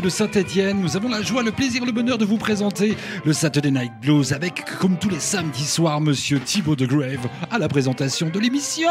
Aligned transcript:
de 0.00 0.08
Saint-Etienne. 0.08 0.80
Nous 0.80 0.96
avons 0.96 1.08
la 1.08 1.22
joie, 1.22 1.42
le 1.42 1.52
plaisir, 1.52 1.84
le 1.84 1.92
bonheur 1.92 2.18
de 2.18 2.24
vous 2.24 2.36
présenter 2.36 2.96
le 3.24 3.32
Saturday 3.32 3.70
Night 3.70 3.92
Blues 4.00 4.32
avec, 4.32 4.64
comme 4.80 4.96
tous 4.98 5.08
les 5.08 5.20
samedis 5.20 5.64
soirs, 5.64 6.00
monsieur 6.00 6.40
Thibaut 6.40 6.74
de 6.74 6.86
Grave 6.86 7.28
à 7.50 7.58
la 7.58 7.68
présentation 7.68 8.28
de 8.28 8.38
l'émission. 8.40 8.90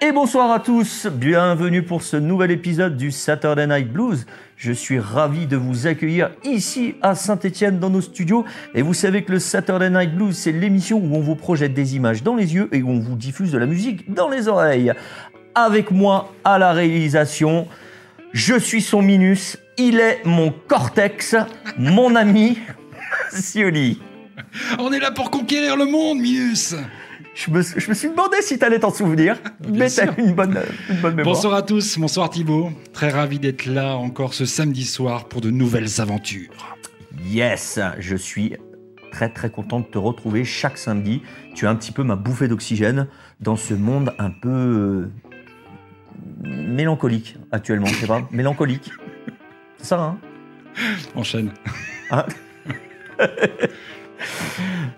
Et 0.00 0.12
bonsoir 0.12 0.50
à 0.52 0.60
tous, 0.60 1.06
bienvenue 1.06 1.82
pour 1.82 2.02
ce 2.02 2.16
nouvel 2.16 2.50
épisode 2.50 2.96
du 2.96 3.10
Saturday 3.10 3.66
Night 3.66 3.92
Blues. 3.92 4.26
Je 4.56 4.72
suis 4.72 4.98
ravi 4.98 5.46
de 5.46 5.56
vous 5.56 5.86
accueillir 5.86 6.30
ici 6.44 6.94
à 7.02 7.14
Saint-Étienne 7.14 7.78
dans 7.78 7.90
nos 7.90 8.00
studios. 8.00 8.44
Et 8.74 8.82
vous 8.82 8.94
savez 8.94 9.22
que 9.22 9.32
le 9.32 9.38
Saturday 9.38 9.90
Night 9.90 10.14
Blues, 10.14 10.36
c'est 10.36 10.52
l'émission 10.52 10.98
où 10.98 11.14
on 11.16 11.20
vous 11.20 11.34
projette 11.34 11.74
des 11.74 11.96
images 11.96 12.22
dans 12.22 12.36
les 12.36 12.54
yeux 12.54 12.68
et 12.72 12.82
où 12.82 12.90
on 12.90 13.00
vous 13.00 13.16
diffuse 13.16 13.52
de 13.52 13.58
la 13.58 13.66
musique 13.66 14.12
dans 14.12 14.28
les 14.28 14.48
oreilles. 14.48 14.92
Avec 15.54 15.90
moi 15.90 16.32
à 16.44 16.58
la 16.58 16.72
réalisation, 16.72 17.66
je 18.32 18.58
suis 18.58 18.82
son 18.82 19.02
Minus, 19.02 19.58
il 19.76 20.00
est 20.00 20.20
mon 20.24 20.52
Cortex, 20.68 21.36
mon 21.78 22.14
ami, 22.14 22.58
Sioli. 23.30 24.00
On 24.78 24.92
est 24.92 25.00
là 25.00 25.10
pour 25.10 25.30
conquérir 25.30 25.76
le 25.76 25.86
monde, 25.86 26.18
Minus 26.18 26.74
je 27.38 27.52
me, 27.52 27.62
je 27.62 27.88
me, 27.88 27.94
suis 27.94 28.08
demandé 28.08 28.38
si 28.40 28.58
tu 28.58 28.64
allais 28.64 28.80
t'en 28.80 28.92
souvenir, 28.92 29.36
mais 29.68 29.88
tu 29.88 30.00
une 30.20 30.34
bonne, 30.34 30.58
une 30.90 30.96
bonne 30.96 31.14
mémoire. 31.14 31.36
Bonsoir 31.36 31.54
à 31.54 31.62
tous, 31.62 31.96
bonsoir 31.96 32.30
Thibaut. 32.30 32.72
Très 32.92 33.10
ravi 33.10 33.38
d'être 33.38 33.66
là 33.66 33.96
encore 33.96 34.34
ce 34.34 34.44
samedi 34.44 34.84
soir 34.84 35.26
pour 35.26 35.40
de 35.40 35.50
nouvelles 35.50 36.00
aventures. 36.00 36.76
Yes, 37.26 37.78
je 38.00 38.16
suis 38.16 38.56
très 39.12 39.28
très 39.28 39.50
content 39.50 39.80
de 39.80 39.84
te 39.84 39.98
retrouver 39.98 40.44
chaque 40.44 40.78
samedi. 40.78 41.22
Tu 41.54 41.64
es 41.64 41.68
un 41.68 41.76
petit 41.76 41.92
peu 41.92 42.02
ma 42.02 42.16
bouffée 42.16 42.48
d'oxygène 42.48 43.06
dans 43.40 43.56
ce 43.56 43.74
monde 43.74 44.14
un 44.18 44.30
peu 44.30 45.08
mélancolique 46.42 47.36
actuellement, 47.52 47.86
je 47.86 47.94
sais 47.94 48.06
pas, 48.06 48.26
mélancolique. 48.30 48.90
C'est 49.78 49.86
ça, 49.86 50.00
hein? 50.00 50.18
Enchaîne. 51.14 51.50
Ah. 52.10 52.26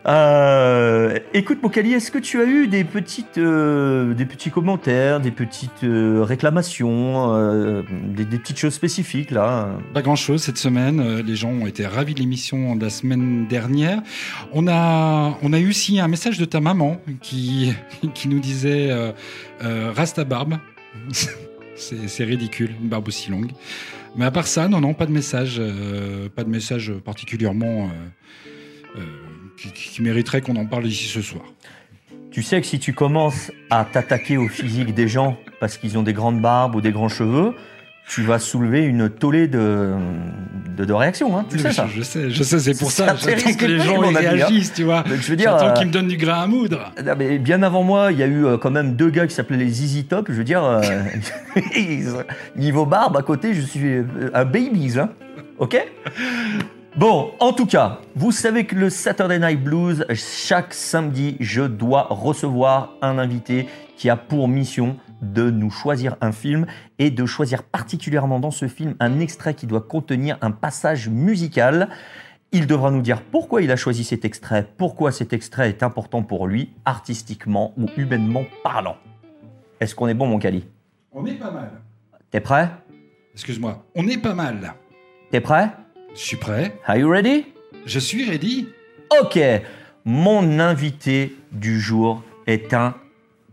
Euh, 0.06 1.18
écoute, 1.34 1.62
Mokali, 1.62 1.92
est-ce 1.92 2.10
que 2.10 2.18
tu 2.18 2.40
as 2.40 2.44
eu 2.44 2.66
des, 2.66 2.84
petites, 2.84 3.38
euh, 3.38 4.14
des 4.14 4.24
petits 4.24 4.50
commentaires, 4.50 5.20
des 5.20 5.30
petites 5.30 5.84
euh, 5.84 6.22
réclamations, 6.22 7.82
des, 8.08 8.24
petites 8.24 8.58
choses 8.58 8.74
spécifiques 8.74 9.30
là? 9.30 9.68
Pas 9.92 10.02
grand-chose 10.02 10.42
cette 10.42 10.56
semaine. 10.56 11.20
Les 11.20 11.36
gens 11.36 11.50
ont 11.50 11.66
été 11.66 11.86
ravis 11.86 12.14
de 12.14 12.20
l'émission 12.20 12.76
de 12.76 12.84
la 12.84 12.90
semaine 12.90 13.46
dernière. 13.46 14.02
On 14.52 14.66
a, 14.68 15.36
on 15.42 15.52
a 15.52 15.58
eu 15.58 15.68
aussi 15.68 16.00
un 16.00 16.08
message 16.08 16.38
de 16.38 16.44
ta 16.44 16.60
maman 16.60 17.00
qui, 17.20 17.72
qui 18.14 18.28
nous 18.28 18.40
disait 18.40 18.90
Reste 19.60 20.16
ta 20.16 20.24
barbe. 20.24 20.58
C'est 21.76 22.24
ridicule, 22.24 22.74
une 22.80 22.88
barbe 22.88 23.08
aussi 23.08 23.30
longue. 23.30 23.52
Mais 24.16 24.24
à 24.24 24.30
part 24.30 24.46
ça, 24.46 24.68
non, 24.68 24.80
non, 24.80 24.92
pas 24.92 25.06
de 25.06 25.12
message, 25.12 25.62
pas 26.34 26.44
de 26.44 26.48
message 26.48 26.92
particulièrement 27.04 27.88
euh, 28.96 29.02
qui, 29.56 30.02
mériterait 30.02 30.40
qu'on 30.40 30.56
en 30.56 30.64
parle 30.64 30.86
ici 30.86 31.04
ce 31.04 31.20
soir. 31.20 31.44
Tu 32.30 32.42
sais 32.42 32.60
que 32.60 32.66
si 32.66 32.78
tu 32.78 32.94
commences 32.94 33.52
à 33.68 33.84
t'attaquer 33.84 34.38
au 34.38 34.48
physique 34.48 34.94
des 34.94 35.06
gens 35.06 35.36
parce 35.60 35.76
qu'ils 35.76 35.98
ont 35.98 36.02
des 36.02 36.14
grandes 36.14 36.40
barbes 36.40 36.74
ou 36.76 36.80
des 36.80 36.90
grands 36.90 37.10
cheveux, 37.10 37.54
tu 38.10 38.22
vas 38.22 38.40
soulever 38.40 38.82
une 38.82 39.08
tollée 39.08 39.46
de, 39.46 39.94
de, 40.76 40.92
réactions. 40.92 41.38
Hein. 41.38 41.46
Tu 41.48 41.60
sais 41.60 41.70
ça 41.70 41.86
Je 41.86 42.02
sais, 42.02 42.28
je 42.28 42.42
sais, 42.42 42.58
c'est 42.58 42.76
pour 42.76 42.90
ça. 42.90 43.14
J'attends 43.14 43.54
que 43.54 43.66
les 43.66 43.78
gens 43.78 44.02
hein. 44.02 44.12
réagissent, 44.12 44.72
tu 44.72 44.82
vois. 44.82 45.04
je 45.06 45.30
veux 45.30 45.36
dire, 45.36 45.56
J'attends 45.56 45.74
qu'ils 45.74 45.86
me 45.86 45.92
donnent 45.92 46.08
du 46.08 46.16
grain 46.16 46.42
à 46.42 46.46
moudre. 46.48 46.92
mais 47.16 47.38
bien 47.38 47.62
avant 47.62 47.84
moi, 47.84 48.10
il 48.10 48.18
y 48.18 48.24
a 48.24 48.26
eu 48.26 48.44
euh, 48.44 48.58
quand 48.58 48.72
même 48.72 48.96
deux 48.96 49.10
gars 49.10 49.28
qui 49.28 49.34
s'appelaient 49.34 49.58
les 49.58 49.84
Easy 49.84 50.06
Top. 50.06 50.26
Je 50.28 50.34
veux 50.34 50.44
dire, 50.44 50.64
euh, 50.64 50.80
niveau 52.56 52.84
barbe, 52.84 53.16
à 53.16 53.22
côté, 53.22 53.54
je 53.54 53.60
suis 53.60 54.02
un 54.34 54.44
babies. 54.44 54.98
Hein. 54.98 55.10
OK? 55.58 55.80
Bon, 56.96 57.30
en 57.38 57.52
tout 57.52 57.66
cas, 57.66 58.00
vous 58.16 58.32
savez 58.32 58.64
que 58.66 58.74
le 58.74 58.90
Saturday 58.90 59.38
Night 59.38 59.62
Blues, 59.62 60.04
chaque 60.14 60.74
samedi, 60.74 61.36
je 61.38 61.62
dois 61.62 62.08
recevoir 62.10 62.94
un 63.02 63.18
invité 63.18 63.68
qui 63.96 64.10
a 64.10 64.16
pour 64.16 64.48
mission 64.48 64.96
de 65.22 65.50
nous 65.50 65.70
choisir 65.70 66.16
un 66.20 66.32
film 66.32 66.66
et 66.98 67.10
de 67.10 67.26
choisir 67.26 67.62
particulièrement 67.62 68.40
dans 68.40 68.50
ce 68.50 68.68
film 68.68 68.94
un 69.00 69.20
extrait 69.20 69.54
qui 69.54 69.66
doit 69.66 69.82
contenir 69.82 70.38
un 70.40 70.50
passage 70.50 71.08
musical. 71.08 71.88
Il 72.52 72.66
devra 72.66 72.90
nous 72.90 73.02
dire 73.02 73.22
pourquoi 73.22 73.62
il 73.62 73.70
a 73.70 73.76
choisi 73.76 74.02
cet 74.02 74.24
extrait, 74.24 74.66
pourquoi 74.76 75.12
cet 75.12 75.32
extrait 75.32 75.68
est 75.68 75.82
important 75.82 76.22
pour 76.22 76.46
lui, 76.46 76.70
artistiquement 76.84 77.72
ou 77.76 77.86
humainement 77.96 78.44
parlant. 78.64 78.96
Est-ce 79.78 79.94
qu'on 79.94 80.08
est 80.08 80.14
bon, 80.14 80.26
mon 80.26 80.38
Cali 80.38 80.66
On 81.12 81.24
est 81.26 81.34
pas 81.34 81.50
mal. 81.50 81.70
T'es 82.30 82.40
prêt? 82.40 82.70
Excuse-moi, 83.34 83.84
on 83.94 84.06
est 84.08 84.18
pas 84.18 84.34
mal. 84.34 84.74
T'es 85.30 85.40
prêt? 85.40 85.70
Je 86.14 86.20
suis 86.20 86.36
prêt. 86.36 86.76
Are 86.86 86.96
you 86.96 87.08
ready? 87.08 87.46
Je 87.86 87.98
suis 87.98 88.28
ready. 88.28 88.68
Ok. 89.20 89.38
Mon 90.04 90.58
invité 90.58 91.36
du 91.52 91.80
jour 91.80 92.22
est 92.46 92.74
un 92.74 92.94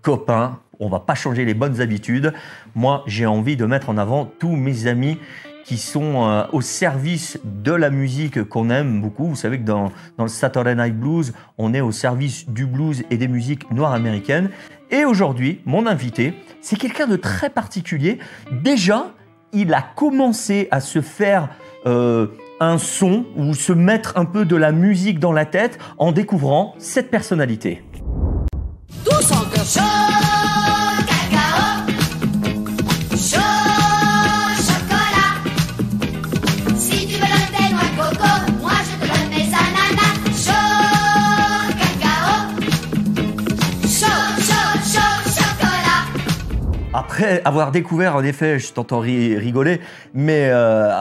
copain. 0.02 0.60
On 0.80 0.90
va 0.90 1.00
pas 1.00 1.16
changer 1.16 1.46
les 1.46 1.54
bonnes 1.54 1.82
habitudes. 1.82 2.34
Moi, 2.76 3.04
j'ai 3.08 3.26
envie 3.26 3.56
de 3.56 3.66
mettre 3.66 3.90
en 3.90 3.98
avant 3.98 4.26
tous 4.26 4.56
mes 4.56 4.88
amis 4.88 5.18
qui 5.64 5.78
sont 5.78 6.24
euh, 6.26 6.44
au 6.54 6.62
service 6.62 7.40
de 7.44 7.74
la 7.74 7.90
musique 7.90 8.44
qu'on 8.44 8.70
aime 8.70 9.02
beaucoup. 9.02 9.28
Vous 9.28 9.36
savez 9.36 9.58
que 9.58 9.66
dans, 9.66 9.92
dans 10.18 10.24
le 10.24 10.30
Saturday 10.30 10.76
Night 10.76 10.98
Blues, 10.98 11.34
on 11.58 11.74
est 11.74 11.82
au 11.82 11.92
service 11.92 12.48
du 12.48 12.66
blues 12.66 13.04
et 13.12 13.18
des 13.18 13.28
musiques 13.28 13.70
noires 13.72 13.92
américaines. 13.92 14.50
Et 14.92 15.04
aujourd'hui, 15.04 15.60
mon 15.66 15.86
invité, 15.86 16.34
c'est 16.62 16.78
quelqu'un 16.78 17.08
de 17.08 17.18
très 17.18 17.50
particulier. 17.50 18.20
Déjà, 18.52 19.12
il 19.52 19.74
a 19.74 19.82
commencé 19.82 20.70
à 20.72 20.80
se 20.80 21.02
faire 21.02 21.50
euh, 21.86 22.28
un 22.60 22.78
son 22.78 23.26
ou 23.36 23.54
se 23.54 23.74
mettre 23.74 24.14
un 24.16 24.26
peu 24.26 24.46
de 24.46 24.56
la 24.56 24.72
musique 24.72 25.20
dans 25.20 25.34
la 25.34 25.46
tête 25.46 25.78
en 25.98 26.12
découvrant 26.12 26.76
cette 26.78 27.12
personnalité. 27.12 27.84
Tous 29.04 29.32
en 29.32 30.27
après 47.18 47.42
avoir 47.46 47.72
découvert, 47.72 48.16
en 48.16 48.24
effet, 48.24 48.60
je 48.60 48.72
t'entends 48.72 49.00
rigoler, 49.00 49.82
mais 50.14 50.50
euh, 50.52 50.92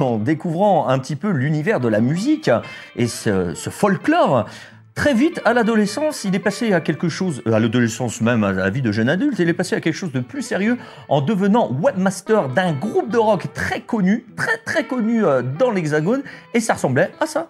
en, 0.00 0.18
découvrant 0.18 0.88
un 0.88 0.98
petit 0.98 1.14
peu 1.14 1.30
l'univers 1.30 1.78
de 1.78 1.86
la 1.86 2.00
musique 2.00 2.50
et 2.96 3.06
ce, 3.06 3.54
folklore, 3.70 4.46
Très 4.94 5.14
vite, 5.14 5.40
à 5.46 5.54
l'adolescence, 5.54 6.24
il 6.24 6.34
est 6.34 6.38
passé 6.38 6.74
à 6.74 6.82
quelque 6.82 7.08
chose, 7.08 7.42
à 7.46 7.58
l'adolescence 7.58 8.20
même, 8.20 8.44
à 8.44 8.52
la 8.52 8.68
vie 8.68 8.82
de 8.82 8.92
jeune 8.92 9.08
adulte, 9.08 9.38
il 9.38 9.48
est 9.48 9.54
passé 9.54 9.74
à 9.74 9.80
quelque 9.80 9.94
chose 9.94 10.12
de 10.12 10.20
plus 10.20 10.42
sérieux 10.42 10.76
en 11.08 11.22
devenant 11.22 11.72
webmaster 11.80 12.50
d'un 12.50 12.74
groupe 12.74 13.08
de 13.08 13.16
rock 13.16 13.46
très 13.54 13.80
connu, 13.80 14.26
très 14.36 14.58
très 14.58 14.84
connu 14.84 15.24
euh, 15.24 15.40
dans 15.40 15.70
l'Hexagone, 15.70 16.22
et 16.52 16.60
ça 16.60 16.74
ressemblait 16.74 17.10
à 17.20 17.26
ça. 17.26 17.48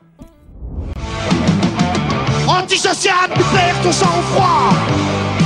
Antisocial, 2.47 3.29
perds 3.29 3.83
ton 3.83 3.91
sang-froid 3.91 5.42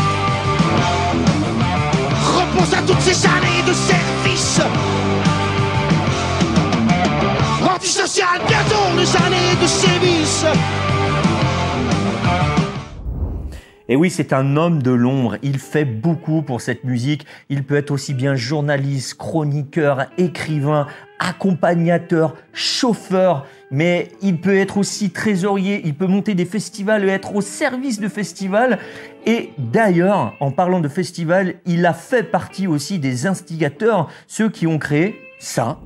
Repense 2.57 2.73
à 2.73 2.83
toutes 2.83 3.01
ces 3.01 3.27
années 3.27 3.63
de 3.67 3.73
service. 3.73 4.61
Antisocial, 7.63 8.41
bientôt 8.49 8.97
les 8.97 9.17
années 9.17 9.57
de 9.61 9.67
service. 9.67 10.45
Et 13.89 13.97
oui, 13.97 14.11
c'est 14.11 14.33
un 14.33 14.57
homme 14.57 14.83
de 14.83 14.91
l'ombre. 14.91 15.37
Il 15.43 15.59
fait 15.59 15.85
beaucoup 15.85 16.43
pour 16.43 16.61
cette 16.61 16.85
musique. 16.85 17.27
Il 17.49 17.63
peut 17.65 17.77
être 17.77 17.93
aussi 17.93 18.15
bien 18.15 18.35
journaliste, 18.35 19.15
chroniqueur, 19.15 20.07
écrivain, 20.19 20.87
accompagnateur, 21.19 22.35
chauffeur, 22.53 23.47
mais 23.71 24.09
il 24.23 24.41
peut 24.41 24.57
être 24.57 24.77
aussi 24.77 25.11
trésorier, 25.11 25.81
il 25.85 25.95
peut 25.95 26.07
monter 26.07 26.35
des 26.35 26.45
festivals 26.45 27.05
et 27.05 27.09
être 27.09 27.35
au 27.35 27.41
service 27.41 28.01
de 28.01 28.09
festivals. 28.09 28.79
Et 29.25 29.51
d'ailleurs, 29.59 30.35
en 30.41 30.51
parlant 30.51 30.81
de 30.81 30.89
festivals, 30.89 31.55
il 31.65 31.87
a 31.87 31.95
fait 31.95 32.25
partie 32.25 32.67
aussi 32.67 32.99
des 32.99 33.27
instigateurs, 33.27 34.09
ceux 34.27 34.49
qui 34.49 34.67
ont 34.67 34.79
créé 34.79 35.17
ça. 35.39 35.79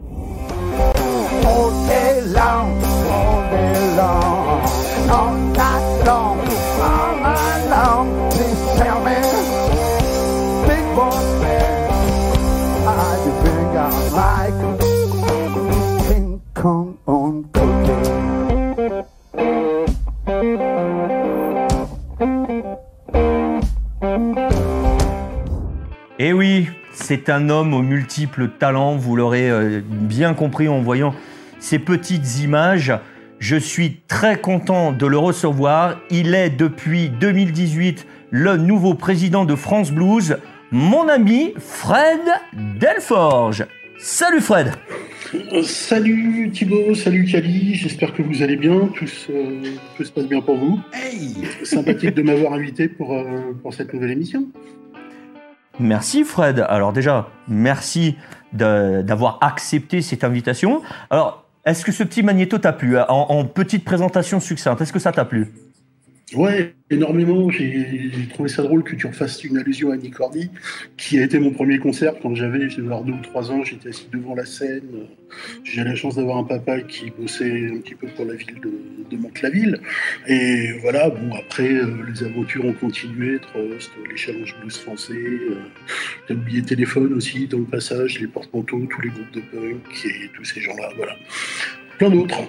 Eh 26.22 26.34
oui, 26.34 26.66
C'est 26.92 27.30
un 27.30 27.48
homme 27.48 27.72
aux 27.72 27.80
multiples 27.80 28.50
talents, 28.58 28.94
vous 28.94 29.16
l'aurez 29.16 29.50
euh, 29.50 29.80
bien 29.82 30.34
compris 30.34 30.68
en 30.68 30.82
voyant 30.82 31.14
ces 31.60 31.78
petites 31.78 32.40
images. 32.40 32.92
Je 33.38 33.56
suis 33.56 34.02
très 34.06 34.38
content 34.38 34.92
de 34.92 35.06
le 35.06 35.16
recevoir. 35.16 35.98
Il 36.10 36.34
est 36.34 36.50
depuis 36.50 37.08
2018 37.08 38.06
le 38.32 38.58
nouveau 38.58 38.92
président 38.92 39.46
de 39.46 39.54
France 39.54 39.92
Blues, 39.92 40.36
mon 40.70 41.08
ami 41.08 41.54
Fred 41.56 42.20
Delforge. 42.78 43.64
Salut 43.98 44.42
Fred 44.42 44.74
Salut 45.62 46.50
Thibaut, 46.52 46.94
salut 46.94 47.24
Kali, 47.24 47.76
j'espère 47.76 48.12
que 48.12 48.20
vous 48.20 48.42
allez 48.42 48.56
bien, 48.56 48.90
tout 48.94 49.06
se, 49.06 49.32
tout 49.96 50.04
se 50.04 50.12
passe 50.12 50.26
bien 50.26 50.42
pour 50.42 50.58
vous. 50.58 50.80
Hey 50.92 51.48
Sympathique 51.62 52.14
de 52.14 52.22
m'avoir 52.22 52.52
invité 52.52 52.88
pour, 52.88 53.14
euh, 53.14 53.56
pour 53.62 53.72
cette 53.72 53.94
nouvelle 53.94 54.10
émission. 54.10 54.46
Merci 55.80 56.24
Fred. 56.24 56.64
Alors 56.68 56.92
déjà, 56.92 57.28
merci 57.48 58.16
d'avoir 58.52 59.38
accepté 59.40 60.02
cette 60.02 60.24
invitation. 60.24 60.82
Alors, 61.08 61.44
est-ce 61.64 61.84
que 61.84 61.92
ce 61.92 62.02
petit 62.04 62.22
magnéto 62.22 62.58
t'a 62.58 62.72
plu? 62.72 62.98
En 62.98 63.44
petite 63.44 63.84
présentation 63.84 64.40
succincte 64.40 64.80
Est-ce 64.80 64.92
que 64.92 64.98
ça 64.98 65.12
t'a 65.12 65.24
plu? 65.24 65.52
Ouais, 66.34 66.74
énormément. 66.90 67.50
J'ai 67.50 68.10
trouvé 68.32 68.48
ça 68.48 68.62
drôle 68.62 68.84
que 68.84 68.94
tu 68.94 69.06
refasses 69.08 69.42
une 69.42 69.58
allusion 69.58 69.90
à 69.90 69.96
Nick 69.96 70.14
Cordy, 70.14 70.48
qui 70.96 71.18
a 71.18 71.24
été 71.24 71.40
mon 71.40 71.50
premier 71.50 71.78
concert 71.78 72.14
quand 72.22 72.36
j'avais, 72.36 72.68
deux 72.68 72.82
ou 72.84 73.22
trois 73.22 73.50
ans. 73.50 73.64
J'étais 73.64 73.88
assis 73.88 74.06
devant 74.12 74.36
la 74.36 74.44
scène. 74.44 75.06
J'ai 75.64 75.82
la 75.82 75.96
chance 75.96 76.16
d'avoir 76.16 76.38
un 76.38 76.44
papa 76.44 76.82
qui 76.82 77.10
bossait 77.10 77.70
un 77.72 77.80
petit 77.80 77.96
peu 77.96 78.06
pour 78.08 78.26
la 78.26 78.34
ville 78.34 78.60
de, 78.62 78.72
de 79.10 79.16
Mantes-la-Ville. 79.20 79.80
Et 80.28 80.72
voilà, 80.80 81.10
bon, 81.10 81.34
après, 81.34 81.72
euh, 81.72 81.86
les 82.08 82.22
aventures 82.22 82.64
ont 82.64 82.74
continué. 82.74 83.40
Trust, 83.40 83.90
les 84.08 84.16
challenges 84.16 84.54
blues 84.60 84.76
français. 84.76 85.14
Euh, 85.14 85.56
T'as 86.28 86.34
oublié 86.34 86.62
Téléphone 86.62 87.12
aussi 87.14 87.48
dans 87.48 87.58
le 87.58 87.64
passage, 87.64 88.20
les 88.20 88.28
porte-manteaux, 88.28 88.86
tous 88.88 89.00
les 89.00 89.08
groupes 89.08 89.32
de 89.32 89.40
punk 89.40 90.04
et 90.04 90.30
tous 90.36 90.44
ces 90.44 90.60
gens-là. 90.60 90.90
Voilà. 90.96 91.16
Plein 91.98 92.10
d'autres. 92.10 92.40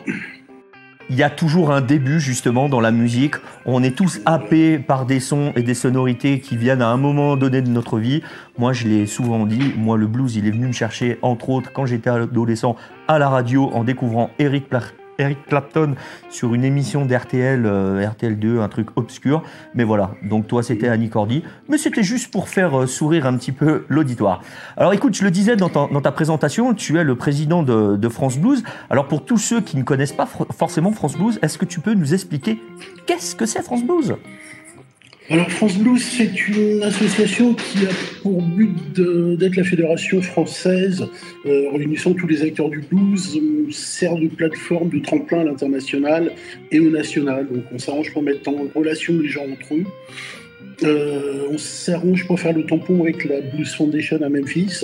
Il 1.10 1.18
y 1.18 1.24
a 1.24 1.30
toujours 1.30 1.72
un 1.72 1.82
début 1.82 2.20
justement 2.20 2.70
dans 2.70 2.80
la 2.80 2.92
musique. 2.92 3.36
On 3.66 3.84
est 3.84 3.96
tous 3.96 4.22
happés 4.26 4.80
par 4.80 5.06
des 5.06 5.20
sons 5.20 5.52
et 5.56 5.62
des 5.64 5.74
sonorités 5.74 6.40
qui 6.40 6.56
viennent 6.56 6.82
à 6.82 6.88
un 6.88 6.98
moment 6.98 7.36
donné 7.36 7.62
de 7.62 7.70
notre 7.70 8.00
vie. 8.00 8.22
Moi, 8.58 8.72
je 8.72 8.88
l'ai 8.88 9.06
souvent 9.08 9.46
dit, 9.46 9.74
moi 9.78 9.98
le 9.98 10.08
blues, 10.08 10.36
il 10.36 10.48
est 10.48 10.52
venu 10.52 10.68
me 10.68 10.72
chercher, 10.72 11.20
entre 11.22 11.50
autres, 11.50 11.72
quand 11.74 11.86
j'étais 11.86 12.10
adolescent 12.10 12.76
à 13.08 13.20
la 13.20 13.28
radio 13.30 13.70
en 13.74 13.84
découvrant 13.84 14.30
Eric, 14.40 14.70
Pla- 14.70 14.82
Eric 15.22 15.46
Clapton 15.46 15.96
sur 16.30 16.54
une 16.54 16.64
émission 16.64 17.06
d'RTL, 17.06 17.66
euh, 17.66 18.06
RTL2, 18.06 18.60
un 18.60 18.68
truc 18.68 18.88
obscur. 18.96 19.44
Mais 19.76 19.84
voilà, 19.84 20.12
donc 20.24 20.48
toi 20.48 20.64
c'était 20.64 20.88
Annie 20.88 21.10
Cordy. 21.10 21.44
Mais 21.70 21.78
c'était 21.78 22.04
juste 22.04 22.32
pour 22.32 22.50
faire 22.50 22.82
euh, 22.82 22.88
sourire 22.88 23.26
un 23.26 23.38
petit 23.38 23.52
peu 23.52 23.86
l'auditoire. 23.88 24.42
Alors 24.78 24.94
écoute, 24.94 25.16
je 25.16 25.24
le 25.24 25.32
disais 25.32 25.56
dans 25.56 25.70
ta, 25.70 26.12
présentation, 26.12 26.74
tu 26.74 26.98
es 26.98 27.04
le 27.04 27.16
président 27.16 27.64
de, 27.64 28.10
France 28.10 28.38
Blues. 28.38 28.64
Alors 28.90 29.08
pour 29.08 29.24
tous 29.24 29.38
ceux 29.38 29.62
qui 29.62 29.78
ne 29.78 29.84
connaissent 29.84 30.12
pas 30.12 30.26
forcément 30.26 30.92
France 30.92 31.16
Blues, 31.16 31.40
est-ce 31.42 31.58
que 31.58 31.66
tu 31.66 31.80
peux 31.80 31.94
nous 31.94 32.14
expliquer 32.14 32.62
qu'est-ce 33.06 33.36
que 33.36 33.46
c'est 33.46 33.62
France 33.62 33.84
Blues? 33.84 34.16
Alors 35.32 35.50
France 35.50 35.78
Blues, 35.78 36.04
c'est 36.04 36.50
une 36.50 36.84
association 36.84 37.54
qui 37.54 37.86
a 37.86 37.90
pour 38.22 38.42
but 38.42 38.76
d'être 39.38 39.56
la 39.56 39.64
fédération 39.64 40.22
française 40.22 41.08
euh, 41.46 41.70
réunissant 41.72 42.14
tous 42.14 42.28
les 42.28 42.42
acteurs 42.42 42.68
du 42.68 42.82
blues, 42.82 43.38
euh, 43.38 43.72
sert 43.72 44.18
de 44.18 44.28
plateforme, 44.28 44.90
de 44.90 45.00
tremplin 45.00 45.40
à 45.40 45.44
l'international 45.46 46.34
et 46.70 46.82
au 46.82 46.90
national. 46.90 47.48
Donc 47.48 47.64
on 47.72 47.80
s'arrange 47.80 48.12
pour 48.12 48.24
mettre 48.24 48.50
en 48.50 48.66
relation 48.76 49.14
les 49.22 49.30
gens 49.30 49.46
entre 49.50 49.74
eux. 49.74 49.86
Euh, 50.84 51.48
on 51.50 51.58
s'arrange 51.58 52.28
pour 52.28 52.38
faire 52.38 52.52
le 52.52 52.66
tampon 52.66 53.02
avec 53.02 53.24
la 53.24 53.40
Blues 53.40 53.74
Foundation 53.74 54.20
à 54.22 54.28
Memphis. 54.28 54.84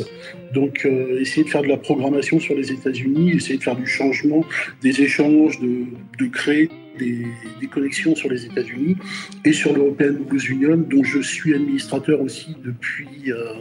Donc 0.53 0.85
euh, 0.85 1.19
essayer 1.19 1.43
de 1.43 1.49
faire 1.49 1.63
de 1.63 1.67
la 1.67 1.77
programmation 1.77 2.39
sur 2.39 2.55
les 2.55 2.71
États-Unis, 2.71 3.31
essayer 3.31 3.57
de 3.57 3.63
faire 3.63 3.75
du 3.75 3.85
changement, 3.85 4.45
des 4.81 5.01
échanges, 5.01 5.59
de 5.59 6.25
créer 6.27 6.69
des, 6.97 7.67
connexions 7.67 8.15
sur 8.15 8.29
les 8.29 8.45
États-Unis 8.45 8.95
et 9.43 9.51
sur 9.51 9.73
l'European 9.73 10.13
Blues 10.27 10.47
Union, 10.49 10.77
dont 10.77 11.03
je 11.03 11.21
suis 11.21 11.53
administrateur 11.53 12.21
aussi 12.21 12.55
depuis, 12.63 13.31
euh, 13.31 13.53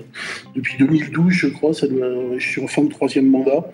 depuis 0.55 0.77
2012, 0.79 1.33
je 1.33 1.49
crois. 1.49 1.75
Ça 1.75 1.89
doit, 1.89 2.39
je 2.39 2.47
suis 2.47 2.61
en 2.63 2.67
fin 2.67 2.85
de 2.85 2.89
troisième 2.89 3.29
mandat. 3.29 3.71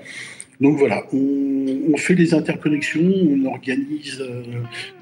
Donc 0.60 0.78
voilà, 0.78 1.04
on, 1.12 1.96
fait 1.96 2.14
des 2.14 2.34
interconnexions, 2.34 3.02
on 3.02 3.44
organise 3.46 4.20
euh, 4.20 4.42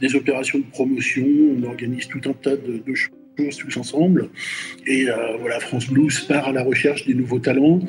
des 0.01 0.15
opérations 0.15 0.59
de 0.59 0.65
promotion, 0.65 1.27
on 1.59 1.63
organise 1.65 2.09
tout 2.09 2.21
un 2.27 2.33
tas 2.33 2.56
de, 2.56 2.95
choses 2.95 3.56
tous 3.56 3.77
ensemble. 3.77 4.31
Et 4.87 5.09
euh, 5.09 5.37
voilà, 5.39 5.61
France 5.61 5.87
Blues 5.89 6.21
part 6.21 6.49
à 6.49 6.53
la 6.53 6.63
recherche 6.63 7.06
des 7.06 7.15
nouveaux 7.15 7.39
talents, 7.39 7.81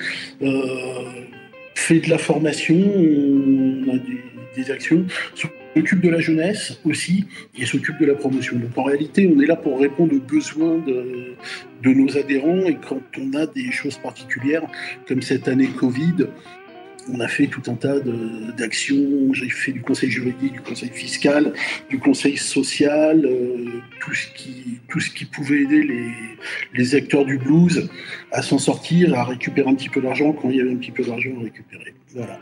fait 1.75 1.99
de 1.99 2.09
la 2.09 2.17
formation, 2.17 2.75
on 2.75 3.89
a 3.89 3.97
des, 3.97 4.30
des 4.55 4.71
actions, 4.71 5.05
s'occupe 5.75 6.01
de 6.01 6.09
la 6.09 6.19
jeunesse 6.19 6.79
aussi 6.83 7.25
et 7.57 7.65
s'occupe 7.65 7.99
de 7.99 8.05
la 8.05 8.15
promotion. 8.15 8.57
Donc 8.57 8.77
en 8.77 8.83
réalité, 8.83 9.31
on 9.33 9.39
est 9.41 9.45
là 9.45 9.55
pour 9.55 9.79
répondre 9.79 10.13
aux 10.15 10.19
besoins 10.19 10.77
de, 10.79 11.35
nos 11.83 12.17
adhérents 12.17 12.65
et 12.65 12.75
quand 12.75 13.01
on 13.17 13.33
a 13.33 13.45
des 13.47 13.71
choses 13.71 13.97
particulières, 13.97 14.63
comme 15.07 15.21
cette 15.21 15.47
année 15.47 15.67
Covid, 15.67 16.27
on 17.11 17.19
a 17.19 17.27
fait 17.27 17.47
tout 17.47 17.63
un 17.67 17.73
tas 17.73 17.99
d'actions. 18.57 19.33
J'ai 19.33 19.49
fait 19.49 19.71
du 19.71 19.81
conseil 19.81 20.11
juridique, 20.11 20.53
du 20.53 20.61
conseil 20.61 20.89
fiscal, 20.89 21.53
du 21.89 21.97
conseil 21.97 22.37
social, 22.37 23.25
euh, 23.25 23.81
tout, 23.99 24.13
ce 24.13 24.27
qui, 24.27 24.79
tout 24.87 24.99
ce 24.99 25.09
qui 25.09 25.25
pouvait 25.25 25.61
aider 25.61 25.81
les, 25.81 26.11
les 26.75 26.95
acteurs 26.95 27.25
du 27.25 27.39
blues 27.39 27.89
à 28.31 28.43
s'en 28.43 28.59
sortir, 28.59 29.15
à 29.15 29.23
récupérer 29.23 29.67
un 29.67 29.75
petit 29.75 29.89
peu 29.89 30.01
d'argent 30.01 30.31
quand 30.31 30.49
il 30.51 30.57
y 30.57 30.61
avait 30.61 30.71
un 30.71 30.77
petit 30.77 30.91
peu 30.91 31.03
d'argent 31.03 31.31
à 31.39 31.43
récupérer. 31.43 31.95
Voilà. 32.13 32.39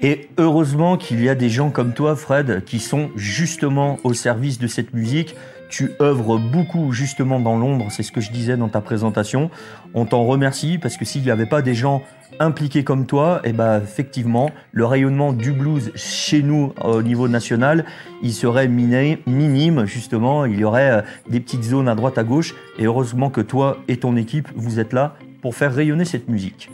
Et 0.00 0.28
heureusement 0.38 0.96
qu'il 0.96 1.22
y 1.22 1.28
a 1.28 1.34
des 1.34 1.48
gens 1.48 1.70
comme 1.70 1.92
toi, 1.92 2.14
Fred, 2.14 2.62
qui 2.64 2.78
sont 2.78 3.10
justement 3.16 3.98
au 4.04 4.14
service 4.14 4.58
de 4.58 4.68
cette 4.68 4.94
musique. 4.94 5.34
Tu 5.70 5.90
œuvres 6.00 6.38
beaucoup 6.38 6.92
justement 6.92 7.40
dans 7.40 7.58
l'ombre, 7.58 7.88
c'est 7.90 8.02
ce 8.02 8.12
que 8.12 8.20
je 8.20 8.30
disais 8.30 8.56
dans 8.56 8.68
ta 8.68 8.80
présentation. 8.80 9.50
On 9.94 10.06
t'en 10.06 10.24
remercie 10.24 10.78
parce 10.78 10.96
que 10.96 11.04
s'il 11.04 11.22
n'y 11.22 11.30
avait 11.30 11.46
pas 11.46 11.62
des 11.62 11.74
gens 11.74 12.02
impliqués 12.38 12.84
comme 12.84 13.06
toi, 13.06 13.42
eh 13.44 13.52
ben 13.52 13.82
effectivement, 13.82 14.50
le 14.72 14.86
rayonnement 14.86 15.32
du 15.32 15.52
blues 15.52 15.90
chez 15.94 16.42
nous 16.42 16.72
au 16.82 17.02
niveau 17.02 17.28
national, 17.28 17.84
il 18.22 18.32
serait 18.32 18.68
minime 18.68 19.84
justement. 19.84 20.46
Il 20.46 20.58
y 20.58 20.64
aurait 20.64 20.90
euh, 20.90 21.02
des 21.28 21.40
petites 21.40 21.64
zones 21.64 21.88
à 21.88 21.94
droite 21.94 22.18
à 22.18 22.24
gauche. 22.24 22.54
Et 22.78 22.84
heureusement 22.84 23.30
que 23.30 23.40
toi 23.40 23.78
et 23.88 23.96
ton 23.96 24.16
équipe, 24.16 24.48
vous 24.54 24.78
êtes 24.78 24.92
là 24.92 25.16
pour 25.42 25.54
faire 25.54 25.74
rayonner 25.74 26.04
cette 26.04 26.28
musique. 26.28 26.70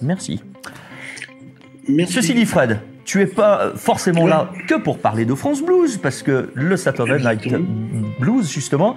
Merci. 0.00 0.42
Merci. 1.88 2.12
Ceci 2.14 2.34
dit, 2.34 2.46
Fred, 2.46 2.80
tu 3.04 3.20
es 3.20 3.26
pas 3.26 3.72
forcément 3.76 4.22
Ouais. 4.24 4.30
là 4.30 4.50
que 4.68 4.74
pour 4.76 4.98
parler 4.98 5.24
de 5.24 5.34
France 5.34 5.62
Blues, 5.62 5.96
parce 5.98 6.22
que 6.22 6.50
le 6.54 6.76
Saturday 6.76 7.18
Night. 7.18 7.52
Blues, 8.20 8.50
justement, 8.50 8.96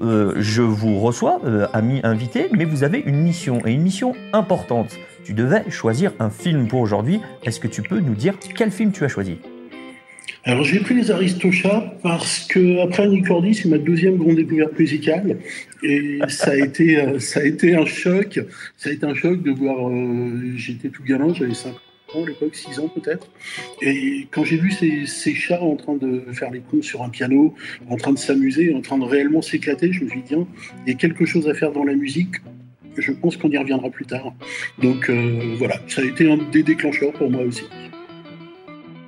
euh, 0.00 0.34
je 0.38 0.62
vous 0.62 0.98
reçois, 1.00 1.40
euh, 1.44 1.66
amis 1.74 2.00
invités, 2.04 2.46
mais 2.56 2.64
vous 2.64 2.84
avez 2.84 2.98
une 3.04 3.16
mission, 3.20 3.60
et 3.66 3.72
une 3.72 3.82
mission 3.82 4.14
importante. 4.32 4.96
Tu 5.24 5.34
devais 5.34 5.62
choisir 5.70 6.12
un 6.18 6.30
film 6.30 6.66
pour 6.68 6.80
aujourd'hui. 6.80 7.20
Est-ce 7.44 7.60
que 7.60 7.68
tu 7.68 7.82
peux 7.82 8.00
nous 8.00 8.14
dire 8.14 8.34
quel 8.56 8.70
film 8.70 8.92
tu 8.92 9.04
as 9.04 9.08
choisi? 9.08 9.36
Alors 10.44 10.64
j'ai 10.64 10.80
pris 10.80 10.94
les 10.94 11.12
Aristochats 11.12 11.94
parce 12.02 12.40
que 12.48 12.82
après 12.82 13.04
Annie 13.04 13.22
Cordy, 13.22 13.54
c'est 13.54 13.68
ma 13.68 13.78
deuxième 13.78 14.16
grande 14.16 14.34
découverte 14.34 14.76
musicale 14.76 15.36
et 15.84 16.18
ça 16.26 16.50
a 16.50 16.56
été 16.56 17.00
euh, 17.00 17.20
ça 17.20 17.38
a 17.40 17.44
été 17.44 17.76
un 17.76 17.84
choc. 17.86 18.40
Ça 18.76 18.90
a 18.90 18.92
été 18.92 19.06
un 19.06 19.14
choc 19.14 19.40
de 19.42 19.52
voir. 19.52 19.88
euh, 19.88 20.52
J'étais 20.56 20.88
tout 20.88 21.04
gamin, 21.04 21.32
j'avais 21.32 21.54
5 21.54 21.72
ans 22.16 22.24
à 22.24 22.26
l'époque, 22.26 22.54
6 22.54 22.80
ans 22.80 22.88
peut-être. 22.88 23.28
Et 23.80 24.26
quand 24.30 24.44
j'ai 24.44 24.56
vu 24.56 24.70
ces, 24.70 25.34
chats 25.34 25.62
en 25.62 25.76
train 25.76 25.94
de 25.94 26.24
faire 26.32 26.50
les 26.50 26.60
cons 26.60 26.82
sur 26.82 27.02
un 27.02 27.08
piano, 27.08 27.54
en 27.88 27.96
train 27.96 28.12
de 28.12 28.18
s'amuser, 28.18 28.74
en 28.74 28.80
train 28.80 28.98
de 28.98 29.04
réellement 29.04 29.42
s'éclater, 29.42 29.92
je 29.92 30.04
me 30.04 30.10
suis 30.10 30.22
dit 30.22 30.34
il 30.86 30.92
y 30.92 30.94
a 30.94 30.98
quelque 30.98 31.24
chose 31.26 31.48
à 31.48 31.54
faire 31.54 31.72
dans 31.72 31.84
la 31.84 31.94
musique. 31.94 32.36
Je 32.96 33.12
pense 33.12 33.36
qu'on 33.36 33.50
y 33.50 33.56
reviendra 33.56 33.88
plus 33.90 34.04
tard. 34.04 34.34
Donc 34.78 35.08
euh, 35.08 35.54
voilà, 35.58 35.76
ça 35.88 36.02
a 36.02 36.04
été 36.04 36.30
un 36.30 36.36
des 36.36 36.62
déclencheurs 36.62 37.12
pour 37.12 37.30
moi 37.30 37.42
aussi. 37.42 37.64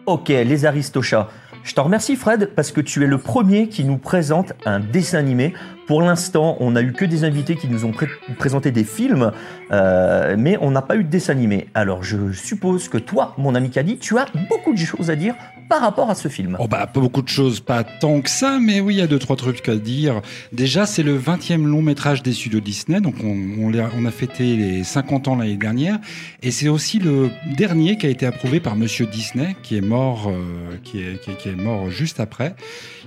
Ok, 0.07 0.29
les 0.29 0.67
Aristochats. 0.67 1.31
Je 1.65 1.75
te 1.75 1.81
remercie 1.81 2.15
Fred 2.15 2.51
parce 2.55 2.73
que 2.73 2.83
tu 2.83 3.03
es 3.03 3.07
le 3.07 3.17
premier 3.17 3.69
qui 3.69 3.85
nous 3.85 3.97
présente 3.97 4.53
un 4.67 4.81
dessin 4.81 5.19
animé. 5.19 5.55
Pour 5.87 6.03
l'instant, 6.03 6.59
on 6.61 6.73
n'a 6.73 6.83
eu 6.83 6.93
que 6.93 7.07
des 7.07 7.25
invités 7.25 7.57
qui 7.57 7.69
nous 7.69 7.87
ont 7.87 7.91
pré- 7.91 8.07
présenté 8.39 8.71
des 8.71 8.85
films, 8.85 9.33
euh, 9.73 10.35
mais 10.39 10.59
on 10.61 10.71
n'a 10.71 10.83
pas 10.83 10.97
eu 10.97 11.05
de 11.05 11.09
dessin 11.09 11.33
animé. 11.33 11.69
Alors 11.75 12.03
je 12.03 12.33
suppose 12.33 12.89
que 12.89 12.99
toi, 12.99 13.35
mon 13.39 13.55
ami 13.55 13.71
Kadi, 13.71 13.97
tu 13.97 14.19
as 14.19 14.27
beaucoup 14.51 14.73
de 14.75 14.79
choses 14.79 15.11
à 15.11 15.17
dire 15.17 15.35
par 15.69 15.81
rapport 15.81 16.11
à 16.11 16.15
ce 16.15 16.29
film 16.29 16.57
Oh 16.61 16.69
bah 16.69 16.87
pas 16.87 17.01
beaucoup 17.01 17.23
de 17.23 17.29
choses, 17.29 17.61
pas 17.61 17.85
tant 17.85 18.21
que 18.21 18.31
ça, 18.31 18.59
mais 18.61 18.81
oui, 18.81 18.95
il 18.95 18.99
y 18.99 19.01
a 19.01 19.07
deux 19.07 19.19
trois 19.19 19.37
trucs 19.37 19.69
à 19.69 19.77
dire. 19.77 20.21
Déjà, 20.53 20.87
c'est 20.87 21.03
le 21.03 21.19
20e 21.19 21.65
long 21.65 21.83
métrage 21.83 22.23
des 22.23 22.33
studios 22.33 22.61
Disney, 22.61 23.01
donc 23.01 23.17
on, 23.23 23.73
a, 24.07 24.11
fêté 24.11 24.57
les 24.57 24.85
50 24.85 25.29
ans 25.29 25.37
l'année 25.37 25.57
dernière, 25.57 25.99
et 26.43 26.51
c'est 26.51 26.69
aussi 26.69 26.99
le 26.99 27.31
dernier 27.57 27.97
qui 27.97 28.07
a 28.07 28.09
été 28.09 28.27
approuvé 28.27 28.61
par 28.61 28.77
Monsieur 28.77 29.07
Disney, 29.07 29.57
qui 29.63 29.77
est 29.77 29.81
mort, 29.81 30.29
euh, 30.29 30.77
qui, 30.83 31.01
est, 31.01 31.57
mort 31.57 31.91
juste 31.91 32.21
après. 32.21 32.55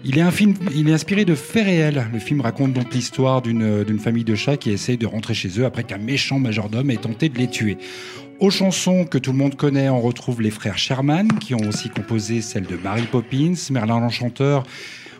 Il 0.03 0.17
est 0.17 0.21
un 0.21 0.31
film, 0.31 0.53
il 0.75 0.89
est 0.89 0.93
inspiré 0.93 1.25
de 1.25 1.35
faits 1.35 1.65
réels. 1.65 2.07
Le 2.13 2.19
film 2.19 2.41
raconte 2.41 2.73
donc 2.73 2.93
l'histoire 2.93 3.41
d'une 3.41 3.83
d'une 3.83 3.99
famille 3.99 4.23
de 4.23 4.35
chats 4.35 4.57
qui 4.57 4.69
essaye 4.71 4.97
de 4.97 5.07
rentrer 5.07 5.33
chez 5.33 5.59
eux 5.59 5.65
après 5.65 5.83
qu'un 5.83 5.97
méchant 5.97 6.39
majordome 6.39 6.91
ait 6.91 6.97
tenté 6.97 7.29
de 7.29 7.37
les 7.37 7.47
tuer. 7.47 7.77
Aux 8.39 8.51
chansons 8.51 9.05
que 9.05 9.17
tout 9.17 9.31
le 9.31 9.37
monde 9.37 9.55
connaît, 9.55 9.89
on 9.89 9.99
retrouve 9.99 10.43
les 10.43 10.51
frères 10.51 10.77
Sherman, 10.77 11.27
qui 11.39 11.55
ont 11.55 11.67
aussi 11.67 11.89
composé 11.89 12.41
celles 12.41 12.67
de 12.67 12.75
Mary 12.75 13.07
Poppins, 13.11 13.55
Merlin 13.71 13.99
l'Enchanteur, 13.99 14.63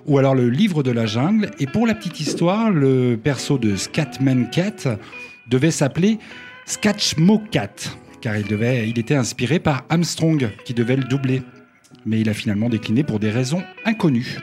ou 0.05 0.19
alors 0.19 0.36
le 0.36 0.50
Livre 0.50 0.83
de 0.83 0.91
la 0.91 1.07
Jungle. 1.07 1.50
Et 1.59 1.65
pour 1.65 1.88
la 1.88 1.95
petite 1.95 2.19
histoire, 2.19 2.69
le 2.69 3.17
perso 3.21 3.57
de 3.57 3.75
Scatman 3.75 4.51
Cat 4.51 5.00
devait 5.47 5.71
s'appeler 5.71 6.19
Scatchmo 6.67 7.41
Cat, 7.50 7.74
car 8.21 8.38
il, 8.38 8.45
devait, 8.45 8.88
il 8.88 9.00
était 9.00 9.15
inspiré 9.15 9.57
par 9.57 9.83
Armstrong, 9.89 10.51
qui 10.63 10.75
devait 10.75 10.97
le 10.97 11.03
doubler. 11.03 11.41
Mais 12.05 12.21
il 12.21 12.29
a 12.29 12.36
finalement 12.36 12.69
décliné 12.69 13.03
pour 13.03 13.19
des 13.19 13.31
raisons 13.31 13.63
inconnues. 13.83 14.38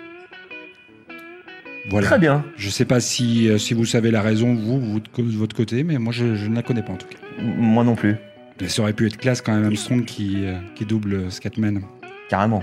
Voilà. 1.91 2.09
Très 2.09 2.19
bien. 2.19 2.45
Je 2.57 2.67
ne 2.67 2.73
sais 2.73 2.87
pas 2.87 2.99
si, 2.99 3.49
euh, 3.49 3.57
si 3.59 3.73
vous 3.73 3.85
savez 3.85 4.11
la 4.11 4.21
raison, 4.21 4.53
vous, 4.53 4.81
vous, 4.81 4.99
de 4.99 5.37
votre 5.37 5.55
côté, 5.55 5.85
mais 5.85 5.99
moi, 5.99 6.13
je, 6.13 6.35
je 6.35 6.49
ne 6.49 6.57
la 6.57 6.63
connais 6.63 6.83
pas 6.83 6.95
en 6.95 6.97
tout 6.97 7.07
cas. 7.07 7.19
Moi 7.41 7.85
non 7.85 7.95
plus. 7.95 8.17
Mais 8.61 8.69
ça 8.69 8.83
aurait 8.83 8.93
pu 8.93 9.07
être 9.07 9.17
classe 9.17 9.41
quand 9.41 9.53
même, 9.53 9.65
Armstrong 9.65 10.05
qui, 10.05 10.45
euh, 10.45 10.59
qui 10.75 10.85
double 10.85 11.31
Scatman. 11.31 11.83
Carrément. 12.29 12.63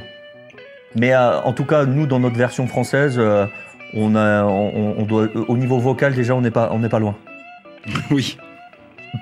Mais 0.95 1.13
euh, 1.13 1.41
en 1.41 1.53
tout 1.53 1.65
cas, 1.65 1.85
nous, 1.85 2.05
dans 2.05 2.19
notre 2.19 2.37
version 2.37 2.67
française, 2.67 3.15
euh, 3.17 3.45
on 3.93 4.15
a, 4.15 4.43
on, 4.45 4.95
on 4.99 5.03
doit, 5.03 5.27
au 5.47 5.57
niveau 5.57 5.79
vocal, 5.79 6.13
déjà, 6.13 6.35
on 6.35 6.41
n'est 6.41 6.51
pas, 6.51 6.69
on 6.71 6.79
n'est 6.79 6.89
pas 6.89 6.99
loin. 6.99 7.15
oui. 8.11 8.37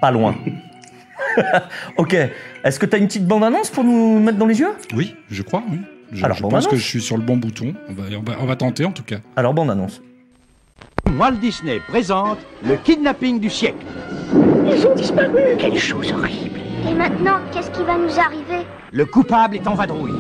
Pas 0.01 0.11
loin. 0.11 0.35
ok. 1.97 2.15
Est-ce 2.63 2.79
que 2.79 2.85
tu 2.85 2.95
as 2.95 2.99
une 2.99 3.07
petite 3.07 3.25
bande-annonce 3.25 3.69
pour 3.69 3.83
nous 3.83 4.19
mettre 4.19 4.38
dans 4.38 4.45
les 4.45 4.59
yeux? 4.59 4.73
Oui, 4.93 5.15
je 5.29 5.41
crois, 5.41 5.63
oui. 5.71 5.79
Je, 6.11 6.25
Alors, 6.25 6.38
je 6.38 6.41
pense 6.43 6.67
que 6.67 6.75
je 6.75 6.83
suis 6.83 7.01
sur 7.01 7.17
le 7.17 7.23
bon 7.23 7.38
bouton. 7.38 7.73
On 7.88 7.93
va, 7.93 8.03
on 8.17 8.23
va, 8.23 8.38
on 8.41 8.45
va 8.45 8.55
tenter 8.55 8.83
en 8.85 8.91
tout 8.91 9.03
cas. 9.03 9.17
Alors, 9.35 9.53
bande-annonce. 9.53 10.01
Walt 11.17 11.33
Disney 11.41 11.79
présente 11.88 12.39
le 12.63 12.77
kidnapping 12.77 13.39
du 13.39 13.49
siècle. 13.49 13.85
Ils 14.71 14.85
ont 14.88 14.95
disparu 14.95 15.41
Quelle 15.57 15.77
chose 15.77 16.11
horrible 16.11 16.49
Et 16.88 16.93
maintenant, 16.93 17.39
qu'est-ce 17.51 17.71
qui 17.71 17.83
va 17.83 17.98
nous 17.98 18.19
arriver 18.19 18.65
Le 18.91 19.05
coupable 19.05 19.55
est 19.55 19.67
en 19.67 19.74
vadrouille. 19.74 20.13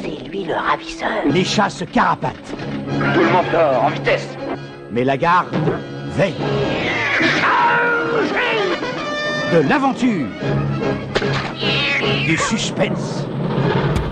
C'est 0.00 0.28
lui 0.28 0.44
le 0.44 0.54
ravisseur 0.54 1.08
Les 1.30 1.44
chats 1.44 1.70
se 1.70 1.84
carapatent. 1.84 2.54
Tout 3.14 3.20
le 3.20 3.30
monde 3.30 3.46
dort, 3.52 3.84
en 3.84 3.90
vitesse 3.90 4.28
Mais 4.92 5.04
la 5.04 5.16
garde 5.16 5.54
veille. 6.10 6.34
De 9.52 9.68
l'aventure. 9.68 10.26
Du 12.24 12.36
suspense. 12.36 13.26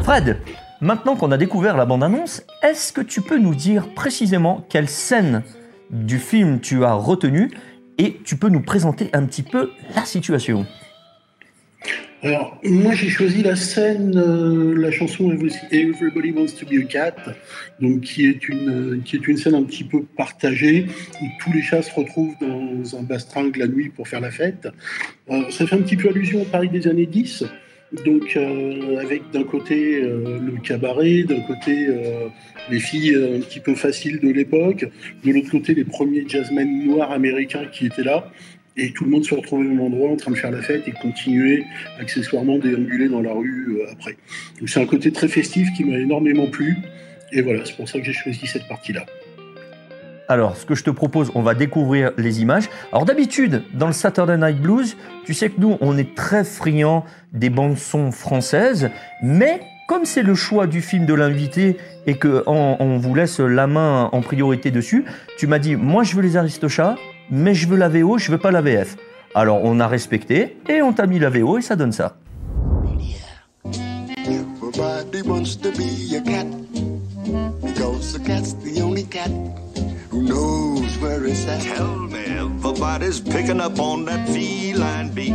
Fred, 0.02 0.40
maintenant 0.80 1.16
qu'on 1.16 1.32
a 1.32 1.36
découvert 1.36 1.76
la 1.76 1.86
bande-annonce, 1.86 2.42
est-ce 2.62 2.92
que 2.92 3.00
tu 3.00 3.20
peux 3.20 3.38
nous 3.38 3.54
dire 3.54 3.88
précisément 3.94 4.64
quelle 4.68 4.88
scène 4.88 5.42
du 5.90 6.18
film 6.18 6.60
tu 6.60 6.84
as 6.84 6.94
retenue 6.94 7.50
et 7.98 8.20
tu 8.24 8.36
peux 8.36 8.48
nous 8.48 8.62
présenter 8.62 9.10
un 9.12 9.24
petit 9.24 9.42
peu 9.42 9.70
la 9.94 10.04
situation? 10.04 10.66
Alors, 12.24 12.58
moi 12.64 12.94
j'ai 12.94 13.10
choisi 13.10 13.42
la 13.42 13.54
scène, 13.54 14.16
euh, 14.16 14.74
la 14.80 14.90
chanson 14.90 15.30
Everybody 15.70 16.32
Wants 16.32 16.54
to 16.58 16.64
Be 16.64 16.82
a 16.82 16.86
Cat, 16.86 17.16
donc 17.80 18.00
qui 18.00 18.24
est 18.24 18.48
une 18.48 19.02
qui 19.04 19.16
est 19.16 19.28
une 19.28 19.36
scène 19.36 19.54
un 19.54 19.62
petit 19.62 19.84
peu 19.84 20.02
partagée 20.16 20.86
où 21.20 21.26
tous 21.40 21.52
les 21.52 21.60
chats 21.60 21.82
se 21.82 21.92
retrouvent 21.94 22.34
dans 22.40 22.96
un 22.96 23.02
bastringue 23.02 23.58
la 23.58 23.66
nuit 23.66 23.90
pour 23.90 24.08
faire 24.08 24.22
la 24.22 24.30
fête. 24.30 24.68
Euh, 25.28 25.50
ça 25.50 25.66
fait 25.66 25.76
un 25.76 25.82
petit 25.82 25.96
peu 25.96 26.08
allusion 26.08 26.40
au 26.40 26.46
Paris 26.46 26.70
des 26.70 26.88
années 26.88 27.04
10. 27.04 27.44
Donc 28.04 28.36
euh, 28.36 28.98
avec 28.98 29.30
d'un 29.30 29.44
côté 29.44 30.02
euh, 30.02 30.38
le 30.40 30.60
cabaret, 30.60 31.22
d'un 31.22 31.40
côté 31.42 31.86
euh, 31.88 32.28
les 32.68 32.80
filles 32.80 33.14
euh, 33.14 33.36
un 33.36 33.40
petit 33.40 33.60
peu 33.60 33.74
faciles 33.74 34.18
de 34.20 34.30
l'époque, 34.30 34.86
de 35.24 35.30
l'autre 35.30 35.50
côté 35.50 35.74
les 35.74 35.84
premiers 35.84 36.24
jazzmen 36.26 36.86
noirs 36.86 37.12
américains 37.12 37.66
qui 37.70 37.86
étaient 37.86 38.02
là, 38.02 38.32
et 38.76 38.92
tout 38.92 39.04
le 39.04 39.10
monde 39.10 39.24
se 39.24 39.34
retrouvait 39.34 39.64
au 39.64 39.68
même 39.68 39.80
endroit 39.80 40.10
en 40.10 40.16
train 40.16 40.30
de 40.30 40.36
faire 40.36 40.50
la 40.50 40.62
fête 40.62 40.86
et 40.88 40.92
continuer 40.92 41.64
accessoirement 42.00 42.58
déambuler 42.58 43.08
dans 43.08 43.20
la 43.20 43.32
rue 43.32 43.78
euh, 43.80 43.92
après. 43.92 44.16
Donc 44.58 44.68
c'est 44.68 44.80
un 44.80 44.86
côté 44.86 45.12
très 45.12 45.28
festif 45.28 45.68
qui 45.76 45.84
m'a 45.84 45.96
énormément 45.96 46.46
plu, 46.46 46.76
et 47.32 47.42
voilà, 47.42 47.64
c'est 47.64 47.76
pour 47.76 47.88
ça 47.88 47.98
que 47.98 48.04
j'ai 48.04 48.12
choisi 48.12 48.46
cette 48.46 48.68
partie-là. 48.68 49.04
Alors, 50.26 50.56
ce 50.56 50.64
que 50.64 50.74
je 50.74 50.82
te 50.82 50.90
propose, 50.90 51.30
on 51.34 51.42
va 51.42 51.54
découvrir 51.54 52.12
les 52.16 52.40
images. 52.40 52.70
Alors 52.92 53.04
d'habitude, 53.04 53.62
dans 53.74 53.88
le 53.88 53.92
Saturday 53.92 54.38
Night 54.38 54.58
Blues, 54.58 54.96
tu 55.26 55.34
sais 55.34 55.50
que 55.50 55.60
nous, 55.60 55.76
on 55.82 55.98
est 55.98 56.14
très 56.14 56.44
friands 56.44 57.04
des 57.32 57.50
bandes 57.50 57.76
son 57.76 58.10
françaises, 58.10 58.90
mais 59.22 59.60
comme 59.86 60.06
c'est 60.06 60.22
le 60.22 60.34
choix 60.34 60.66
du 60.66 60.80
film 60.80 61.04
de 61.04 61.12
l'invité 61.12 61.76
et 62.06 62.14
que 62.14 62.42
on, 62.46 62.76
on 62.80 62.96
vous 62.96 63.14
laisse 63.14 63.38
la 63.38 63.66
main 63.66 64.08
en 64.12 64.22
priorité 64.22 64.70
dessus, 64.70 65.04
tu 65.36 65.46
m'as 65.46 65.58
dit, 65.58 65.76
moi 65.76 66.04
je 66.04 66.16
veux 66.16 66.22
les 66.22 66.38
Aristochats, 66.38 66.96
mais 67.30 67.54
je 67.54 67.66
veux 67.66 67.76
la 67.76 67.88
VO, 67.88 68.18
je 68.18 68.30
veux 68.30 68.38
pas 68.38 68.50
la 68.50 68.60
VF. 68.60 68.96
Alors 69.34 69.60
on 69.64 69.80
a 69.80 69.88
respecté 69.88 70.58
et 70.68 70.82
on 70.82 70.92
t'a 70.92 71.06
mis 71.06 71.18
la 71.18 71.30
VO 71.30 71.58
et 71.58 71.62
ça 71.62 71.76
donne 71.76 71.92
ça. 71.92 72.16
Everybody 74.26 75.22
wants 75.22 75.56
to 75.56 75.70
be 75.72 76.16
a 76.16 76.20
cat 76.20 76.46
because 77.62 78.14
a 78.16 78.20
cat's 78.20 78.54
the 78.54 78.80
only 78.82 79.04
cat 79.04 79.30
who 80.10 80.22
knows 80.22 80.98
where 81.00 81.24
it's 81.26 81.46
at. 81.46 81.60
Tell 81.62 81.96
me, 82.08 82.24
everybody's 82.24 83.20
picking 83.20 83.60
up 83.60 83.78
on 83.78 84.04
that 84.06 84.26
feline 84.28 85.10
beat. 85.10 85.34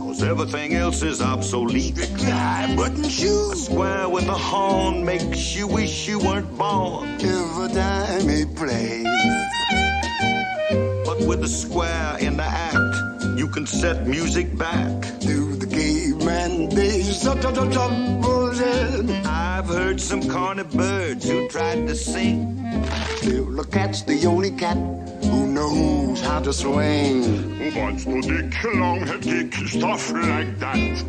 Cause 0.00 0.22
everything 0.22 0.74
else 0.74 1.02
is 1.02 1.20
obsolete. 1.20 1.98
Fly 1.98 2.74
button 2.76 3.08
shoes 3.08 3.52
A 3.52 3.56
square 3.56 4.08
with 4.08 4.26
a 4.28 4.38
horn 4.38 5.04
makes 5.04 5.54
you 5.54 5.68
wish 5.68 6.08
you 6.08 6.18
weren't 6.18 6.50
born. 6.58 7.08
every 7.20 7.68
time 7.72 8.28
he 8.28 8.44
plays. 8.46 9.57
But 11.18 11.26
with 11.26 11.40
the 11.40 11.48
square 11.48 12.16
in 12.20 12.36
the 12.36 12.44
act, 12.44 12.78
you 13.36 13.48
can 13.48 13.66
set 13.66 14.06
music 14.06 14.56
back. 14.56 15.02
To 15.20 15.56
the 15.56 15.66
caveman 15.66 16.68
days, 16.68 17.22
da 17.22 17.34
da 17.34 17.50
da 17.50 17.64
da. 17.64 17.88
I've 19.26 19.66
heard 19.66 20.00
some 20.00 20.22
corny 20.28 20.62
birds 20.62 21.28
who 21.28 21.48
tried 21.48 21.88
to 21.88 21.96
sing. 21.96 22.62
Till 23.20 23.50
the 23.50 23.64
cat's 23.64 24.02
the 24.02 24.26
only 24.26 24.52
cat 24.52 24.76
who 25.24 25.46
knows 25.48 26.20
how 26.20 26.40
to 26.40 26.52
swing. 26.52 27.74
Wants 27.74 28.04
to 28.04 28.20
dick, 28.22 28.64
long 28.74 29.04
dick, 29.20 29.54
stuff 29.66 30.12
like 30.12 30.58
that. 30.60 31.02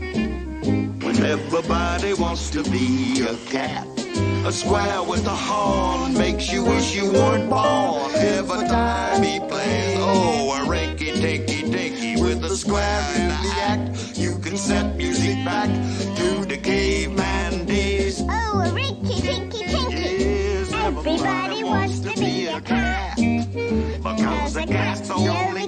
When 1.04 1.24
everybody 1.24 2.14
wants 2.16 2.50
to 2.52 2.64
be 2.64 3.22
a 3.22 3.36
cat. 3.52 3.99
A 4.46 4.52
square 4.52 5.04
with 5.04 5.26
a 5.28 5.36
horn 5.36 6.14
makes 6.14 6.52
you 6.52 6.64
wish 6.66 6.96
you 6.96 7.12
weren't 7.12 7.50
born. 7.50 8.12
Every 8.16 8.68
time 8.68 9.22
he 9.24 9.40
plays, 9.40 9.98
oh, 10.00 10.64
a 10.64 10.68
rinky 10.68 11.14
tinky 11.14 11.70
dinky 11.70 12.22
with 12.22 12.44
a 12.44 12.56
square 12.56 13.04
in 13.16 13.28
the 13.28 13.54
act. 13.62 14.18
You 14.18 14.40
can 14.40 14.58
set 14.58 14.96
music 14.96 15.36
back 15.46 15.68
to 16.18 16.46
the 16.46 16.58
caveman 16.58 17.66
days. 17.66 18.22
Oh, 18.22 18.62
a 18.66 18.70
rinky 18.72 19.22
tinky 19.22 19.66
tinky. 19.66 20.24
Yes, 20.24 20.74
Everybody 20.74 21.64
wants 21.64 22.00
to 22.00 22.12
be 22.20 22.48
a 22.48 22.60
cat. 22.62 23.18
Because 23.18 24.56
a 24.56 24.66
cat's 24.66 25.08
the 25.08 25.14
only 25.16 25.59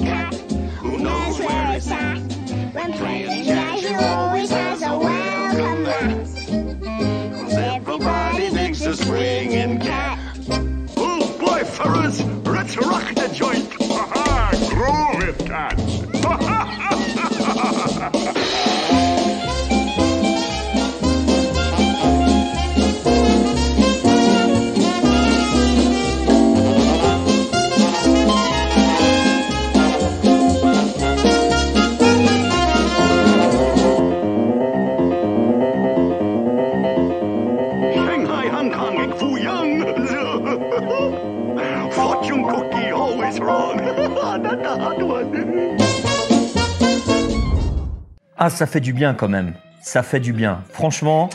fait 48.65 48.79
du 48.81 48.93
bien 48.93 49.13
quand 49.13 49.29
même. 49.29 49.53
ça 49.81 50.03
fait 50.03 50.19
du 50.19 50.31
bien. 50.31 50.63
Franchement, 50.69 51.29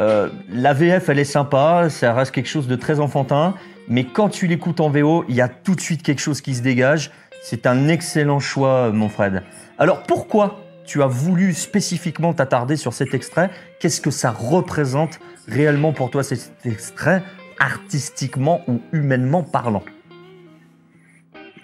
euh, 0.00 0.30
la 0.50 0.72
VF, 0.72 1.08
elle 1.10 1.18
est 1.18 1.24
sympa, 1.24 1.88
ça 1.90 2.14
reste 2.14 2.32
quelque 2.32 2.48
chose 2.48 2.66
de 2.66 2.76
très 2.76 2.98
enfantin, 2.98 3.54
mais 3.88 4.04
quand 4.04 4.30
tu 4.30 4.46
l'écoutes 4.46 4.80
en 4.80 4.88
VO, 4.88 5.24
il 5.28 5.34
y 5.34 5.40
a 5.40 5.48
tout 5.48 5.74
de 5.74 5.80
suite 5.80 6.02
quelque 6.02 6.20
chose 6.20 6.40
qui 6.40 6.54
se 6.54 6.62
dégage. 6.62 7.10
C'est 7.42 7.66
un 7.66 7.88
excellent 7.88 8.40
choix, 8.40 8.90
mon 8.90 9.08
Fred. 9.08 9.42
Alors 9.78 10.02
pourquoi 10.04 10.60
tu 10.84 11.02
as 11.02 11.06
voulu 11.06 11.52
spécifiquement 11.52 12.32
t'attarder 12.32 12.76
sur 12.76 12.92
cet 12.92 13.14
extrait? 13.14 13.50
Qu'est-ce 13.78 14.00
que 14.00 14.10
ça 14.10 14.30
représente 14.30 15.20
réellement 15.46 15.92
pour 15.92 16.10
toi 16.10 16.22
cet 16.22 16.52
extrait, 16.64 17.22
artistiquement 17.58 18.62
ou 18.66 18.80
humainement 18.92 19.42
parlant? 19.42 19.82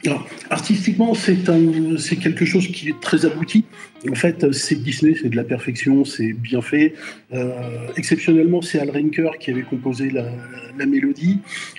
Alors, 0.06 0.28
artistiquement, 0.50 1.14
c'est 1.14 2.16
quelque 2.16 2.44
chose 2.44 2.68
qui 2.68 2.90
est 2.90 3.00
très 3.00 3.26
abouti. 3.26 3.64
En 4.08 4.14
fait, 4.14 4.52
c'est 4.52 4.76
Disney, 4.76 5.16
c'est 5.20 5.28
de 5.28 5.36
la 5.36 5.42
perfection, 5.42 6.04
c'est 6.04 6.32
bien 6.32 6.62
fait. 6.62 6.94
Euh, 7.32 7.88
exceptionnellement, 7.96 8.62
c'est 8.62 8.78
Al 8.78 8.90
Rinker 8.90 9.30
qui 9.40 9.50
avait 9.50 9.62
composé 9.62 10.10
la, 10.10 10.86
mélodie. 10.86 11.38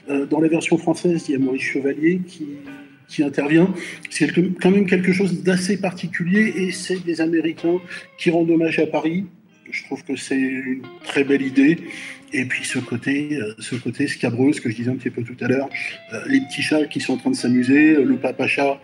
Euh, 0.10 0.26
dans 0.26 0.42
la 0.42 0.50
version 0.50 0.78
française, 0.78 1.26
il 1.30 1.34
y 1.34 1.36
a 1.36 1.40
Maurice 1.40 1.62
Chevalier 1.62 2.22
qui, 2.28 3.24
intervient. 3.24 3.74
C'est 4.10 4.28
quand 4.62 4.72
même 4.72 4.86
quelque 4.86 5.14
chose 5.14 5.42
d'assez 5.42 5.80
particulier 5.80 6.54
et 6.58 6.72
c'est 6.72 7.04
des 7.06 7.22
Américains 7.22 7.80
qui 8.18 8.30
rendent 8.30 8.50
hommage 8.50 8.80
à 8.80 8.88
Paris. 8.88 9.26
Je 9.72 9.84
trouve 9.84 10.04
que 10.04 10.16
c'est 10.16 10.38
une 10.38 10.82
très 11.04 11.24
belle 11.24 11.42
idée. 11.42 11.78
Et 12.34 12.46
puis 12.46 12.66
ce 12.66 12.80
côté, 12.80 13.38
euh, 13.40 13.54
ce 13.60 13.76
côté 13.76 14.08
scabreux, 14.08 14.52
ce 14.52 14.60
que 14.60 14.70
je 14.70 14.76
disais 14.76 14.92
un 14.92 14.96
petit 14.96 15.10
peu 15.10 15.24
tout 15.24 15.38
à 15.42 15.48
l'heure, 15.48 15.70
euh, 16.14 16.22
les 16.28 16.42
petits 16.42 16.62
chats 16.62 16.86
qui 16.86 17.00
sont 17.00 17.14
en 17.14 17.18
train 17.18 17.30
de 17.30 17.36
s'amuser, 17.36 17.96
euh, 17.96 18.04
le 18.04 18.18
papa 18.18 18.48
chat, 18.48 18.80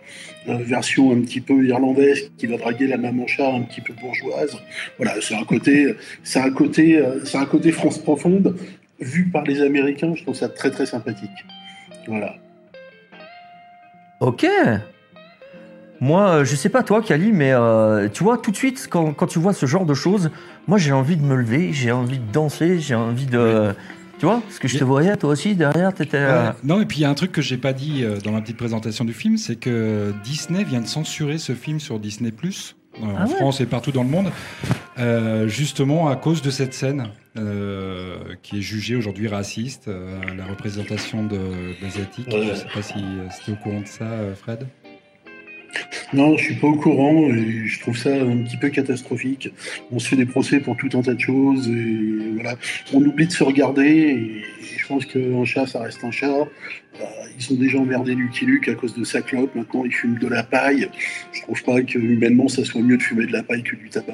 version 0.45 1.11
un 1.13 1.21
petit 1.21 1.39
peu 1.39 1.65
irlandaise, 1.65 2.31
qui 2.37 2.47
va 2.47 2.57
draguer 2.57 2.87
la 2.87 2.97
maman 2.97 3.27
chat 3.27 3.49
un 3.49 3.61
petit 3.61 3.79
peu 3.79 3.93
bourgeoise. 3.93 4.57
Voilà, 4.97 5.15
c'est 5.21 5.35
un 5.35 5.45
côté, 5.45 5.95
c'est 6.23 6.39
un 6.39 6.51
côté, 6.51 7.01
c'est 7.23 7.37
un 7.37 7.45
côté 7.45 7.71
France 7.71 7.97
profonde 7.97 8.57
vu 8.99 9.29
par 9.29 9.45
les 9.45 9.61
Américains. 9.61 10.13
Je 10.15 10.23
trouve 10.23 10.35
ça 10.35 10.49
très 10.49 10.69
très 10.69 10.85
sympathique. 10.85 11.29
Voilà. 12.07 12.35
Ok. 14.19 14.45
Moi, 16.01 16.27
euh, 16.27 16.45
je 16.45 16.55
sais 16.55 16.69
pas 16.69 16.83
toi, 16.83 17.01
Kali, 17.01 17.31
mais 17.31 17.51
euh, 17.53 18.09
tu 18.09 18.23
vois, 18.23 18.37
tout 18.37 18.51
de 18.51 18.55
suite, 18.57 18.87
quand, 18.89 19.13
quand 19.13 19.27
tu 19.27 19.39
vois 19.39 19.53
ce 19.53 19.65
genre 19.65 19.85
de 19.85 19.93
choses, 19.93 20.31
moi 20.67 20.77
j'ai 20.77 20.91
envie 20.91 21.15
de 21.15 21.23
me 21.23 21.35
lever, 21.35 21.71
j'ai 21.71 21.91
envie 21.91 22.19
de 22.19 22.31
danser, 22.31 22.79
j'ai 22.79 22.95
envie 22.95 23.25
de. 23.25 23.73
Tu 24.19 24.25
vois 24.25 24.41
Parce 24.41 24.59
que 24.59 24.67
je 24.67 24.77
te 24.77 24.83
voyais, 24.83 25.15
toi 25.17 25.31
aussi, 25.31 25.55
derrière, 25.55 25.93
t'étais. 25.93 26.17
euh. 26.17 26.51
Non, 26.63 26.81
et 26.81 26.85
puis 26.85 26.99
il 26.99 27.01
y 27.01 27.05
a 27.05 27.09
un 27.09 27.13
truc 27.13 27.31
que 27.31 27.41
j'ai 27.41 27.57
pas 27.57 27.73
dit 27.73 28.03
euh, 28.03 28.19
dans 28.19 28.31
ma 28.31 28.41
petite 28.41 28.57
présentation 28.57 29.05
du 29.05 29.13
film, 29.13 29.37
c'est 29.37 29.55
que 29.55 30.13
Disney 30.23 30.63
vient 30.63 30.81
de 30.81 30.87
censurer 30.87 31.37
ce 31.37 31.53
film 31.53 31.79
sur 31.79 31.99
Disney 31.99 32.31
Plus 32.31 32.75
en 33.01 33.07
Ah 33.17 33.25
ouais 33.25 33.35
France 33.35 33.59
et 33.59 33.65
partout 33.65 33.91
dans 33.91 34.03
le 34.03 34.09
monde, 34.09 34.29
euh, 34.99 35.47
justement 35.47 36.09
à 36.09 36.15
cause 36.15 36.41
de 36.41 36.51
cette 36.51 36.73
scène 36.73 37.07
euh, 37.37 38.17
qui 38.43 38.59
est 38.59 38.61
jugée 38.61 38.95
aujourd'hui 38.95 39.27
raciste, 39.27 39.87
euh, 39.87 40.19
la 40.37 40.45
représentation 40.45 41.25
de- 41.25 41.81
d'asiatiques. 41.81 42.27
Ouais. 42.27 42.43
Je 42.49 42.53
sais 42.55 42.67
pas 42.73 42.81
si 42.83 42.93
t'es 43.45 43.51
au 43.51 43.55
courant 43.55 43.81
de 43.81 43.87
ça, 43.87 44.05
Fred. 44.35 44.67
Non, 46.13 46.37
je 46.37 46.43
suis 46.43 46.55
pas 46.55 46.67
au 46.67 46.75
courant 46.75 47.27
et 47.29 47.65
je 47.65 47.79
trouve 47.79 47.97
ça 47.97 48.09
un 48.13 48.37
petit 48.43 48.57
peu 48.57 48.69
catastrophique. 48.69 49.51
On 49.91 49.97
se 49.97 50.07
fait 50.07 50.15
des 50.15 50.27
procès 50.27 50.59
pour 50.59 50.77
tout 50.77 50.89
un 50.93 51.01
tas 51.01 51.15
de 51.15 51.19
choses 51.19 51.67
et 51.67 52.33
voilà. 52.35 52.55
On 52.93 53.01
oublie 53.01 53.25
de 53.25 53.31
se 53.31 53.43
regarder 53.43 53.81
et, 53.81 54.43
je 54.77 54.87
pense 54.87 55.05
qu'un 55.05 55.45
chat, 55.45 55.65
ça 55.65 55.79
reste 55.81 56.03
un 56.03 56.11
chat. 56.11 56.27
Euh, 56.29 57.05
ils 57.39 57.53
ont 57.53 57.57
déjà 57.57 57.79
emmerdé 57.79 58.13
Lucky 58.13 58.45
Luke 58.45 58.67
à 58.67 58.75
cause 58.75 58.93
de 58.95 59.03
sa 59.03 59.21
clope. 59.21 59.55
Maintenant, 59.55 59.85
ils 59.85 59.93
fument 59.93 60.19
de 60.19 60.27
la 60.27 60.43
paille. 60.43 60.89
Je 61.31 61.41
trouve 61.41 61.63
pas 61.63 61.81
que 61.81 61.97
humainement, 61.97 62.47
ça 62.47 62.63
soit 62.63 62.81
mieux 62.81 62.97
de 62.97 63.01
fumer 63.01 63.25
de 63.25 63.31
la 63.31 63.41
paille 63.43 63.63
que 63.63 63.75
du 63.75 63.89
tabac. 63.89 64.13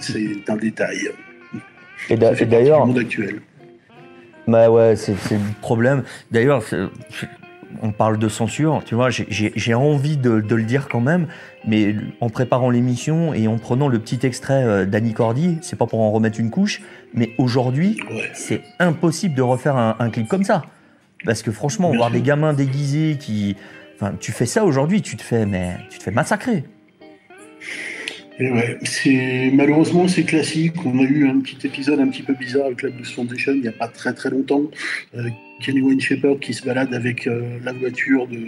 C'est 0.00 0.48
un 0.48 0.56
détail. 0.56 1.10
Et 2.10 2.16
d'ailleurs, 2.16 2.86
monde 2.86 2.98
actuel. 2.98 3.40
Bah 4.48 4.70
ouais, 4.70 4.96
c'est 4.96 5.16
c'est 5.16 5.34
le 5.34 5.60
problème. 5.60 6.04
D'ailleurs, 6.30 6.62
c'est- 6.62 6.76
on 7.82 7.92
parle 7.92 8.18
de 8.18 8.28
censure, 8.28 8.82
tu 8.84 8.94
vois, 8.94 9.10
j'ai- 9.10 9.74
envie 9.74 10.16
de, 10.16 10.40
de 10.40 10.54
le 10.54 10.62
dire 10.62 10.88
quand 10.88 11.00
même, 11.00 11.26
mais 11.66 11.94
en 12.20 12.28
préparant 12.30 12.70
l'émission 12.70 13.34
et 13.34 13.48
en 13.48 13.58
prenant 13.58 13.88
le 13.88 13.98
petit 13.98 14.24
extrait 14.26 14.62
euh, 14.64 14.84
d'Annie 14.86 15.12
Cordy, 15.12 15.58
c'est 15.62 15.76
pas 15.76 15.86
pour 15.86 16.00
en 16.00 16.10
remettre 16.10 16.40
une 16.40 16.50
couche, 16.50 16.80
mais 17.14 17.30
aujourd'hui, 17.38 17.98
Ouais. 18.10 18.30
c'est 18.34 18.62
impossible 18.78 19.34
de 19.34 19.42
refaire 19.42 19.76
un, 19.76 19.96
un 19.98 20.10
clip 20.10 20.28
comme 20.28 20.44
ça. 20.44 20.62
Parce 21.24 21.42
que 21.42 21.50
franchement, 21.50 21.88
Bien 21.90 21.98
voir 21.98 22.10
sûr. 22.10 22.18
des 22.20 22.22
gamins 22.26 22.52
déguisés 22.52 23.16
qui. 23.18 23.56
Enfin, 23.96 24.14
tu 24.20 24.30
fais 24.32 24.46
ça 24.46 24.64
aujourd'hui, 24.64 25.00
tu 25.02 25.16
te 25.16 25.22
fais, 25.22 25.46
mais 25.46 25.76
tu 25.90 25.98
te 25.98 26.02
fais 26.04 26.10
massacrer. 26.10 26.64
Et 28.38 28.50
ouais, 28.52 28.78
c'est 28.82 29.50
malheureusement 29.54 30.08
c'est 30.08 30.24
classique. 30.24 30.74
On 30.84 30.98
a 30.98 31.02
eu 31.02 31.26
un 31.26 31.40
petit 31.40 31.66
épisode 31.66 32.00
un 32.00 32.08
petit 32.08 32.22
peu 32.22 32.34
bizarre 32.34 32.66
avec 32.66 32.82
la 32.82 32.90
Blues 32.90 33.10
Foundation 33.10 33.52
il 33.54 33.62
n'y 33.62 33.68
a 33.68 33.72
pas 33.72 33.88
très 33.88 34.12
très 34.12 34.28
longtemps. 34.28 34.60
Euh, 35.16 35.30
Kenny 35.60 35.80
Wayne 35.80 36.00
Shepherd 36.00 36.38
qui 36.40 36.52
se 36.52 36.64
balade 36.64 36.92
avec 36.94 37.26
euh, 37.26 37.58
la 37.64 37.72
voiture 37.72 38.26
de 38.28 38.38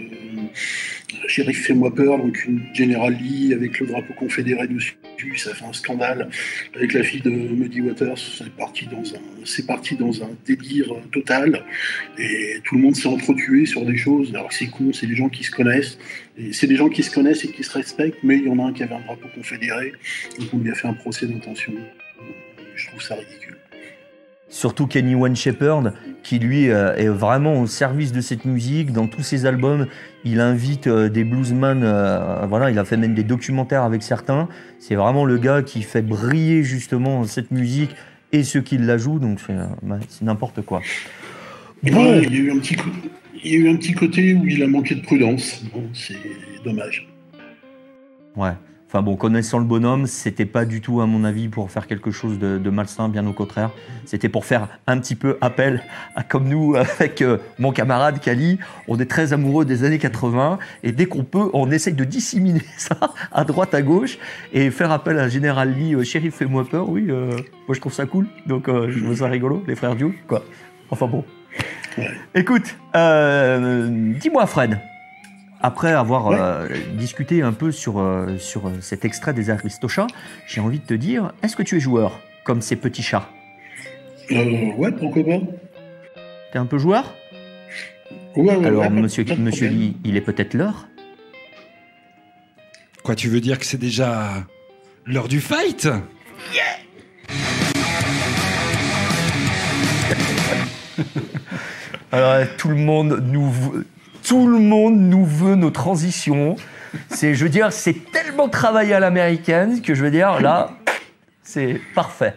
Sheriff 1.27 1.65
Fais-moi 1.65 1.93
peur, 1.93 2.17
donc 2.17 2.45
une 2.45 2.61
General 2.73 3.13
Lee 3.13 3.53
avec 3.53 3.79
le 3.79 3.87
drapeau 3.87 4.13
confédéré 4.13 4.67
dessus. 4.67 4.95
Ça 5.35 5.53
fait 5.53 5.65
un 5.65 5.73
scandale 5.73 6.29
avec 6.75 6.93
la 6.93 7.03
fille 7.03 7.21
de 7.21 7.29
Muddy 7.29 7.81
Waters. 7.81 8.17
C'est 8.17 8.51
parti 8.55 8.85
dans 8.85 9.03
un, 9.15 9.21
c'est 9.43 9.65
parti 9.65 9.95
dans 9.95 10.23
un 10.23 10.29
délire 10.45 10.93
euh, 10.93 11.01
total. 11.11 11.65
Et 12.17 12.59
tout 12.63 12.75
le 12.75 12.81
monde 12.81 12.95
s'est 12.95 13.07
entretué 13.07 13.65
sur 13.65 13.85
des 13.85 13.97
choses. 13.97 14.33
Alors 14.35 14.51
c'est 14.53 14.67
con, 14.67 14.91
c'est 14.93 15.07
des 15.07 15.15
gens 15.15 15.29
qui 15.29 15.43
se 15.43 15.51
connaissent. 15.51 15.97
Et 16.37 16.53
c'est 16.53 16.67
des 16.67 16.75
gens 16.75 16.89
qui 16.89 17.03
se 17.03 17.11
connaissent 17.11 17.43
et 17.43 17.49
qui 17.49 17.63
se 17.63 17.71
respectent, 17.71 18.23
mais 18.23 18.37
il 18.37 18.45
y 18.45 18.49
en 18.49 18.59
a 18.59 18.63
un 18.63 18.73
qui 18.73 18.83
avait 18.83 18.95
un 18.95 19.01
drapeau 19.01 19.27
confédéré, 19.35 19.91
donc 20.39 20.53
on 20.53 20.57
lui 20.59 20.71
a 20.71 20.75
fait 20.75 20.87
un 20.87 20.93
procès 20.93 21.25
d'intention. 21.25 21.73
Je 22.75 22.87
trouve 22.87 23.01
ça 23.01 23.15
ridicule. 23.15 23.57
Surtout 24.49 24.87
Kenny 24.87 25.13
One 25.13 25.35
Shepherd, 25.35 25.93
qui 26.23 26.39
lui 26.39 26.69
euh, 26.69 26.95
est 26.95 27.07
vraiment 27.07 27.61
au 27.61 27.67
service 27.67 28.11
de 28.11 28.19
cette 28.19 28.45
musique. 28.45 28.91
Dans 28.91 29.07
tous 29.07 29.21
ses 29.21 29.45
albums, 29.45 29.85
il 30.25 30.39
invite 30.39 30.87
euh, 30.87 31.07
des 31.07 31.23
bluesmen. 31.23 31.83
euh, 31.83 32.45
voilà, 32.47 32.71
il 32.71 32.79
a 32.79 32.85
fait 32.85 32.97
même 32.97 33.13
des 33.13 33.23
documentaires 33.23 33.83
avec 33.83 34.01
certains. 34.01 34.49
C'est 34.79 34.95
vraiment 34.95 35.23
le 35.23 35.37
gars 35.37 35.61
qui 35.61 35.83
fait 35.83 36.01
briller 36.01 36.63
justement 36.63 37.23
cette 37.25 37.51
musique 37.51 37.91
et 38.31 38.43
ceux 38.43 38.61
qui 38.61 38.79
la 38.79 38.97
jouent. 38.97 39.19
Donc 39.19 39.39
c'est 39.45 39.55
c'est 40.07 40.25
n'importe 40.25 40.61
quoi. 40.63 40.81
Bon. 41.83 42.19
il, 42.21 42.33
y 42.33 42.37
a 42.37 42.39
eu 42.39 42.51
un 42.51 42.59
petit 42.59 42.75
il 43.43 43.51
y 43.51 43.55
a 43.55 43.59
eu 43.59 43.69
un 43.69 43.75
petit 43.75 43.93
côté 43.93 44.33
où 44.33 44.45
il 44.45 44.63
a 44.63 44.67
manqué 44.67 44.95
de 44.95 45.01
prudence. 45.01 45.63
Bon, 45.73 45.83
c'est 45.93 46.17
dommage. 46.65 47.07
Ouais. 48.35 48.53
Enfin 48.89 49.03
bon, 49.03 49.15
connaissant 49.15 49.59
le 49.59 49.65
bonhomme, 49.65 50.07
c'était 50.07 50.47
pas 50.47 50.65
du 50.65 50.81
tout, 50.81 50.99
à 50.99 51.05
mon 51.05 51.23
avis, 51.23 51.47
pour 51.47 51.69
faire 51.69 51.85
quelque 51.85 52.09
chose 52.09 52.39
de, 52.39 52.57
de 52.57 52.69
malsain, 52.71 53.07
bien 53.07 53.27
au 53.27 53.33
contraire. 53.33 53.69
C'était 54.05 54.29
pour 54.29 54.45
faire 54.45 54.67
un 54.87 54.97
petit 54.97 55.13
peu 55.13 55.37
appel 55.41 55.83
à 56.15 56.23
comme 56.23 56.49
nous, 56.49 56.75
avec 56.99 57.21
euh, 57.21 57.37
mon 57.59 57.71
camarade 57.71 58.19
Kali. 58.19 58.57
On 58.87 58.99
est 58.99 59.05
très 59.05 59.31
amoureux 59.31 59.63
des 59.63 59.83
années 59.83 59.99
80 59.99 60.57
et 60.81 60.91
dès 60.91 61.05
qu'on 61.05 61.23
peut, 61.23 61.51
on 61.53 61.69
essaye 61.69 61.93
de 61.93 62.03
disséminer 62.03 62.63
ça 62.77 62.97
à 63.31 63.43
droite, 63.43 63.75
à 63.75 63.83
gauche 63.83 64.17
et 64.53 64.71
faire 64.71 64.91
appel 64.91 65.19
à 65.19 65.29
Général 65.29 65.71
Lee, 65.71 65.93
euh, 65.93 66.03
shérif, 66.03 66.37
fais-moi 66.37 66.65
peur. 66.65 66.89
Oui, 66.89 67.05
euh, 67.09 67.29
moi 67.67 67.75
je 67.75 67.79
trouve 67.79 67.93
ça 67.93 68.07
cool. 68.07 68.25
Donc 68.47 68.69
euh, 68.69 68.89
je 68.89 69.03
trouve 69.03 69.15
ça 69.15 69.27
rigolo, 69.27 69.63
les 69.67 69.75
frères 69.75 69.95
Duke, 69.95 70.25
quoi. 70.25 70.43
Enfin 70.89 71.05
bon. 71.05 71.23
Écoute, 72.33 72.75
euh, 72.95 73.87
dis-moi, 74.19 74.47
Fred. 74.47 74.79
Après 75.61 75.91
avoir 75.91 76.27
Ouais. 76.27 76.37
euh, 76.39 76.67
discuté 76.93 77.41
un 77.41 77.51
peu 77.51 77.71
sur, 77.71 77.99
euh, 77.99 78.37
sur 78.37 78.67
euh, 78.67 78.71
cet 78.81 79.03
extrait 79.03 79.33
des 79.33 79.49
Aristochats, 79.49 80.07
j'ai 80.47 80.61
envie 80.61 80.79
de 80.79 80.85
te 80.85 80.93
dire, 80.93 81.33
est-ce 81.43 81.55
que 81.57 81.63
tu 81.63 81.75
es 81.75 81.79
joueur 81.81 82.19
comme 82.45 82.61
ces 82.61 82.77
petits 82.77 83.03
chats? 83.03 83.27
Euh, 84.31 84.71
ouais, 84.77 84.91
pourquoi 84.91 85.23
pas. 85.23 85.39
T'es 86.53 86.59
un 86.59 86.65
peu 86.65 86.77
joueur? 86.77 87.13
Ouais, 88.35 88.55
ouais, 88.55 88.65
Alors, 88.67 88.83
ouais, 88.83 88.89
monsieur, 88.89 89.25
monsieur. 89.37 89.67
Lee, 89.67 89.97
il 90.05 90.15
est 90.15 90.21
peut-être 90.21 90.53
l'heure? 90.53 90.87
Quoi, 93.03 93.15
tu 93.15 93.27
veux 93.27 93.41
dire 93.41 93.59
que 93.59 93.65
c'est 93.65 93.77
déjà 93.77 94.45
l'heure 95.05 95.27
du 95.27 95.41
fight? 95.41 95.89
Alors, 102.11 102.31
euh, 102.31 102.45
tout 102.57 102.69
le 102.69 102.75
monde 102.75 103.23
nous, 103.25 103.51
tout 104.29 104.45
le 104.45 104.59
monde 104.59 104.95
nous 104.95 105.25
veut 105.25 105.55
nos 105.55 105.71
transitions. 105.71 106.55
C'est, 107.09 107.33
je 107.33 107.45
veux 107.45 107.49
c'est 107.71 108.11
tellement 108.11 108.47
travaillé 108.47 108.93
à 108.93 108.99
l'américaine 108.99 109.81
que 109.81 109.95
je 109.95 110.03
veux 110.03 110.11
dire, 110.11 110.39
là, 110.39 110.77
c'est 111.41 111.81
parfait. 111.95 112.35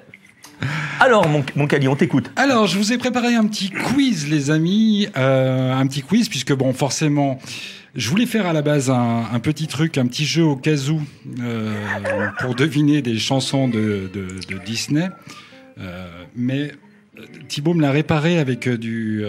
Alors, 1.00 1.28
mon, 1.28 1.44
mon 1.54 1.66
Cali, 1.66 1.88
on 1.88 1.94
t'écoute. 1.94 2.30
Alors, 2.36 2.66
je 2.66 2.78
vous 2.78 2.94
ai 2.94 2.98
préparé 2.98 3.34
un 3.34 3.46
petit 3.46 3.68
quiz, 3.68 4.26
les 4.26 4.50
amis. 4.50 5.06
Euh, 5.18 5.74
un 5.74 5.86
petit 5.86 6.00
quiz, 6.00 6.30
puisque, 6.30 6.54
bon, 6.54 6.72
forcément, 6.72 7.38
je 7.94 8.08
voulais 8.08 8.24
faire 8.24 8.46
à 8.46 8.54
la 8.54 8.62
base 8.62 8.88
un, 8.88 9.38
petit 9.40 9.66
truc, 9.66 9.98
un 9.98 10.06
petit 10.06 10.24
jeu 10.24 10.44
au 10.44 10.56
cas 10.56 10.88
où, 10.88 11.02
euh, 11.42 11.74
pour 12.40 12.54
deviner 12.54 13.02
des 13.02 13.18
chansons 13.18 13.68
de, 13.68 14.08
Disney. 14.64 15.10
Euh, 15.78 16.08
mais 16.34 16.72
Thibaut 17.48 17.74
me 17.74 17.82
l'a 17.82 17.90
réparé 17.90 18.38
avec 18.38 18.66
du. 18.66 19.26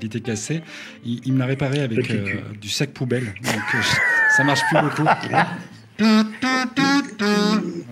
Il 0.00 0.06
était 0.06 0.20
cassé. 0.20 0.62
Il, 1.04 1.20
il 1.24 1.32
me 1.32 1.38
l'a 1.38 1.46
réparé 1.46 1.80
avec 1.80 2.10
euh, 2.10 2.40
du 2.60 2.68
sac 2.68 2.90
poubelle. 2.90 3.34
Donc, 3.42 3.54
euh, 3.74 3.78
ça 4.36 4.44
marche 4.44 4.60
plus 4.70 4.80
beaucoup. 4.80 5.08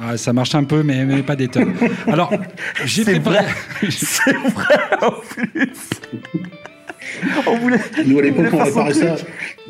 Ah, 0.01 0.17
ça 0.17 0.33
marche 0.33 0.55
un 0.55 0.65
peu, 0.65 0.83
mais, 0.83 1.05
mais 1.05 1.23
pas 1.23 1.37
des 1.37 1.49
tonnes. 1.49 1.75
Alors, 2.07 2.33
j'ai 2.85 3.05
C'est 3.05 3.21
préparé. 3.21 3.45
C'est 3.91 4.33
vrai 4.33 4.79
en 5.03 5.11
plus. 5.11 5.71
On 7.47 7.59
voulait. 7.59 7.81
Nous, 8.07 8.19
à 8.19 8.23
l'époque, 8.23 8.47
on 8.53 8.65
réparait 8.65 8.95
ça. 8.95 9.17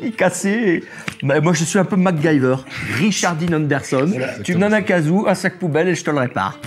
Il 0.01 0.11
cassait. 0.11 0.83
Bah, 1.23 1.41
moi, 1.41 1.53
je 1.53 1.63
suis 1.63 1.79
un 1.79 1.85
peu 1.85 1.95
MacGyver. 1.95 2.55
Richard 2.97 3.35
Dean 3.35 3.53
Anderson. 3.53 4.05
Voilà, 4.07 4.39
tu 4.39 4.55
me 4.55 4.59
donnes 4.59 4.73
un 4.73 4.81
casou, 4.81 5.25
un 5.27 5.35
sac 5.35 5.57
poubelle 5.59 5.89
et 5.89 5.95
je 5.95 6.03
te 6.03 6.11
le 6.11 6.19
répare. 6.19 6.59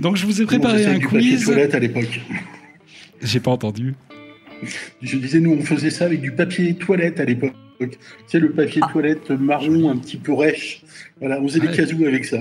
Donc, 0.00 0.16
je 0.16 0.26
vous 0.26 0.42
ai 0.42 0.46
préparé 0.46 0.78
faisait 0.78 0.96
un 0.96 1.00
quiz. 1.00 1.50
à 1.50 1.78
l'époque? 1.78 2.20
J'ai 3.22 3.40
pas 3.40 3.50
entendu. 3.50 3.94
Je 5.02 5.16
disais, 5.18 5.40
nous, 5.40 5.52
on 5.52 5.62
faisait 5.62 5.90
ça 5.90 6.06
avec 6.06 6.20
du 6.20 6.32
papier 6.32 6.74
toilette 6.74 7.20
à 7.20 7.24
l'époque. 7.24 7.52
Tu 7.78 7.90
sais, 8.26 8.38
le 8.38 8.52
papier 8.52 8.80
toilette 8.90 9.30
marron, 9.30 9.90
un 9.90 9.96
petit 9.98 10.16
peu 10.16 10.32
rêche. 10.32 10.82
Voilà, 11.20 11.38
on 11.40 11.46
faisait 11.48 11.60
Ouais. 11.60 11.68
des 11.68 11.76
casous 11.76 12.06
avec 12.06 12.24
ça. 12.24 12.38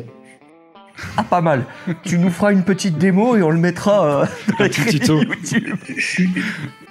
Ah, 1.17 1.23
pas 1.23 1.41
mal. 1.41 1.65
tu 2.05 2.17
nous 2.17 2.29
feras 2.29 2.53
une 2.53 2.63
petite 2.63 2.97
démo 2.97 3.35
et 3.35 3.41
on 3.43 3.49
le 3.49 3.59
mettra 3.59 4.21
euh, 4.21 4.25
dans 4.47 4.55
Un 4.59 4.63
les 4.63 4.69
petit 4.69 4.81
crédits 4.81 4.99
tuto. 5.01 5.21
YouTube. 5.21 5.75
Je 5.97 6.01
suis, 6.01 6.29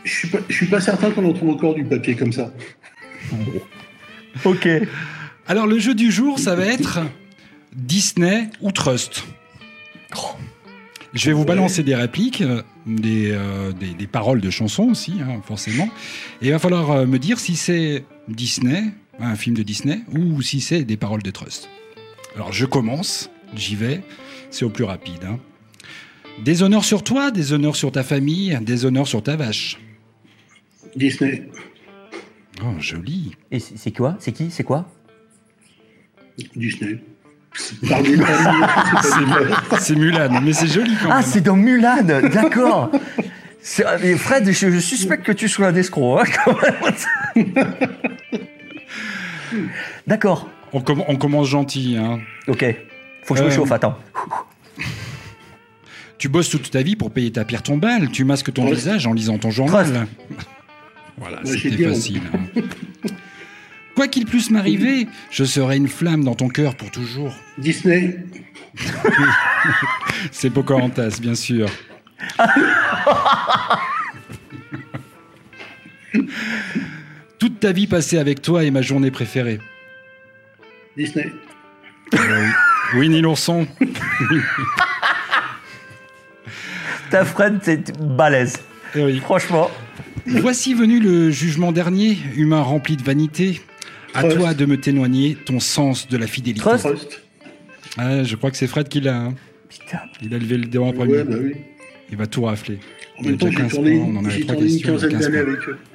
je 0.04 0.12
suis 0.12 0.28
pas, 0.28 0.38
je 0.46 0.54
suis 0.54 0.66
pas 0.66 0.80
certain 0.82 1.10
qu'on 1.10 1.24
en 1.24 1.32
trouve 1.32 1.50
encore 1.50 1.74
du 1.74 1.84
papier 1.84 2.14
comme 2.14 2.32
ça. 2.32 2.52
Ok. 4.44 4.68
Alors, 5.46 5.66
le 5.66 5.78
jeu 5.78 5.94
du 5.94 6.10
jour, 6.10 6.38
ça 6.38 6.54
va 6.54 6.66
être 6.66 7.00
Disney 7.74 8.48
ou 8.60 8.72
Trust. 8.72 9.24
Je 11.14 11.26
vais 11.26 11.32
vous 11.32 11.44
balancer 11.44 11.82
des 11.82 11.94
répliques, 11.94 12.42
des, 12.86 13.30
euh, 13.32 13.72
des, 13.72 13.94
des 13.94 14.06
paroles 14.06 14.40
de 14.40 14.50
chansons 14.50 14.84
aussi, 14.90 15.14
hein, 15.20 15.40
forcément. 15.44 15.88
Et 16.42 16.46
il 16.46 16.50
va 16.52 16.58
falloir 16.58 16.90
euh, 16.90 17.06
me 17.06 17.18
dire 17.18 17.38
si 17.38 17.56
c'est 17.56 18.04
Disney, 18.28 18.82
un 19.18 19.36
film 19.36 19.56
de 19.56 19.62
Disney, 19.62 20.00
ou 20.12 20.42
si 20.42 20.60
c'est 20.60 20.84
des 20.84 20.96
paroles 20.96 21.22
de 21.22 21.30
Trust. 21.30 21.68
Alors, 22.36 22.52
je 22.52 22.66
commence, 22.66 23.30
j'y 23.54 23.76
vais, 23.76 24.02
c'est 24.50 24.64
au 24.64 24.70
plus 24.70 24.84
rapide. 24.84 25.24
hein. 25.24 25.38
Des 26.42 26.62
honneurs 26.64 26.84
sur 26.84 27.04
toi, 27.04 27.30
des 27.30 27.52
honneurs 27.52 27.76
sur 27.76 27.92
ta 27.92 28.02
famille, 28.02 28.58
des 28.62 28.84
honneurs 28.84 29.06
sur 29.06 29.22
ta 29.22 29.36
vache. 29.36 29.78
Disney, 30.96 31.48
Oh, 32.62 32.78
joli. 32.78 33.32
Et 33.50 33.58
c'est 33.58 33.76
c'est 33.76 33.90
quoi? 33.90 34.16
C'est 34.20 34.30
qui? 34.32 34.48
C'est 34.50 34.62
quoi? 34.62 34.88
Disney. 36.56 37.00
C'est 39.80 39.94
Mulan, 39.96 40.40
mais 40.42 40.52
c'est 40.52 40.66
joli 40.66 40.94
quand 41.02 41.10
Ah, 41.10 41.14
même. 41.16 41.24
c'est 41.24 41.40
dans 41.40 41.56
Mulan, 41.56 42.02
d'accord. 42.02 42.90
C'est- 43.62 43.84
ah, 43.84 43.96
mais 44.02 44.16
Fred, 44.16 44.50
je, 44.50 44.70
je 44.70 44.78
suspecte 44.78 45.24
que 45.24 45.32
tu 45.32 45.48
sois 45.48 45.68
un 45.68 45.74
escroc, 45.74 46.20
hein. 46.20 46.24
D'accord. 50.06 50.48
On, 50.72 50.80
comm- 50.80 51.04
on 51.08 51.16
commence 51.16 51.48
gentil. 51.48 51.96
Hein. 51.98 52.20
Ok. 52.48 52.64
Faut 53.24 53.34
que 53.34 53.40
je 53.40 53.44
me 53.44 53.50
Euh, 53.50 53.54
chauffe, 53.54 53.72
attends. 53.72 53.96
Tu 56.18 56.28
bosses 56.28 56.48
toute 56.50 56.70
ta 56.70 56.82
vie 56.82 56.96
pour 56.96 57.10
payer 57.12 57.30
ta 57.30 57.44
pierre 57.44 57.62
tombale. 57.62 58.10
Tu 58.10 58.24
masques 58.24 58.52
ton 58.52 58.66
visage 58.66 59.06
en 59.06 59.12
lisant 59.12 59.38
ton 59.38 59.50
journal. 59.50 59.86
Trust. 59.86 60.00
Voilà, 61.18 61.36
Ouais, 61.44 61.56
c'était 61.58 61.88
facile. 61.88 62.20
hein. 62.34 62.60
Quoi 63.94 64.08
qu'il 64.08 64.26
puisse 64.26 64.50
m'arriver, 64.50 65.06
je 65.30 65.44
serai 65.44 65.76
une 65.76 65.88
flamme 65.88 66.24
dans 66.24 66.34
ton 66.34 66.48
cœur 66.48 66.74
pour 66.74 66.90
toujours. 66.90 67.32
Disney, 67.58 68.18
C'est 70.32 70.50
Pocahontas, 70.50 71.18
bien 71.20 71.34
sûr. 71.34 71.68
Toute 77.38 77.60
ta 77.60 77.72
vie 77.72 77.86
passée 77.86 78.18
avec 78.18 78.42
toi 78.42 78.64
est 78.64 78.70
ma 78.70 78.82
journée 78.82 79.10
préférée. 79.10 79.60
Disney, 80.96 81.32
Winnie 82.94 83.20
l'ourson. 83.20 83.66
Ta 87.10 87.24
Fred, 87.24 87.58
c'est 87.62 87.98
balèze. 88.00 88.60
Eh 88.94 89.04
oui. 89.04 89.18
Franchement. 89.18 89.70
Voici 90.26 90.72
venu 90.74 91.00
le 91.00 91.30
jugement 91.30 91.70
dernier, 91.70 92.16
humain 92.34 92.62
rempli 92.62 92.96
de 92.96 93.02
vanité. 93.02 93.60
À 94.14 94.24
toi 94.24 94.54
de 94.54 94.64
me 94.64 94.80
témoigner 94.80 95.36
ton 95.44 95.58
sens 95.60 96.08
de 96.08 96.16
la 96.16 96.26
fidélité. 96.26 96.60
Trust. 96.60 96.84
Trust. 96.84 97.20
Ah, 97.98 98.22
je 98.24 98.36
crois 98.36 98.50
que 98.50 98.56
c'est 98.56 98.66
Fred 98.66 98.88
qui 98.88 99.00
l'a. 99.00 99.16
hein. 99.16 99.34
Putain. 99.68 99.98
Il 100.22 100.32
a 100.34 100.38
levé 100.38 100.56
le 100.56 100.66
débat 100.66 100.84
en 100.84 100.92
premier. 100.92 101.12
Ouais, 101.18 101.24
bah 101.24 101.36
oui. 101.40 101.54
Il 102.10 102.16
va 102.16 102.26
tout 102.26 102.42
rafler. 102.44 102.78
En 103.18 103.22
Il 103.22 103.24
y 103.24 103.28
a 103.28 103.30
même 103.30 103.38
temps, 103.38 103.46
déjà 103.46 103.58
j'ai 103.58 103.62
15 103.64 103.72
tourné, 103.74 103.96
points, 103.98 104.06
on 104.08 104.16
en 104.16 104.24
avait 104.24 104.30
j'ai 104.34 104.40
trois 104.42 104.54
tourné 104.54 104.68
une 104.70 104.74
questions, 104.76 104.92
quinzaine 104.94 105.10
15 105.10 105.20
d'années 105.30 105.42
points. 105.44 105.52
avec 105.54 105.68
eux. 105.68 105.78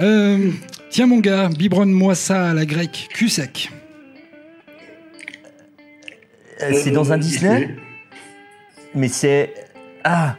Euh, 0.00 0.50
tiens 0.88 1.06
mon 1.06 1.18
gars, 1.18 1.50
biberonne-moi 1.50 2.14
ça 2.14 2.50
à 2.50 2.54
la 2.54 2.64
grecque, 2.64 3.08
cul 3.12 3.28
sec. 3.28 3.70
Euh, 6.62 6.70
c'est 6.72 6.90
dans 6.90 7.12
un 7.12 7.16
Euh, 7.16 7.18
Disney, 7.18 7.76
mais 8.94 9.08
c'est. 9.08 9.52
Ah. 10.04 10.36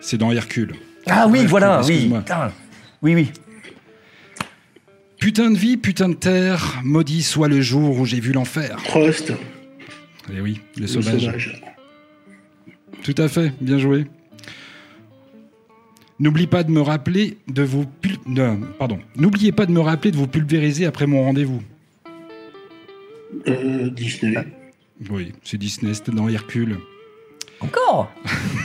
C'est 0.00 0.16
dans 0.16 0.32
Hercule. 0.32 0.72
Ah 1.06 1.26
oui, 1.28 1.40
Ouais, 1.40 1.46
voilà, 1.46 1.82
oui. 1.84 2.10
Putain. 2.14 2.52
Oui, 3.02 3.14
oui. 3.14 3.30
Putain 5.18 5.50
de 5.50 5.56
vie, 5.58 5.76
putain 5.76 6.08
de 6.08 6.14
terre, 6.14 6.80
maudit 6.82 7.22
soit 7.22 7.48
le 7.48 7.60
jour 7.60 7.98
où 7.98 8.06
j'ai 8.06 8.20
vu 8.20 8.32
l'enfer. 8.32 8.78
Trust, 8.84 9.32
Eh 10.34 10.40
oui, 10.40 10.60
le 10.76 10.82
le 10.82 10.86
sauvage. 10.86 11.20
sauvage. 11.20 11.62
Tout 13.02 13.14
à 13.18 13.28
fait, 13.28 13.52
bien 13.60 13.78
joué. 13.78 14.06
N'oublie 16.18 16.46
pas 16.46 16.62
de 16.64 16.70
me 16.70 16.80
rappeler 16.82 17.38
de 17.48 17.62
vous 17.62 17.86
pul- 17.86 18.18
de- 18.26 18.56
pardon. 18.78 18.98
N'oubliez 19.16 19.52
pas 19.52 19.64
de 19.66 19.72
me 19.72 19.80
rappeler 19.80 20.10
de 20.10 20.16
vous 20.16 20.26
pulvériser 20.26 20.84
après 20.86 21.06
mon 21.06 21.22
rendez-vous. 21.24 21.62
Euh, 23.48 23.88
Disney, 23.90 24.36
Oui, 25.10 25.32
c'est 25.44 25.56
Disney, 25.56 25.94
c'était 25.94 26.12
dans 26.12 26.28
Hercule. 26.28 26.76
Encore? 27.60 28.12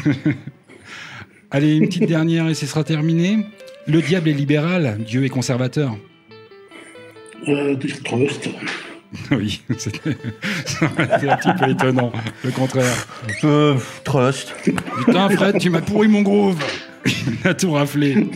Allez, 1.56 1.78
une 1.78 1.88
petite 1.88 2.06
dernière 2.10 2.50
et 2.50 2.54
ce 2.54 2.66
sera 2.66 2.84
terminé. 2.84 3.46
Le 3.88 4.02
diable 4.02 4.28
est 4.28 4.34
libéral, 4.34 4.98
Dieu 5.00 5.24
est 5.24 5.30
conservateur. 5.30 5.96
euh, 7.48 7.78
Trust, 8.04 8.50
Oui, 9.32 9.62
c'était 9.78 10.10
un 10.90 11.38
petit 11.38 11.54
peu 11.64 11.70
étonnant, 11.72 12.12
le 12.44 12.52
contraire. 12.52 13.08
euh, 13.46 13.76
Trust. 14.04 14.54
Putain, 15.06 15.30
Fred, 15.30 15.58
tu 15.58 15.70
m'as 15.70 15.80
pourri 15.80 16.10
mon 16.10 16.24
groove. 16.24 16.58
Il 17.06 17.48
a 17.48 17.54
tout 17.54 17.72
raflé. 17.72 18.28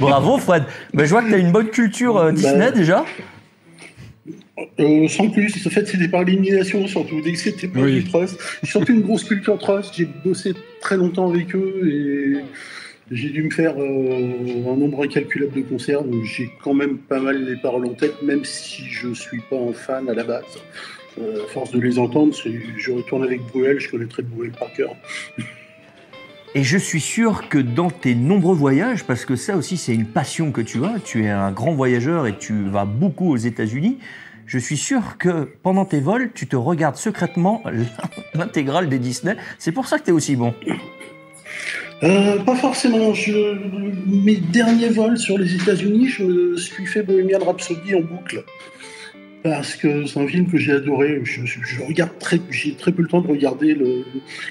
Bravo, 0.00 0.38
Fred. 0.38 0.64
Bah, 0.92 1.04
je 1.04 1.10
vois 1.10 1.22
que 1.22 1.28
tu 1.28 1.34
as 1.34 1.38
une 1.38 1.52
bonne 1.52 1.68
culture 1.68 2.16
euh, 2.16 2.32
Disney 2.32 2.58
Bah. 2.58 2.70
déjà. 2.72 3.04
Euh, 4.78 5.08
sans 5.08 5.28
plus, 5.30 5.66
en 5.66 5.70
fait, 5.70 5.86
c'était 5.86 6.08
par 6.08 6.22
élimination, 6.22 6.86
surtout. 6.86 7.20
Dès 7.22 7.32
que 7.32 7.38
c'était 7.38 7.68
pas 7.68 7.80
Oui. 7.80 8.02
du 8.02 8.04
trust. 8.04 8.38
J'ai 8.62 8.70
surtout 8.70 8.92
une 8.92 9.02
grosse 9.02 9.24
culture 9.24 9.58
trust. 9.58 9.94
J'ai 9.96 10.08
bossé 10.24 10.52
très 10.80 10.96
longtemps 10.96 11.30
avec 11.30 11.54
eux 11.54 11.80
et 11.86 12.40
j'ai 13.10 13.30
dû 13.30 13.42
me 13.42 13.50
faire 13.50 13.74
euh, 13.78 14.72
un 14.72 14.76
nombre 14.76 15.04
incalculable 15.04 15.52
de 15.54 15.62
concerts. 15.62 16.02
Donc 16.04 16.24
j'ai 16.24 16.50
quand 16.62 16.74
même 16.74 16.98
pas 16.98 17.20
mal 17.20 17.44
les 17.44 17.56
paroles 17.56 17.86
en 17.86 17.94
tête, 17.94 18.22
même 18.22 18.44
si 18.44 18.84
je 18.84 19.12
suis 19.14 19.40
pas 19.50 19.56
un 19.56 19.72
fan 19.72 20.08
à 20.08 20.14
la 20.14 20.24
base. 20.24 20.44
Euh, 21.18 21.44
à 21.44 21.48
force 21.48 21.72
de 21.72 21.80
les 21.80 21.98
entendre, 21.98 22.34
je 22.76 22.92
retourne 22.92 23.24
avec 23.24 23.40
Bruel, 23.52 23.80
je 23.80 23.90
connaîtrais 23.90 24.22
Bruel 24.22 24.52
par 24.52 24.72
cœur. 24.72 24.94
Et 26.54 26.64
je 26.64 26.78
suis 26.78 27.00
sûr 27.00 27.48
que 27.48 27.58
dans 27.58 27.90
tes 27.90 28.14
nombreux 28.16 28.56
voyages, 28.56 29.04
parce 29.04 29.24
que 29.24 29.36
ça 29.36 29.56
aussi 29.56 29.76
c'est 29.76 29.94
une 29.94 30.06
passion 30.06 30.50
que 30.50 30.60
tu 30.60 30.84
as, 30.84 30.96
tu 31.04 31.24
es 31.24 31.28
un 31.28 31.52
grand 31.52 31.72
voyageur 31.74 32.26
et 32.26 32.36
tu 32.38 32.64
vas 32.68 32.84
beaucoup 32.84 33.30
aux 33.32 33.36
États-Unis, 33.36 33.98
je 34.50 34.58
suis 34.58 34.76
sûr 34.76 35.16
que 35.16 35.48
pendant 35.62 35.84
tes 35.84 36.00
vols, 36.00 36.32
tu 36.34 36.48
te 36.48 36.56
regardes 36.56 36.96
secrètement 36.96 37.62
l'intégrale 38.34 38.88
des 38.88 38.98
Disney. 38.98 39.36
C'est 39.60 39.70
pour 39.70 39.86
ça 39.86 40.00
que 40.00 40.04
tu 40.06 40.10
es 40.10 40.12
aussi 40.12 40.34
bon. 40.34 40.52
Euh, 42.02 42.36
pas 42.40 42.56
forcément. 42.56 43.12
Mes 44.06 44.38
derniers 44.38 44.88
vols 44.88 45.18
sur 45.18 45.38
les 45.38 45.54
États-Unis, 45.54 46.08
je 46.08 46.24
me 46.24 46.56
suis 46.56 46.84
fait 46.84 47.04
Bohemian 47.04 47.38
Rhapsody 47.38 47.94
en 47.94 48.00
boucle. 48.00 48.42
Parce 49.44 49.76
que 49.76 50.04
c'est 50.06 50.18
un 50.18 50.26
film 50.26 50.50
que 50.50 50.58
j'ai 50.58 50.72
adoré. 50.72 51.20
Je, 51.22 51.82
regarde 51.86 52.18
très, 52.18 52.40
j'ai 52.50 52.74
très 52.74 52.90
peu 52.90 53.02
le 53.02 53.08
temps 53.08 53.20
de 53.20 53.28
regarder 53.28 53.74
le, 53.74 54.04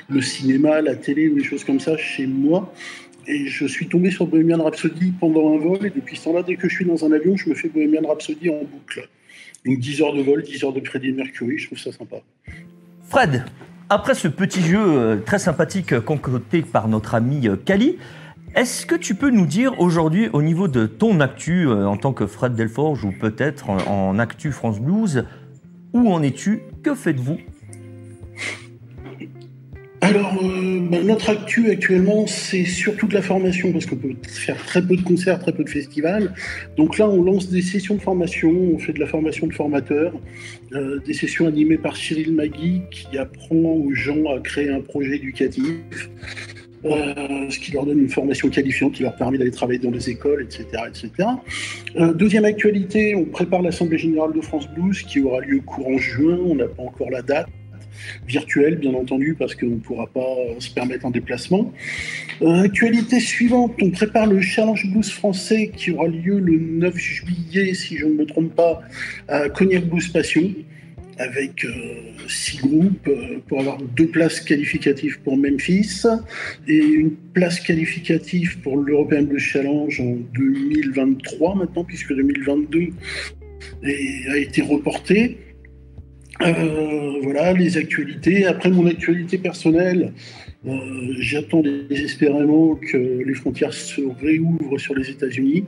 le 0.08 0.22
cinéma, 0.22 0.80
la 0.80 0.96
télé 0.96 1.28
ou 1.28 1.36
des 1.36 1.44
choses 1.44 1.66
comme 1.66 1.82
ça 1.82 1.98
chez 1.98 2.26
moi. 2.26 2.74
Et 3.28 3.48
je 3.48 3.66
suis 3.66 3.90
tombé 3.90 4.12
sur 4.12 4.28
Bohemian 4.28 4.64
Rhapsody 4.64 5.12
pendant 5.20 5.56
un 5.56 5.58
vol. 5.58 5.86
Et 5.86 5.90
depuis 5.90 6.16
ce 6.16 6.24
temps-là, 6.24 6.44
dès 6.44 6.56
que 6.56 6.70
je 6.70 6.76
suis 6.76 6.86
dans 6.86 7.04
un 7.04 7.12
avion, 7.12 7.36
je 7.36 7.50
me 7.50 7.54
fais 7.54 7.68
Bohemian 7.68 8.08
Rhapsody 8.08 8.50
en 8.50 8.64
boucle. 8.64 9.10
Donc 9.66 9.80
10 9.80 10.02
heures 10.02 10.14
de 10.14 10.22
vol, 10.22 10.44
10 10.44 10.64
heures 10.64 10.74
de 10.74 10.80
crédit 10.80 11.12
de 11.12 11.18
Mercury, 11.18 11.58
je 11.58 11.68
trouve 11.68 11.80
ça 11.80 11.92
sympa. 11.92 12.18
Fred, 13.10 13.46
après 13.90 14.14
ce 14.14 14.28
petit 14.28 14.62
jeu 14.62 14.80
euh, 14.80 15.18
très 15.18 15.40
sympathique 15.40 16.00
concocté 16.00 16.62
par 16.62 16.88
notre 16.88 17.16
ami 17.16 17.48
euh, 17.48 17.56
Kali, 17.56 17.98
est-ce 18.56 18.86
que 18.86 18.96
tu 18.96 19.16
peux 19.16 19.30
nous 19.30 19.46
dire 19.46 19.80
aujourd'hui, 19.80 20.30
au 20.34 20.42
niveau 20.42 20.68
de 20.68 20.86
ton 20.86 21.20
actu 21.20 21.68
euh, 21.68 21.86
en 21.86 21.98
tant 21.98 22.14
que 22.14 22.26
Fred 22.26 22.56
Delforge 22.56 23.04
ou 23.04 23.12
peut-être 23.12 23.70
en 23.70 24.18
actu 24.18 24.52
France 24.52 24.80
Blues, 24.80 25.26
où 25.94 26.12
en 26.12 26.24
es-tu? 26.24 26.62
Que 26.84 26.96
faites-vous? 26.96 27.40
Alors, 30.02 30.34
euh, 30.42 30.80
bah, 30.90 31.04
notre 31.04 31.30
actu 31.30 31.70
actuellement, 31.70 32.26
c'est 32.26 32.64
surtout 32.64 33.08
de 33.08 33.14
la 33.14 33.22
formation, 33.22 33.72
parce 33.74 33.86
qu'on 33.86 33.98
peut 33.98 34.16
faire 34.28 34.58
très 34.66 34.82
peu 34.82 34.96
de 34.96 35.02
concerts, 35.02 35.40
très 35.40 35.52
peu 35.52 35.64
de 35.64 35.70
festivals. 35.70 36.34
Donc 36.78 36.98
là, 36.98 37.10
on 37.10 37.22
lance 37.22 37.50
des 37.50 37.62
sessions 37.62 37.96
de 37.96 38.02
formation, 38.02 38.50
on 38.50 38.80
fait 38.80 38.94
de 38.94 39.00
la 39.00 39.08
formation 39.08 39.48
de 39.48 39.54
formateurs, 39.54 40.14
euh, 40.74 41.00
des 41.06 41.14
sessions 41.14 41.48
animées 41.48 41.78
par 41.78 41.98
Cyril 41.98 42.34
Magui, 42.34 42.82
qui 42.92 43.18
apprend 43.18 43.56
aux 43.56 43.94
gens 43.94 44.24
à 44.34 44.40
créer 44.40 44.70
un 44.70 44.80
projet 44.80 45.18
éducatif, 45.18 46.10
euh, 46.86 47.50
ce 47.50 47.60
qui 47.60 47.74
leur 47.74 47.86
donne 47.86 48.00
une 48.00 48.10
formation 48.10 48.50
qualifiante, 48.50 48.94
qui 48.94 49.04
leur 49.04 49.16
permet 49.18 49.38
d'aller 49.38 49.52
travailler 49.52 49.80
dans 49.80 49.92
les 49.92 50.10
écoles, 50.10 50.44
etc. 50.44 50.84
etc. 50.88 51.30
Deuxième 52.16 52.46
actualité, 52.46 53.16
on 53.16 53.26
prépare 53.26 53.62
l'Assemblée 53.62 53.98
Générale 53.98 54.32
de 54.34 54.42
France 54.42 54.70
Blues, 54.70 55.02
qui 55.04 55.20
aura 55.20 55.42
lieu 55.42 55.60
courant 55.60 55.98
juin, 55.98 56.40
on 56.46 56.56
n'a 56.56 56.68
pas 56.68 56.84
encore 56.84 57.10
la 57.10 57.22
date 57.22 57.50
virtuelle, 58.28 58.76
bien 58.78 58.94
entendu, 58.94 59.36
parce 59.38 59.56
qu'on 59.56 59.68
ne 59.68 59.76
pourra 59.78 60.08
pas 60.08 60.36
se 60.60 60.70
permettre 60.70 61.06
un 61.06 61.12
déplacement. 61.12 61.74
Euh, 62.42 62.62
actualité 62.64 63.20
suivante, 63.20 63.76
on 63.82 63.90
prépare 63.92 64.28
le 64.28 64.42
Challenge 64.42 64.86
Blues 64.92 65.10
français 65.12 65.72
qui 65.76 65.92
aura 65.92 66.08
lieu 66.08 66.40
le 66.40 66.58
9 66.58 66.98
juillet, 66.98 67.74
si 67.74 67.98
je 67.98 68.06
ne 68.06 68.14
me 68.14 68.26
trompe 68.26 68.56
pas, 68.56 68.82
à 69.28 69.50
Cognac 69.50 69.86
Blues 69.86 70.08
Passion, 70.10 70.54
avec 71.18 71.66
euh, 71.66 71.70
six 72.30 72.60
groupes 72.60 73.08
euh, 73.10 73.40
pour 73.48 73.60
avoir 73.60 73.78
deux 73.82 74.08
places 74.08 74.40
qualificatives 74.40 75.20
pour 75.20 75.36
Memphis 75.36 76.04
et 76.66 76.78
une 76.78 77.12
place 77.34 77.60
qualificative 77.60 78.60
pour 78.62 78.78
l'European 78.78 79.24
Blues 79.24 79.42
Challenge 79.42 80.00
en 80.00 80.16
2023 80.34 81.56
maintenant, 81.56 81.84
puisque 81.84 82.14
2022 82.16 82.88
est- 83.84 84.30
a 84.30 84.38
été 84.38 84.62
reporté. 84.62 85.38
Euh, 86.42 87.20
voilà 87.22 87.54
les 87.54 87.78
actualités. 87.78 88.46
Après 88.46 88.70
mon 88.70 88.88
actualité 88.88 89.38
personnelle, 89.38 90.14
euh, 90.68 91.14
j'attends 91.20 91.62
désespérément 91.62 92.76
que 92.76 92.98
les 92.98 93.34
frontières 93.34 93.74
se 93.74 94.02
réouvrent 94.22 94.78
sur 94.78 94.94
les 94.94 95.10
États-Unis. 95.10 95.64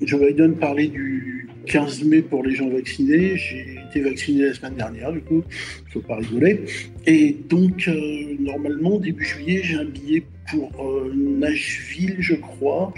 Joe 0.00 0.20
Biden 0.26 0.54
parlait 0.56 0.88
du 0.88 1.48
15 1.66 2.04
mai 2.04 2.22
pour 2.22 2.42
les 2.42 2.54
gens 2.54 2.70
vaccinés. 2.70 3.36
J'ai 3.36 3.78
été 3.90 4.00
vacciné 4.00 4.46
la 4.46 4.54
semaine 4.54 4.76
dernière, 4.76 5.12
du 5.12 5.20
coup, 5.20 5.42
il 5.86 5.92
faut 5.92 6.00
pas 6.00 6.16
rigoler. 6.16 6.62
Et 7.06 7.36
donc, 7.48 7.86
euh, 7.88 8.36
normalement, 8.40 8.98
début 8.98 9.24
juillet, 9.24 9.60
j'ai 9.62 9.76
un 9.76 9.84
billet 9.84 10.22
pour 10.50 10.70
euh, 10.80 11.12
Nashville, 11.14 12.16
je 12.18 12.34
crois. 12.34 12.92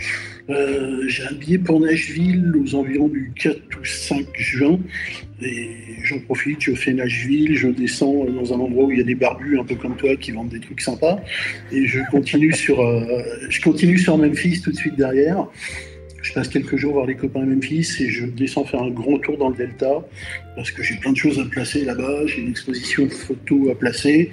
J'ai 0.49 1.25
un 1.25 1.35
billet 1.35 1.59
pour 1.59 1.81
Nashville 1.81 2.55
aux 2.57 2.75
environs 2.75 3.09
du 3.09 3.33
4 3.35 3.57
ou 3.81 3.85
5 3.85 4.27
juin. 4.35 4.79
Et 5.43 5.71
j'en 6.05 6.21
profite, 6.21 6.61
je 6.61 6.75
fais 6.75 6.93
Nashville, 6.93 7.57
je 7.57 7.69
descends 7.69 8.25
dans 8.25 8.53
un 8.55 8.61
endroit 8.61 8.85
où 8.85 8.91
il 8.93 8.99
y 8.99 9.01
a 9.01 9.05
des 9.05 9.15
barbus 9.15 9.59
un 9.59 9.65
peu 9.65 9.75
comme 9.75 9.97
toi 9.97 10.15
qui 10.17 10.31
vendent 10.31 10.49
des 10.49 10.61
trucs 10.61 10.81
sympas. 10.81 11.21
Et 11.73 11.87
je 11.87 12.01
continue 12.11 12.53
sur, 12.53 12.81
euh, 12.81 13.03
je 13.49 13.61
continue 13.61 13.99
sur 13.99 14.17
Memphis 14.19 14.61
tout 14.63 14.71
de 14.71 14.77
suite 14.77 14.97
derrière. 14.97 15.47
Je 16.25 16.33
passe 16.33 16.49
quelques 16.49 16.77
jours 16.77 16.95
voir 16.95 17.07
les 17.07 17.17
copains 17.17 17.43
à 17.43 17.45
Memphis 17.45 17.97
et 18.01 18.09
je 18.09 18.25
descends 18.25 18.65
faire 18.65 18.83
un 18.83 18.91
grand 18.91 19.19
tour 19.19 19.37
dans 19.37 19.51
le 19.51 19.57
Delta 19.57 20.03
parce 20.57 20.71
que 20.71 20.83
j'ai 20.83 20.95
plein 20.97 21.13
de 21.13 21.19
choses 21.19 21.39
à 21.39 21.45
placer 21.45 21.85
là-bas. 21.85 22.27
J'ai 22.27 22.41
une 22.41 22.49
exposition 22.49 23.11
photo 23.11 23.69
à 23.71 23.75
placer, 23.75 24.31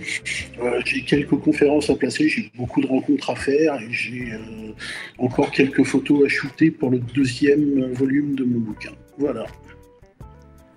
euh, 0.64 0.80
j'ai 0.86 1.02
quelques 1.02 1.36
conférences 1.36 1.90
à 1.90 1.96
placer, 1.96 2.30
j'ai 2.30 2.50
beaucoup 2.56 2.82
de 2.82 2.88
rencontres 2.88 3.32
à 3.32 3.36
faire 3.36 3.76
et 3.76 3.92
j'ai 3.92 4.32
euh, 4.32 4.72
encore 5.18 5.52
quelques 5.52 5.84
photos 5.84 6.26
à 6.26 6.30
shooter 6.30 6.72
pour 6.72 6.92
le 6.92 7.00
deuxième 7.00 7.92
volume 7.92 8.36
de 8.36 8.46
mon 8.46 8.60
bouquin. 8.60 8.92
Voilà. 9.18 9.46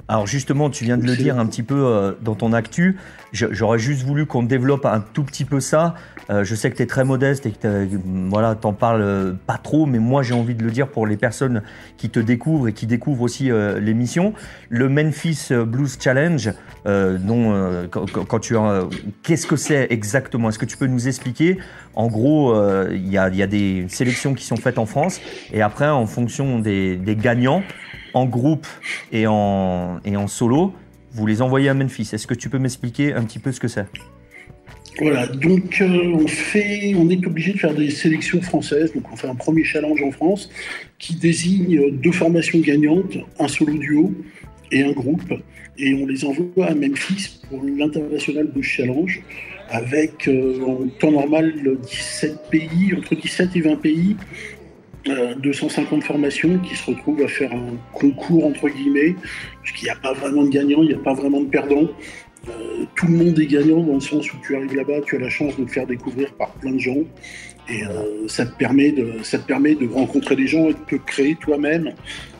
Alors 0.06 0.26
justement, 0.26 0.68
tu 0.68 0.84
viens 0.84 0.98
de 0.98 1.06
le 1.06 1.16
dire 1.16 1.38
un 1.38 1.46
petit 1.46 1.62
peu 1.62 1.86
euh, 1.86 2.12
dans 2.20 2.34
ton 2.34 2.52
actu. 2.52 2.98
J'aurais 3.32 3.78
juste 3.78 4.02
voulu 4.04 4.26
qu'on 4.26 4.42
développe 4.42 4.84
un 4.84 5.00
tout 5.00 5.24
petit 5.24 5.46
peu 5.46 5.60
ça. 5.60 5.94
Euh, 6.30 6.44
je 6.44 6.54
sais 6.54 6.70
que 6.70 6.76
tu 6.76 6.82
es 6.82 6.86
très 6.86 7.04
modeste 7.04 7.46
et 7.46 7.52
que 7.52 7.56
t'as- 7.58 7.96
voilà, 8.28 8.54
t'en 8.54 8.74
parles 8.74 9.02
euh, 9.02 9.32
pas 9.46 9.56
trop, 9.56 9.86
mais 9.86 9.98
moi 9.98 10.22
j'ai 10.22 10.34
envie 10.34 10.54
de 10.54 10.62
le 10.62 10.70
dire 10.70 10.88
pour 10.88 11.06
les 11.06 11.16
personnes 11.16 11.62
qui 11.96 12.10
te 12.10 12.20
découvrent 12.20 12.68
et 12.68 12.72
qui 12.74 12.86
découvrent 12.86 13.22
aussi 13.22 13.50
euh, 13.50 13.80
l'émission. 13.80 14.34
Le 14.68 14.90
Memphis 14.90 15.48
Blues 15.66 15.96
Challenge, 15.98 16.52
euh, 16.86 17.16
dont 17.18 17.52
euh, 17.54 17.86
quand, 17.88 18.38
tu 18.40 18.56
qu'est-ce 19.22 19.46
que 19.46 19.56
c'est 19.56 19.86
exactement? 19.90 20.50
Est-ce 20.50 20.58
que 20.58 20.66
tu 20.66 20.76
peux 20.76 20.86
nous 20.86 21.08
expliquer? 21.08 21.58
En 21.94 22.08
gros, 22.08 22.54
euh, 22.54 22.90
il 22.92 23.08
y, 23.08 23.16
a, 23.16 23.28
il 23.28 23.36
y 23.36 23.42
a 23.42 23.46
des 23.46 23.86
sélections 23.88 24.34
qui 24.34 24.44
sont 24.44 24.56
faites 24.56 24.78
en 24.78 24.86
France 24.86 25.20
et 25.52 25.62
après, 25.62 25.88
en 25.88 26.06
fonction 26.06 26.58
des, 26.58 26.96
des 26.96 27.16
gagnants, 27.16 27.62
en 28.14 28.26
groupe 28.26 28.66
et 29.12 29.26
en, 29.26 30.00
solo, 30.28 30.72
vous 31.12 31.26
les 31.26 31.42
envoyez 31.42 31.68
à 31.68 31.74
Memphis. 31.74 32.10
Est-ce 32.12 32.26
que 32.26 32.34
tu 32.34 32.48
peux 32.48 32.58
m'expliquer 32.58 33.12
un 33.12 33.24
petit 33.24 33.38
peu 33.38 33.52
ce 33.52 33.60
que 33.60 33.68
c'est? 33.68 33.86
Voilà, 35.00 35.26
donc 35.26 35.80
euh, 35.80 36.16
on, 36.96 37.10
est 37.10 37.26
obligé 37.26 37.52
de 37.52 37.58
faire 37.58 37.74
des 37.74 37.90
sélections 37.90 38.40
françaises. 38.40 38.92
Donc 38.94 39.12
on 39.12 39.16
fait 39.16 39.26
un 39.26 39.34
premier 39.34 39.64
challenge 39.64 40.00
en 40.02 40.12
France 40.12 40.48
qui 40.98 41.16
désigne 41.16 41.78
euh, 41.78 41.90
deux 41.90 42.12
formations 42.12 42.60
gagnantes, 42.60 43.18
un 43.40 43.48
solo 43.48 43.76
duo 43.76 44.12
et 44.70 44.84
un 44.84 44.92
groupe. 44.92 45.34
Et 45.76 45.94
on 45.94 46.06
les 46.06 46.24
envoie 46.24 46.66
à 46.66 46.74
Memphis 46.76 47.40
pour 47.48 47.60
l'International 47.64 48.46
Blues 48.46 48.64
Challenge 48.64 49.20
avec 49.68 50.28
euh, 50.28 50.60
en 50.62 50.88
temps 51.00 51.10
normal 51.10 51.52
17 51.82 52.50
pays, 52.50 52.94
entre 52.96 53.16
17 53.16 53.56
et 53.56 53.60
20 53.60 53.76
pays, 53.76 54.16
euh, 55.08 55.34
250 55.34 56.02
formations 56.02 56.58
qui 56.58 56.74
se 56.74 56.90
retrouvent 56.90 57.22
à 57.22 57.28
faire 57.28 57.52
un 57.52 57.76
concours 57.92 58.46
entre 58.46 58.68
guillemets, 58.68 59.14
parce 59.60 59.72
qu'il 59.72 59.84
n'y 59.84 59.90
a 59.90 59.96
pas 59.96 60.14
vraiment 60.14 60.44
de 60.44 60.48
gagnants, 60.48 60.82
il 60.82 60.88
n'y 60.88 60.94
a 60.94 60.98
pas 60.98 61.12
vraiment 61.12 61.42
de 61.42 61.48
perdants. 61.48 61.88
Euh, 62.48 62.84
tout 62.94 63.06
le 63.06 63.12
monde 63.12 63.38
est 63.38 63.46
gagnant 63.46 63.82
dans 63.82 63.94
le 63.94 64.00
sens 64.00 64.32
où 64.32 64.36
tu 64.42 64.56
arrives 64.56 64.74
là-bas, 64.74 65.02
tu 65.06 65.16
as 65.16 65.18
la 65.18 65.28
chance 65.28 65.58
de 65.58 65.64
te 65.64 65.70
faire 65.70 65.86
découvrir 65.86 66.32
par 66.34 66.52
plein 66.52 66.72
de 66.72 66.78
gens 66.78 67.02
et 67.68 67.84
euh, 67.84 68.28
ça, 68.28 68.46
te 68.46 68.56
permet 68.56 68.92
de, 68.92 69.92
rencontrer 69.92 70.36
des 70.36 70.46
gens 70.46 70.68
et 70.68 70.72
de 70.74 70.78
te 70.88 70.96
créer 70.96 71.34
toi-même 71.36 71.92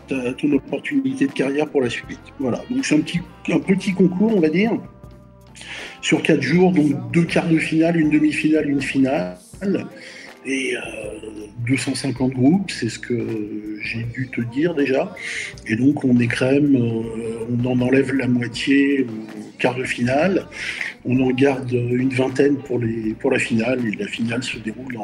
ton 0.09 0.53
opportunité 0.53 1.27
de 1.27 1.33
carrière 1.33 1.67
pour 1.67 1.81
la 1.81 1.89
suite. 1.89 2.21
Voilà, 2.39 2.61
donc 2.71 2.85
c'est 2.85 2.95
un 2.95 3.01
petit, 3.01 3.21
un 3.51 3.59
petit 3.59 3.95
concours, 3.95 4.37
on 4.37 4.41
va 4.41 4.51
dire, 4.51 4.73
sur 6.03 6.23
quatre 6.23 6.43
jours, 6.43 6.73
donc 6.73 7.11
deux 7.11 7.25
quarts 7.25 7.49
de 7.49 7.59
finale, 7.59 7.99
une 7.99 8.11
demi-finale, 8.11 8.69
une 8.69 8.83
finale. 8.83 9.39
Et 10.47 10.77
euh, 10.77 10.81
250 11.67 12.33
groupes, 12.33 12.71
c'est 12.71 12.91
ce 12.91 12.99
que 12.99 13.79
j'ai 13.83 14.03
dû 14.03 14.29
te 14.29 14.43
dire 14.43 14.75
déjà. 14.75 15.15
Et 15.67 15.77
donc 15.77 16.05
on 16.05 16.19
écrème, 16.19 16.77
euh, 16.77 17.47
on 17.51 17.67
en 17.67 17.81
enlève 17.81 18.15
la 18.15 18.29
moitié 18.29 19.03
au 19.03 19.59
quart 19.59 19.75
de 19.75 19.85
finale. 19.85 20.47
On 21.07 21.21
en 21.21 21.31
garde 21.31 21.73
une 21.73 22.11
vingtaine 22.11 22.57
pour, 22.57 22.79
les, 22.79 23.15
pour 23.15 23.31
la 23.31 23.39
finale. 23.39 23.81
Et 23.87 23.97
la 23.97 24.07
finale 24.07 24.43
se 24.43 24.59
déroule 24.59 24.99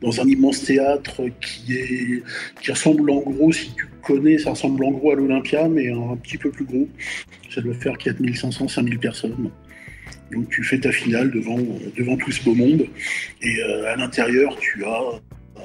dans 0.00 0.20
un 0.20 0.26
immense 0.26 0.64
théâtre 0.64 1.22
qui, 1.40 1.74
est, 1.74 2.22
qui 2.60 2.70
ressemble 2.70 3.10
en 3.10 3.20
gros, 3.20 3.52
si 3.52 3.72
tu 3.74 3.86
connais, 4.02 4.38
ça 4.38 4.50
ressemble 4.50 4.84
en 4.84 4.90
gros 4.90 5.12
à 5.12 5.14
l'Olympia, 5.14 5.68
mais 5.68 5.90
un 5.90 6.16
petit 6.16 6.38
peu 6.38 6.50
plus 6.50 6.64
gros. 6.64 6.88
Ça 7.50 7.60
doit 7.60 7.74
faire 7.74 7.96
4500, 7.98 8.68
5000 8.68 8.98
personnes. 8.98 9.50
Donc 10.32 10.48
tu 10.48 10.62
fais 10.62 10.78
ta 10.78 10.92
finale 10.92 11.30
devant, 11.30 11.58
devant 11.96 12.16
tout 12.16 12.32
ce 12.32 12.42
beau 12.42 12.54
monde. 12.54 12.86
Et 13.42 13.62
euh, 13.62 13.92
à 13.92 13.96
l'intérieur, 13.96 14.56
tu 14.58 14.84
as 14.84 15.02
euh, 15.56 15.60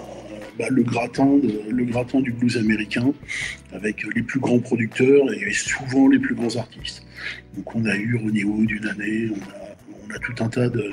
bah, 0.60 0.66
le, 0.70 0.84
gratin 0.84 1.40
le 1.70 1.86
gratin 1.86 2.20
du 2.20 2.32
blues 2.32 2.58
américain 2.58 3.14
avec 3.72 4.04
les 4.16 4.24
plus 4.24 4.40
grands 4.40 4.60
producteurs 4.60 5.32
et 5.34 5.52
souvent 5.52 6.10
les 6.10 6.20
plus 6.20 6.36
grands 6.36 6.56
artistes. 6.58 7.06
Donc 7.56 7.76
on 7.76 7.86
a 7.86 7.96
eu 7.96 8.16
Ronnie 8.16 8.44
Wood 8.44 8.72
une 8.72 8.88
année, 8.88 9.30
on 9.32 9.36
a, 9.36 10.08
on 10.08 10.16
a 10.16 10.20
tout 10.20 10.44
un 10.44 10.50
tas 10.50 10.70
de, 10.70 10.92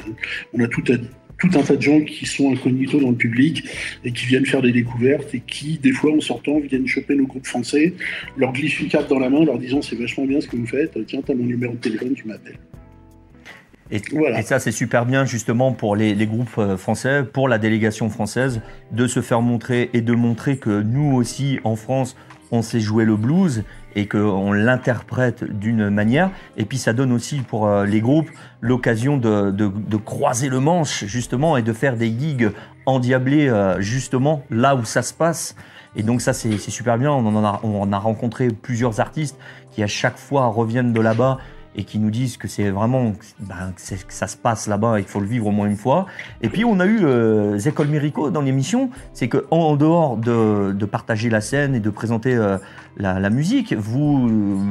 on 0.52 0.61
a 0.61 0.68
tout 0.68 0.85
un, 0.90 0.98
tout 1.38 1.59
un 1.59 1.62
tas 1.62 1.76
de 1.76 1.83
gens 1.83 2.00
qui 2.00 2.26
sont 2.26 2.52
incognito 2.52 3.00
dans 3.00 3.11
le 3.11 3.16
public 3.16 3.64
et 4.04 4.12
qui 4.12 4.26
viennent 4.26 4.46
faire 4.46 4.62
des 4.62 4.72
découvertes 4.72 5.35
et 5.35 5.40
qui, 5.40 5.78
des 5.78 5.92
fois, 5.92 6.12
en 6.12 6.20
sortant, 6.20 6.61
viennent 6.61 6.87
choper 6.87 7.16
nos 7.16 7.26
groupes 7.26 7.46
français, 7.46 7.94
leur 8.37 8.52
glissent 8.52 8.80
une 8.80 8.88
carte 8.88 9.09
dans 9.09 9.18
la 9.18 9.30
main, 9.30 9.44
leur 9.44 9.59
disant 9.59 9.83
c'est 9.83 9.96
vachement 9.96 10.26
bien 10.26 10.40
ce 10.40 10.48
que 10.48 10.57
vous 10.57 10.66
faites, 10.66 10.96
tiens, 11.07 11.20
t'as 11.24 11.35
mon 11.35 11.44
numéro 11.44 11.74
de 11.74 11.78
téléphone, 11.78 12.14
tu 12.14 12.26
m'appelles. 12.26 12.59
Et, 13.90 14.00
Voilà. 14.12 14.38
et 14.40 14.42
ça, 14.42 14.58
c'est 14.58 14.72
super 14.72 15.04
bien 15.06 15.24
justement 15.24 15.72
pour 15.72 15.94
les, 15.96 16.14
les 16.14 16.26
groupes 16.26 16.56
euh, 16.58 16.76
français, 16.76 17.22
pour 17.22 17.48
la 17.48 17.58
délégation 17.58 18.08
française, 18.10 18.60
de 18.92 19.06
se 19.06 19.20
faire 19.20 19.42
montrer 19.42 19.90
et 19.92 20.00
de 20.00 20.14
montrer 20.14 20.56
que 20.56 20.80
nous 20.82 21.14
aussi, 21.14 21.60
en 21.64 21.76
France, 21.76 22.16
on 22.50 22.62
sait 22.62 22.80
jouer 22.80 23.04
le 23.04 23.16
blues 23.16 23.64
et 23.96 24.06
qu'on 24.08 24.52
l'interprète 24.52 25.44
d'une 25.44 25.88
manière. 25.90 26.30
Et 26.56 26.64
puis 26.64 26.78
ça 26.78 26.92
donne 26.92 27.12
aussi 27.12 27.38
pour 27.38 27.66
euh, 27.66 27.84
les 27.86 28.00
groupes 28.00 28.30
l'occasion 28.60 29.16
de, 29.16 29.50
de- 29.50 29.68
de 29.74 29.96
croiser 29.96 30.48
le 30.48 30.60
manche 30.60 31.04
justement 31.04 31.56
et 31.56 31.62
de 31.62 31.72
faire 31.72 31.96
des 31.96 32.08
gigs 32.08 32.50
endiablés 32.86 33.48
euh, 33.48 33.80
justement 33.80 34.42
là 34.50 34.74
où 34.76 34.84
ça 34.84 35.02
se 35.02 35.14
passe. 35.14 35.54
Et 35.96 36.02
donc 36.02 36.20
ça 36.22 36.32
c'est 36.32 36.58
c'est 36.58 36.70
super 36.72 36.98
bien. 36.98 37.12
On 37.12 37.24
en 37.36 37.44
a, 37.44 37.60
on 37.62 37.92
a 37.92 37.98
rencontré 37.98 38.48
plusieurs 38.48 38.98
artistes 39.00 39.38
qui 39.70 39.82
à 39.82 39.86
chaque 39.86 40.18
fois 40.18 40.46
reviennent 40.46 40.92
de 40.92 41.00
là-bas 41.00 41.38
et 41.76 41.84
qui 41.84 41.98
nous 41.98 42.10
disent 42.10 42.37
que 42.37 42.48
c'est 42.48 42.70
vraiment 42.70 43.12
ben, 43.40 43.72
que, 43.74 43.82
ça 44.08 44.26
se 44.26 44.37
passe 44.37 44.66
là-bas 44.66 44.98
et 44.98 45.02
qu'il 45.02 45.10
faut 45.10 45.20
le 45.20 45.26
vivre 45.26 45.46
au 45.46 45.50
moins 45.50 45.66
une 45.66 45.76
fois. 45.76 46.06
Et 46.42 46.48
puis 46.48 46.64
on 46.64 46.80
a 46.80 46.87
eu 46.87 47.00
euh, 47.02 47.58
Mirico 47.88 48.30
dans 48.30 48.40
l'émission, 48.40 48.90
c'est 49.12 49.28
que 49.28 49.46
en, 49.50 49.76
dehors 49.76 50.16
de, 50.16 50.84
partager 50.84 51.30
la 51.30 51.40
scène 51.40 51.74
et 51.74 51.80
de 51.80 51.90
présenter 51.90 52.34
euh, 52.34 52.58
la, 52.96 53.30
musique, 53.30 53.72
vous 53.72 54.28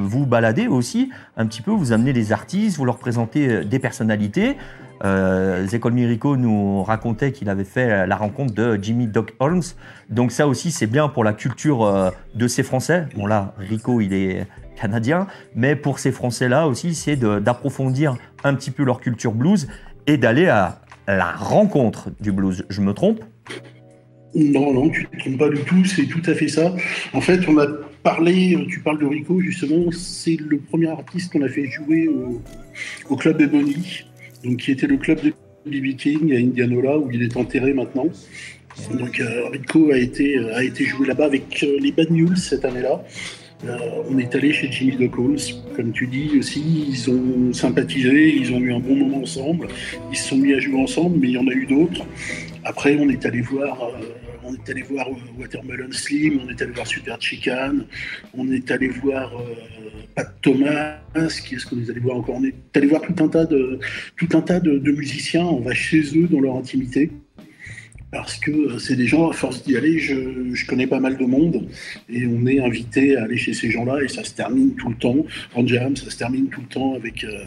vous 0.07 0.25
baladez 0.25 0.67
aussi 0.67 1.09
un 1.37 1.45
petit 1.45 1.61
peu, 1.61 1.71
vous 1.71 1.91
amenez 1.91 2.13
les 2.13 2.31
artistes, 2.31 2.77
vous 2.77 2.85
leur 2.85 2.97
présentez 2.97 3.47
euh, 3.47 3.63
des 3.63 3.79
personnalités. 3.79 4.57
Euh, 5.03 5.67
Mirico 5.91 6.37
nous 6.37 6.83
racontait 6.83 7.31
qu'il 7.31 7.49
avait 7.49 7.65
fait 7.65 8.07
la 8.07 8.15
rencontre 8.15 8.53
de 8.53 8.79
Jimmy 8.81 9.07
Doc 9.07 9.33
Holmes. 9.39 9.63
Donc 10.09 10.31
ça 10.31 10.47
aussi, 10.47 10.71
c'est 10.71 10.87
bien 10.87 11.09
pour 11.09 11.23
la 11.23 11.33
culture 11.33 11.83
euh, 11.83 12.09
de 12.35 12.47
ces 12.47 12.63
Français. 12.63 13.07
Bon 13.15 13.25
là, 13.25 13.53
Rico, 13.57 13.99
il 14.01 14.13
est 14.13 14.47
canadien, 14.75 15.27
mais 15.55 15.75
pour 15.75 15.99
ces 15.99 16.11
Français-là 16.11 16.67
aussi, 16.67 16.95
c'est 16.95 17.15
d'approfondir 17.15 18.17
un 18.43 18.53
petit 18.55 18.71
peu 18.71 18.83
leur 18.83 18.99
culture 18.99 19.33
blues 19.33 19.67
et 20.07 20.17
d'aller 20.17 20.47
à 20.47 20.81
la 21.07 21.31
rencontre 21.31 22.09
du 22.19 22.31
blues. 22.31 22.65
Je 22.69 22.81
me 22.81 22.93
trompe? 22.93 23.21
Non, 24.35 24.73
non, 24.73 24.89
tu 24.89 25.01
ne 25.01 25.07
te 25.07 25.17
trompes 25.19 25.37
pas 25.37 25.49
du 25.49 25.61
tout, 25.61 25.85
c'est 25.85 26.05
tout 26.05 26.21
à 26.25 26.33
fait 26.33 26.47
ça. 26.47 26.73
En 27.13 27.21
fait, 27.21 27.47
on 27.47 27.57
a 27.59 27.67
parlé, 28.01 28.57
tu 28.67 28.79
parles 28.79 28.99
de 28.99 29.05
Rico, 29.05 29.39
justement, 29.39 29.91
c'est 29.91 30.37
le 30.37 30.57
premier 30.57 30.89
artiste 30.89 31.31
qu'on 31.31 31.43
a 31.43 31.47
fait 31.47 31.65
jouer 31.65 32.09
au, 33.09 33.15
club 33.15 33.39
Ebony, 33.41 34.05
donc 34.43 34.57
qui 34.57 34.71
était 34.71 34.87
le 34.87 34.97
club 34.97 35.21
de 35.21 35.33
B.B. 35.65 35.95
King 35.95 36.33
à 36.33 36.37
Indianola, 36.37 36.97
où 36.97 37.11
il 37.11 37.21
est 37.21 37.37
enterré 37.37 37.73
maintenant. 37.73 38.07
Donc 38.91 39.19
euh, 39.19 39.49
Rico 39.49 39.91
a 39.91 39.97
été, 39.97 40.39
a 40.39 40.63
été 40.63 40.83
joué 40.83 41.07
là-bas 41.07 41.25
avec 41.25 41.61
euh, 41.61 41.77
les 41.79 41.91
Bad 41.91 42.09
Mules 42.09 42.37
cette 42.37 42.65
année-là. 42.65 43.03
Euh, 43.65 44.03
on 44.09 44.17
est 44.17 44.35
allé 44.35 44.51
chez 44.51 44.69
Jimmy 44.71 44.97
Doc 44.97 45.15
comme 45.75 45.91
tu 45.93 46.07
dis 46.07 46.37
aussi, 46.37 46.85
ils 46.89 47.09
ont 47.09 47.53
sympathisé, 47.53 48.35
ils 48.35 48.51
ont 48.51 48.59
eu 48.59 48.73
un 48.73 48.79
bon 48.79 48.95
moment 48.95 49.21
ensemble, 49.21 49.67
ils 50.11 50.17
se 50.17 50.29
sont 50.29 50.37
mis 50.37 50.53
à 50.53 50.59
jouer 50.59 50.81
ensemble, 50.81 51.17
mais 51.19 51.29
il 51.29 51.33
y 51.33 51.37
en 51.37 51.47
a 51.47 51.51
eu 51.51 51.65
d'autres. 51.65 52.05
Après, 52.65 52.97
on 52.99 53.09
est 53.09 53.25
allé 53.25 53.41
voir, 53.41 53.81
euh, 53.83 54.03
on 54.43 54.53
est 54.53 54.69
allé 54.69 54.81
voir 54.81 55.07
Watermelon 55.39 55.91
Slim, 55.91 56.41
on 56.45 56.49
est 56.49 56.61
allé 56.61 56.71
voir 56.71 56.87
Super 56.87 57.21
Chicken, 57.21 57.85
on 58.37 58.51
est 58.51 58.69
allé 58.69 58.89
voir 58.89 59.31
euh, 59.33 59.55
Pat 60.15 60.33
Thomas, 60.41 60.97
qui 61.45 61.55
est-ce 61.55 61.65
qu'on 61.65 61.79
est 61.79 61.89
allé 61.89 62.01
voir 62.01 62.17
encore? 62.17 62.35
On 62.35 62.43
est 62.43 62.55
allé 62.75 62.87
voir 62.87 63.01
tout 63.01 63.23
un 63.23 63.29
tas 63.29 63.45
de, 63.45 63.79
tout 64.17 64.29
un 64.33 64.41
tas 64.41 64.59
de 64.59 64.91
musiciens. 64.91 65.45
On 65.45 65.61
va 65.61 65.73
chez 65.73 66.01
eux 66.17 66.27
dans 66.27 66.41
leur 66.41 66.55
intimité. 66.55 67.11
Parce 68.13 68.37
que 68.37 68.51
euh, 68.51 68.77
c'est 68.77 68.95
des 68.95 69.07
gens, 69.07 69.23
à 69.31 69.33
force 69.33 69.63
d'y 69.63 69.75
aller, 69.75 69.97
je, 70.07 70.15
je 70.53 70.65
connais 70.69 70.85
pas 70.85 70.99
mal 70.99 71.17
de 71.17 71.25
monde 71.25 71.67
et 72.15 72.21
on 72.27 72.45
est 72.45 72.59
invité 72.69 73.17
à 73.17 73.23
aller 73.23 73.39
chez 73.45 73.53
ces 73.53 73.69
gens-là 73.71 73.95
et 74.03 74.07
ça 74.07 74.23
se 74.23 74.33
termine 74.41 74.75
tout 74.75 74.89
le 74.95 74.99
temps 75.05 75.25
en 75.55 75.65
jam, 75.65 75.95
ça 75.95 76.09
se 76.13 76.17
termine 76.23 76.47
tout 76.53 76.61
le 76.61 76.67
temps 76.67 76.93
avec, 76.93 77.23
euh, 77.23 77.43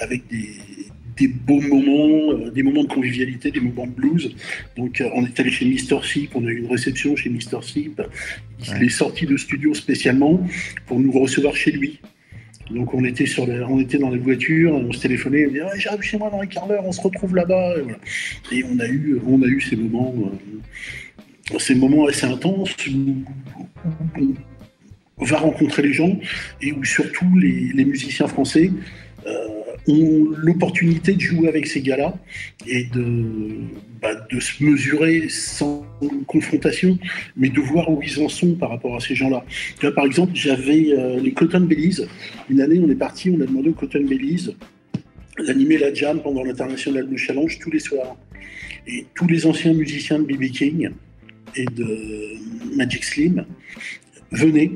avec 0.00 0.20
des, 0.28 0.48
des 1.18 1.28
beaux 1.28 1.60
moments, 1.60 2.32
euh, 2.32 2.50
des 2.50 2.62
moments 2.62 2.84
de 2.88 2.88
convivialité, 2.88 3.50
des 3.50 3.60
moments 3.60 3.86
de 3.86 3.96
blues. 4.00 4.34
Donc 4.78 4.92
euh, 5.02 5.10
on 5.16 5.26
est 5.26 5.38
allé 5.38 5.50
chez 5.50 5.66
Mister 5.66 5.98
Sip, 6.10 6.30
on 6.34 6.44
a 6.46 6.50
eu 6.50 6.58
une 6.64 6.70
réception 6.76 7.14
chez 7.14 7.28
Mister 7.28 7.58
Sip. 7.60 8.00
Il 8.76 8.82
est 8.84 8.88
sorti 8.88 9.26
de 9.26 9.36
studio 9.36 9.74
spécialement 9.74 10.34
pour 10.86 10.98
nous 11.00 11.12
recevoir 11.12 11.54
chez 11.54 11.72
lui. 11.72 12.00
Donc 12.70 12.94
on 12.94 13.04
était, 13.04 13.26
sur 13.26 13.46
on 13.48 13.80
était 13.80 13.98
dans 13.98 14.10
la 14.10 14.18
voiture, 14.18 14.72
on 14.74 14.92
se 14.92 15.00
téléphonait, 15.00 15.46
on 15.46 15.50
disait 15.50 15.62
Ah, 15.64 15.78
j'arrive 15.78 16.02
chez 16.02 16.18
moi 16.18 16.30
dans 16.30 16.40
un 16.40 16.46
quart 16.46 16.66
d'heure, 16.66 16.84
on 16.84 16.92
se 16.92 17.00
retrouve 17.00 17.34
là-bas. 17.34 17.76
Et, 17.76 17.82
voilà. 17.82 17.98
Et 18.52 18.64
on 18.64 19.42
a 19.42 19.46
eu, 19.46 19.60
ces 19.60 19.76
moments, 19.76 20.14
euh, 21.52 21.58
ces 21.58 21.74
moments 21.74 22.06
assez 22.06 22.26
intenses 22.26 22.74
où 22.86 23.24
on 25.18 25.24
va 25.24 25.38
rencontrer 25.38 25.82
les 25.82 25.92
gens 25.92 26.18
et 26.60 26.72
où 26.72 26.84
surtout 26.84 27.38
les, 27.38 27.72
les 27.74 27.84
musiciens 27.84 28.26
français 28.26 28.70
euh, 29.26 29.48
ont 29.88 30.26
l'opportunité 30.36 31.14
de 31.14 31.20
jouer 31.20 31.48
avec 31.48 31.66
ces 31.66 31.80
gars-là 31.82 32.14
et 32.66 32.84
de, 32.84 33.60
bah, 34.00 34.14
de 34.30 34.40
se 34.40 34.62
mesurer 34.62 35.28
sans 35.28 35.86
confrontation, 36.26 36.98
mais 37.36 37.48
de 37.48 37.60
voir 37.60 37.90
où 37.90 38.00
ils 38.02 38.20
en 38.22 38.28
sont 38.28 38.54
par 38.54 38.70
rapport 38.70 38.96
à 38.96 39.00
ces 39.00 39.14
gens-là. 39.14 39.44
Par 39.94 40.04
exemple, 40.04 40.32
j'avais 40.34 40.92
euh, 40.92 41.20
les 41.20 41.32
Cotton 41.32 41.60
Bellies. 41.60 42.00
Une 42.48 42.60
année, 42.60 42.80
on 42.82 42.90
est 42.90 42.94
parti, 42.94 43.30
on 43.30 43.40
a 43.40 43.46
demandé 43.46 43.70
aux 43.70 43.74
Cotton 43.74 44.04
Bellies 44.04 44.54
d'animer 45.38 45.78
la 45.78 45.92
jam 45.94 46.20
pendant 46.22 46.44
l'International 46.44 47.06
Blue 47.06 47.18
Challenge 47.18 47.58
tous 47.58 47.70
les 47.70 47.78
soirs. 47.78 48.16
Et 48.86 49.06
tous 49.14 49.26
les 49.26 49.46
anciens 49.46 49.72
musiciens 49.72 50.18
de 50.18 50.24
B.B. 50.24 50.50
King 50.50 50.90
et 51.54 51.64
de 51.64 52.76
Magic 52.76 53.04
Slim 53.04 53.44
venaient 54.30 54.72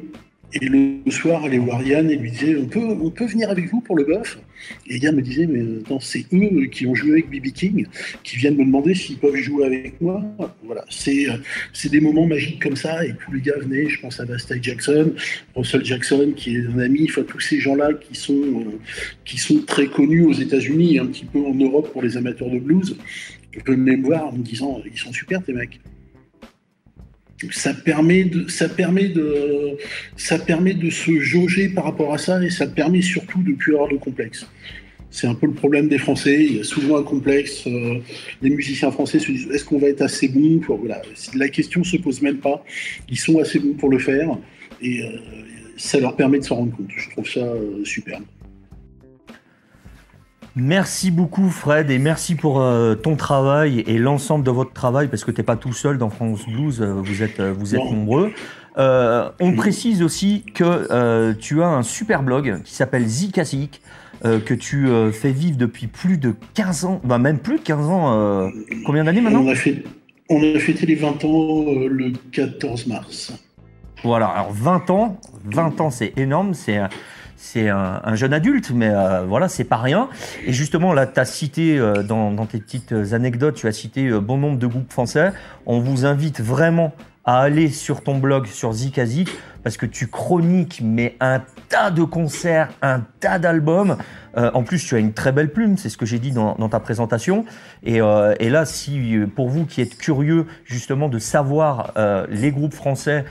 et 0.53 0.65
le 0.65 1.11
soir 1.11 1.45
allaient 1.45 1.59
voir 1.59 1.83
Yann 1.83 2.11
et 2.11 2.17
lui 2.17 2.31
disaient 2.31 2.57
on 2.57 2.67
peut, 2.67 2.81
on 2.81 3.11
peut 3.11 3.27
venir 3.27 3.51
avec 3.51 3.69
vous 3.69 3.81
pour 3.81 3.97
le 3.97 4.05
bœuf 4.05 4.39
Et 4.87 4.99
Yann 4.99 5.17
me 5.17 5.23
disait 5.23 5.47
mais 5.47 5.63
attends, 5.81 6.01
c'est 6.01 6.25
eux 6.33 6.67
qui 6.67 6.87
ont 6.87 6.95
joué 6.95 7.13
avec 7.13 7.31
B.B. 7.31 7.53
King 7.53 7.87
qui 8.23 8.37
viennent 8.37 8.57
me 8.57 8.65
demander 8.65 8.95
s'ils 8.95 9.19
peuvent 9.19 9.37
jouer 9.37 9.67
avec 9.67 10.01
moi. 10.01 10.23
Voilà, 10.65 10.85
c'est 10.89 11.89
des 11.91 12.01
moments 12.01 12.27
magiques 12.27 12.63
comme 12.63 12.77
ça 12.77 13.05
et 13.05 13.15
tous 13.25 13.33
les 13.33 13.41
gars 13.41 13.59
venaient, 13.59 13.89
je 13.89 14.01
pense 14.01 14.21
à 14.21 14.25
Basta 14.25 14.55
Jackson, 14.61 15.13
Russell 15.55 15.85
Jackson 15.85 16.33
qui 16.37 16.57
est 16.57 16.67
un 16.67 16.79
ami, 16.79 17.07
enfin 17.09 17.23
tous 17.23 17.41
ces 17.41 17.61
gens-là 17.61 17.95
qui 17.95 18.15
sont, 18.15 18.65
qui 19.25 19.39
sont 19.39 19.59
très 19.67 19.87
connus 19.87 20.25
aux 20.25 20.33
États-Unis 20.33 20.99
un 20.99 21.07
petit 21.07 21.25
peu 21.25 21.41
en 21.41 21.55
Europe 21.55 21.93
pour 21.93 22.03
les 22.03 22.17
amateurs 22.17 22.51
de 22.51 22.59
blues, 22.59 22.97
venaient 23.67 23.97
me 23.97 24.07
voir 24.07 24.29
en 24.29 24.33
me 24.33 24.43
disant 24.43 24.81
ils 24.85 24.99
sont 24.99 25.13
super 25.13 25.43
tes 25.43 25.53
mecs. 25.53 25.81
Ça 27.51 27.75
permet, 27.75 28.25
de, 28.25 28.49
ça, 28.49 28.69
permet 28.69 29.09
de, 29.09 29.77
ça 30.17 30.39
permet 30.39 30.73
de 30.73 30.89
se 30.89 31.21
jauger 31.21 31.69
par 31.69 31.85
rapport 31.85 32.15
à 32.15 32.19
ça 32.19 32.43
et 32.43 32.49
ça 32.49 32.67
permet 32.67 33.03
surtout 33.03 33.43
de 33.43 33.53
plus 33.53 33.75
avoir 33.75 33.91
de 33.91 33.97
complexe. 33.97 34.47
C'est 35.11 35.27
un 35.27 35.35
peu 35.35 35.47
le 35.47 35.53
problème 35.53 35.89
des 35.89 35.99
Français. 35.99 36.45
Il 36.45 36.57
y 36.57 36.61
a 36.61 36.65
souvent 36.65 36.99
un 36.99 37.03
complexe. 37.03 37.67
euh, 37.67 37.99
les 38.43 38.51
musiciens 38.51 38.91
français 38.91 39.19
se 39.19 39.31
disent 39.31 39.49
est-ce 39.51 39.65
qu'on 39.65 39.79
va 39.79 39.89
être 39.89 40.03
assez 40.03 40.29
bon 40.29 40.61
voilà. 40.69 41.01
La 41.35 41.49
question 41.49 41.85
se 41.85 41.97
pose 41.97 42.23
même 42.23 42.39
pas. 42.39 42.65
Ils 43.09 43.19
sont 43.19 43.39
assez 43.39 43.59
bons 43.59 43.75
pour 43.75 43.89
le 43.89 43.99
faire 43.99 44.37
et 44.83 45.03
euh, 45.03 45.19
ça 45.77 46.01
leur 46.01 46.17
permet 46.17 46.39
de 46.39 46.45
s'en 46.45 46.57
rendre 46.57 46.77
compte. 46.77 46.91
Je 46.97 47.11
trouve 47.11 47.29
ça 47.29 47.41
euh, 47.41 47.85
superbe. 47.85 48.25
Merci 50.59 51.11
beaucoup 51.11 51.51
Fred 51.51 51.91
et 51.91 51.99
merci 51.99 52.35
pour 52.35 52.63
euh, 52.63 52.95
ton 52.95 53.15
travail 53.15 53.81
et 53.81 53.99
l'ensemble 53.99 54.43
de 54.43 54.51
votre 54.51 54.73
travail 54.73 55.09
parce 55.09 55.23
que 55.23 55.31
tu 55.31 55.39
n'es 55.39 55.45
pas 55.45 55.57
tout 55.57 55.75
seul 55.75 55.99
dans 55.99 56.09
France 56.09 56.47
Blues, 56.47 56.81
euh, 56.81 56.95
vous 56.95 57.23
êtes, 57.23 57.41
euh, 57.41 57.53
vous 57.53 57.75
êtes 57.75 57.85
nombreux. 57.85 58.33
Euh, 58.79 59.29
on 59.39 59.53
précise 59.53 60.03
aussi 60.03 60.45
que 60.55 60.65
euh, 60.65 61.35
tu 61.39 61.63
as 61.63 61.69
un 61.69 61.83
super 61.83 62.23
blog 62.23 62.63
qui 62.65 62.75
s'appelle 62.75 63.07
Zikazik 63.07 63.83
euh, 64.25 64.41
que 64.41 64.55
tu 64.55 64.89
fais 65.13 65.31
vivre 65.31 65.59
depuis 65.59 65.89
plus 65.89 66.17
de 66.17 66.35
15 66.55 66.85
ans, 66.87 67.01
bah 67.05 67.19
même 67.19 67.39
plus 67.39 67.59
de 67.59 67.63
15 67.63 67.87
ans, 67.91 68.15
euh, 68.15 68.49
combien 68.87 69.05
d'années 69.05 69.21
maintenant 69.21 69.43
On 69.43 69.51
a, 69.51 69.55
fait, 69.55 69.85
on 70.31 70.41
a 70.43 70.59
fêté 70.59 70.87
les 70.87 70.95
20 70.95 71.23
ans 71.27 71.65
le 71.87 72.13
14 72.33 72.87
mars. 72.87 73.35
Voilà, 74.03 74.29
alors 74.29 74.53
20 74.53 74.89
ans, 74.89 75.21
20 75.45 75.83
ans 75.83 75.91
c'est 75.91 76.15
énorme, 76.17 76.55
c'est 76.55 76.79
c'est 77.37 77.69
un, 77.69 78.01
un 78.03 78.15
jeune 78.15 78.33
adulte, 78.33 78.71
mais 78.75 78.89
euh, 78.89 79.25
voilà, 79.27 79.49
c'est 79.49 79.65
pas 79.65 79.77
rien. 79.77 80.09
Et 80.47 80.53
justement, 80.53 80.93
là, 80.93 81.07
tu 81.07 81.21
as 81.21 81.25
cité 81.25 81.79
euh, 81.79 82.03
dans, 82.03 82.31
dans 82.31 82.47
tes 82.47 82.59
petites 82.59 82.93
anecdotes, 83.13 83.55
tu 83.55 83.67
as 83.67 83.73
cité 83.73 84.09
euh, 84.09 84.21
bon 84.21 84.39
nombre 84.39 84.59
de 84.59 84.67
groupes 84.67 84.91
français. 84.91 85.33
On 85.67 85.81
vous 85.81 86.07
invite 86.07 86.41
vraiment 86.41 86.93
à 87.25 87.41
aller 87.41 87.69
sur 87.71 88.03
ton 88.03 88.19
blog, 88.19 88.47
sur 88.47 88.73
Zikazik, 88.73 89.31
parce 89.65 89.77
que 89.77 89.87
tu 89.87 90.07
chroniques, 90.07 90.81
mais 90.83 91.17
un 91.19 91.43
tas 91.69 91.91
de 91.91 92.05
concerts, 92.05 92.69
un 92.83 93.03
tas 93.19 93.41
d'albums. 93.41 93.97
Euh, 94.37 94.51
en 94.55 94.63
plus, 94.63 94.85
tu 94.85 94.95
as 94.95 94.99
une 94.99 95.13
très 95.13 95.33
belle 95.33 95.51
plume, 95.51 95.77
c'est 95.77 95.89
ce 95.89 95.97
que 95.97 96.07
j'ai 96.07 96.21
dit 96.21 96.31
dans, 96.31 96.55
dans 96.55 96.69
ta 96.69 96.79
présentation. 96.79 97.45
Et, 97.83 98.01
euh, 98.01 98.35
et 98.39 98.49
là, 98.49 98.65
si 98.65 99.17
euh, 99.17 99.27
pour 99.27 99.49
vous 99.49 99.67
qui 99.67 99.81
êtes 99.81 99.99
curieux 99.99 100.47
justement 100.65 101.09
de 101.09 101.19
savoir 101.19 101.93
euh, 101.97 102.27
les 102.31 102.53
groupes 102.53 102.75
français, 102.75 103.25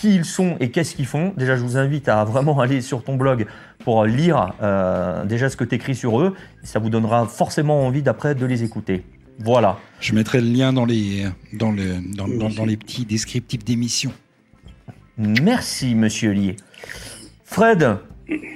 qui 0.00 0.14
ils 0.14 0.24
sont 0.24 0.56
et 0.60 0.70
qu'est-ce 0.70 0.94
qu'ils 0.94 1.06
font. 1.06 1.34
Déjà, 1.36 1.56
je 1.56 1.62
vous 1.62 1.76
invite 1.76 2.08
à 2.08 2.24
vraiment 2.24 2.58
aller 2.64 2.80
sur 2.80 3.04
ton 3.04 3.16
blog 3.16 3.46
pour 3.84 4.04
lire 4.04 4.54
euh, 4.62 5.24
déjà 5.24 5.48
ce 5.50 5.56
que 5.56 5.64
tu 5.64 5.74
écris 5.74 5.94
sur 5.94 6.20
eux. 6.20 6.34
Ça 6.62 6.78
vous 6.78 6.88
donnera 6.90 7.26
forcément 7.26 7.86
envie 7.86 8.02
d'après 8.02 8.34
de 8.34 8.46
les 8.46 8.62
écouter. 8.62 9.04
Voilà. 9.38 9.78
Je 10.00 10.14
mettrai 10.14 10.40
le 10.40 10.48
lien 10.48 10.72
dans 10.72 10.84
les, 10.84 11.26
dans 11.52 11.70
le, 11.72 11.96
dans, 12.14 12.28
dans- 12.28 12.48
dans 12.50 12.64
les 12.64 12.76
petits 12.76 13.04
descriptifs 13.04 13.64
d'émission. 13.64 14.12
Merci, 15.18 15.94
monsieur 15.94 16.32
Lier. 16.32 16.56
Fred, 17.44 17.96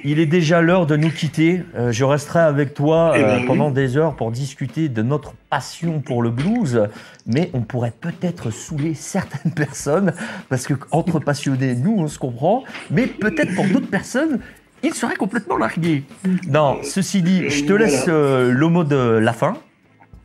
il 0.03 0.19
est 0.19 0.25
déjà 0.25 0.61
l'heure 0.61 0.85
de 0.85 0.95
nous 0.95 1.09
quitter. 1.09 1.63
Euh, 1.75 1.91
je 1.91 2.03
resterai 2.03 2.39
avec 2.39 2.73
toi 2.73 3.13
Eh 3.15 3.21
ben 3.21 3.27
euh, 3.27 3.37
oui. 3.39 3.45
pendant 3.45 3.71
des 3.71 3.97
heures 3.97 4.15
pour 4.15 4.31
discuter 4.31 4.89
de 4.89 5.01
notre 5.01 5.33
passion 5.49 5.99
pour 6.01 6.21
le 6.21 6.29
blues, 6.29 6.87
mais 7.25 7.49
on 7.53 7.61
pourrait 7.61 7.93
peut-être 7.99 8.51
saouler 8.51 8.93
certaines 8.93 9.51
personnes, 9.55 10.13
parce 10.49 10.65
que 10.67 10.73
entre 10.91 11.19
passionnés, 11.19 11.75
nous, 11.75 11.95
on 11.97 12.07
se 12.07 12.19
comprend, 12.19 12.63
mais 12.91 13.07
peut-être 13.07 13.53
pour 13.55 13.65
d'autres 13.65 13.89
personnes, 13.89 14.39
ils 14.83 14.93
seraient 14.93 15.15
complètement 15.15 15.57
largués. 15.57 16.03
Non, 16.47 16.77
ceci 16.83 17.21
dit, 17.21 17.49
je 17.49 17.65
te 17.65 17.73
laisse 17.73 18.05
euh, 18.07 18.51
le 18.51 18.67
mot 18.67 18.83
de 18.83 18.95
la 18.95 19.33
fin. 19.33 19.57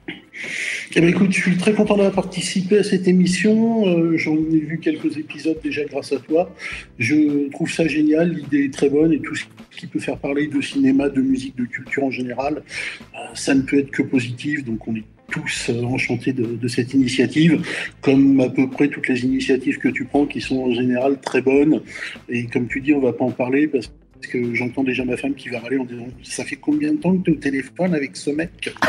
Eh 0.96 1.00
ben, 1.00 1.08
écoute, 1.08 1.30
je 1.30 1.40
suis 1.40 1.56
très 1.56 1.72
content 1.72 1.96
d'avoir 1.96 2.12
participé 2.12 2.78
à 2.78 2.82
cette 2.82 3.06
émission. 3.06 3.86
Euh, 3.86 4.16
J'en 4.16 4.34
ai 4.34 4.58
vu 4.58 4.80
quelques 4.80 5.18
épisodes 5.18 5.58
déjà 5.62 5.84
grâce 5.84 6.12
à 6.12 6.18
toi. 6.18 6.52
Je 6.98 7.48
trouve 7.50 7.70
ça 7.70 7.86
génial, 7.86 8.32
l'idée 8.32 8.64
est 8.64 8.74
très 8.74 8.90
bonne 8.90 9.12
et 9.12 9.20
tout 9.20 9.36
ce 9.36 9.44
qui 9.76 9.86
peut 9.86 10.00
faire 10.00 10.18
parler 10.18 10.48
de 10.48 10.60
cinéma, 10.60 11.08
de 11.08 11.20
musique, 11.20 11.56
de 11.56 11.64
culture 11.64 12.02
en 12.02 12.10
général, 12.10 12.64
euh, 13.14 13.18
ça 13.34 13.54
ne 13.54 13.62
peut 13.62 13.78
être 13.78 13.92
que 13.92 14.02
positif. 14.02 14.64
Donc 14.64 14.88
on 14.88 14.96
est 14.96 15.04
tous 15.30 15.70
euh, 15.70 15.80
enchantés 15.84 16.32
de, 16.32 16.56
de 16.56 16.68
cette 16.68 16.92
initiative, 16.92 17.62
comme 18.00 18.40
à 18.40 18.48
peu 18.48 18.68
près 18.68 18.88
toutes 18.88 19.06
les 19.06 19.24
initiatives 19.24 19.78
que 19.78 19.88
tu 19.88 20.06
prends 20.06 20.26
qui 20.26 20.40
sont 20.40 20.58
en 20.58 20.74
général 20.74 21.20
très 21.20 21.40
bonnes. 21.40 21.82
Et 22.28 22.46
comme 22.46 22.66
tu 22.66 22.80
dis, 22.80 22.94
on 22.94 23.00
va 23.00 23.12
pas 23.12 23.24
en 23.24 23.30
parler 23.30 23.68
parce 23.68 23.92
que 24.26 24.54
j'entends 24.54 24.84
déjà 24.84 25.04
ma 25.04 25.16
femme 25.16 25.34
qui 25.34 25.48
va 25.48 25.60
râler 25.60 25.78
en 25.78 25.84
disant 25.84 26.08
ça 26.22 26.44
fait 26.44 26.56
combien 26.56 26.92
de 26.92 26.98
temps 26.98 27.16
que 27.16 27.24
tu 27.24 27.30
es 27.30 27.34
au 27.34 27.38
téléphone 27.38 27.94
avec 27.94 28.16
ce 28.16 28.30
mec? 28.30 28.74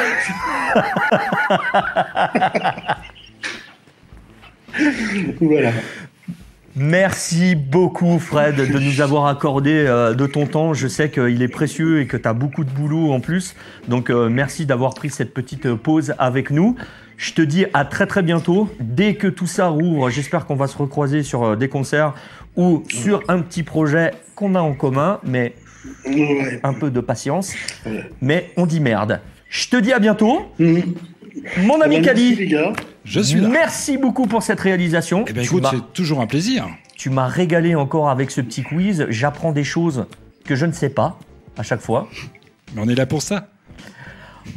Voilà. 5.42 5.72
Merci 6.76 7.56
beaucoup 7.56 8.18
Fred 8.18 8.56
de 8.56 8.80
nous 8.80 9.02
avoir 9.02 9.28
accordé 9.28 9.72
euh, 9.72 10.14
de 10.14 10.26
ton 10.26 10.48
temps. 10.48 10.74
Je 10.74 10.88
sais 10.88 11.12
qu'il 11.12 11.42
est 11.42 11.50
précieux 11.50 12.00
et 12.00 12.08
que 12.08 12.16
tu 12.16 12.28
as 12.28 12.34
beaucoup 12.34 12.64
de 12.64 12.70
boulot 12.70 13.12
en 13.12 13.20
plus. 13.20 13.56
Donc 13.90 14.10
euh, 14.10 14.30
merci 14.30 14.66
d'avoir 14.66 14.94
pris 14.94 15.10
cette 15.10 15.34
petite 15.34 15.66
euh, 15.66 15.76
pause 15.76 16.14
avec 16.18 16.50
nous. 16.50 16.78
Je 17.22 17.34
te 17.34 17.42
dis 17.44 17.66
à 17.76 17.86
très 17.86 18.08
très 18.08 18.24
bientôt. 18.24 18.68
Dès 18.80 19.14
que 19.14 19.28
tout 19.28 19.46
ça 19.46 19.68
rouvre, 19.68 20.10
j'espère 20.10 20.48
qu'on 20.48 20.56
va 20.56 20.66
se 20.66 20.76
recroiser 20.76 21.22
sur 21.22 21.44
euh, 21.44 21.56
des 21.56 21.70
concerts 21.70 22.16
ou 22.56 22.84
sur 22.90 23.22
un 23.28 23.42
petit 23.42 23.62
projet 23.62 24.10
qu'on 24.34 24.56
a 24.56 24.60
en 24.62 24.74
commun, 24.74 25.20
mais 25.24 25.54
Ouais. 26.06 26.60
un 26.64 26.74
peu 26.74 26.90
de 26.90 27.00
patience. 27.00 27.54
Ouais. 27.86 28.10
Mais 28.22 28.52
on 28.58 28.66
dit 28.66 28.80
merde. 28.80 29.20
Je 29.50 29.68
te 29.68 29.78
dis 29.78 29.94
à 29.94 30.00
bientôt. 30.00 30.48
Mhm. 30.58 30.96
Mon 31.64 31.80
ami 31.82 31.96
Merci, 32.00 32.06
Kali, 32.08 32.36
les 32.36 32.48
gars. 32.48 32.74
Je 33.06 33.20
suis 33.20 33.40
là. 33.40 33.48
merci 33.50 33.98
beaucoup 33.98 34.26
pour 34.26 34.42
cette 34.42 34.60
réalisation. 34.60 35.24
Eh 35.28 35.34
Tu 35.34 35.42
écoute, 35.42 35.62
m'as- 35.64 35.72
c'est 35.72 35.94
toujours 35.94 36.22
un 36.22 36.28
plaisir. 36.28 36.68
Tu 36.96 37.10
m'as 37.12 37.28
régalé 37.28 37.76
encore 37.76 38.10
avec 38.10 38.32
ce 38.32 38.42
petit 38.42 38.64
quiz. 38.64 39.06
J'apprends 39.10 39.52
des 39.52 39.64
choses 39.64 40.06
que 40.44 40.56
je 40.56 40.66
ne 40.66 40.72
sais 40.72 40.90
pas 40.90 41.20
à 41.58 41.62
chaque 41.64 41.82
fois. 41.82 42.08
Mais 42.76 42.82
on 42.84 42.88
est 42.90 42.96
là 42.96 43.06
pour 43.06 43.22
ça. 43.22 43.48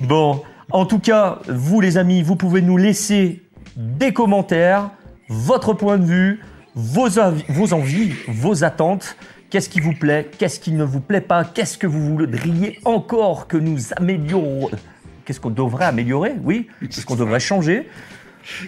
Bon, 0.00 0.42
en 0.70 0.86
tout 0.86 0.98
cas, 0.98 1.38
vous 1.48 1.80
les 1.80 1.98
amis, 1.98 2.22
vous 2.22 2.36
pouvez 2.36 2.62
nous 2.62 2.76
laisser 2.76 3.42
des 3.76 4.12
commentaires, 4.12 4.90
votre 5.28 5.74
point 5.74 5.98
de 5.98 6.04
vue, 6.04 6.40
vos, 6.74 7.18
envies, 7.18 8.12
vos 8.28 8.64
attentes. 8.64 9.16
Qu'est-ce 9.50 9.68
qui 9.68 9.80
vous 9.80 9.94
plaît 9.94 10.30
Qu'est-ce 10.38 10.58
qui 10.58 10.72
ne 10.72 10.84
vous 10.84 11.00
plaît 11.00 11.20
pas 11.20 11.44
Qu'est-ce 11.44 11.78
que 11.78 11.86
vous 11.86 12.16
voudriez 12.16 12.80
encore 12.84 13.46
que 13.46 13.56
nous 13.56 13.78
améliorions 13.96 14.70
Qu'est-ce 15.24 15.40
qu'on 15.40 15.50
devrait 15.50 15.86
améliorer? 15.86 16.34
Oui, 16.42 16.66
qu'est-ce 16.80 17.06
qu'on 17.06 17.14
devrait 17.14 17.40
changer? 17.40 17.88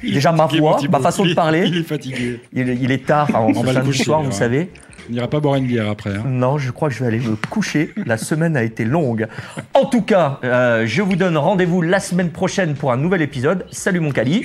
Déjà 0.03 0.32
ma 0.32 0.47
voix, 0.47 0.78
ma 0.90 1.01
façon 1.01 1.24
de 1.26 1.34
parler. 1.34 1.64
Il 1.66 1.78
est 1.78 1.82
fatigué. 1.82 2.40
Il 2.53 2.70
est, 2.70 2.76
il 2.76 2.90
est 2.90 3.05
tard, 3.05 3.28
hein, 3.34 3.47
On 3.49 3.53
ce 3.53 3.61
va 3.61 3.66
le 3.66 3.72
samedi 3.74 3.90
coucher, 3.90 4.05
soir, 4.05 4.22
vous 4.22 4.28
hein. 4.28 4.32
savez. 4.32 4.70
On 5.09 5.12
n'ira 5.12 5.28
pas 5.28 5.40
boire 5.40 5.54
une 5.57 5.66
bière 5.66 5.88
après. 5.88 6.11
hein. 6.16 6.22
Non, 6.26 6.59
je 6.59 6.70
crois 6.70 6.88
que 6.88 6.94
je 6.94 7.00
vais 7.00 7.07
aller 7.07 7.20
me 7.20 7.36
coucher. 7.48 7.92
La 8.07 8.16
semaine 8.16 8.57
a 8.57 8.62
été 8.62 8.84
longue. 8.84 9.26
En 9.74 9.84
tout 9.86 10.02
cas, 10.02 10.40
euh, 10.44 10.84
je 10.86 11.02
vous 11.02 11.16
donne 11.16 11.36
rendez-vous 11.36 11.82
la 11.82 12.00
semaine 12.00 12.30
prochaine 12.30 12.74
pour 12.74 12.92
un 12.92 12.96
nouvel 12.96 13.22
épisode. 13.22 13.66
Salut 13.70 14.00
mon 14.00 14.11
Cali. 14.11 14.44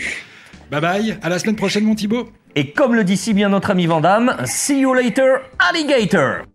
Bye 0.69 0.81
bye. 0.81 1.17
À 1.21 1.29
la 1.29 1.39
semaine 1.39 1.55
prochaine, 1.55 1.83
mon 1.83 1.95
Thibaut. 1.95 2.29
Et 2.55 2.71
comme 2.71 2.95
le 2.95 3.03
dit 3.03 3.17
si 3.17 3.33
bien 3.33 3.49
notre 3.49 3.71
ami 3.71 3.85
Vandame, 3.87 4.35
see 4.45 4.81
you 4.81 4.93
later, 4.93 5.37
alligator. 5.59 6.45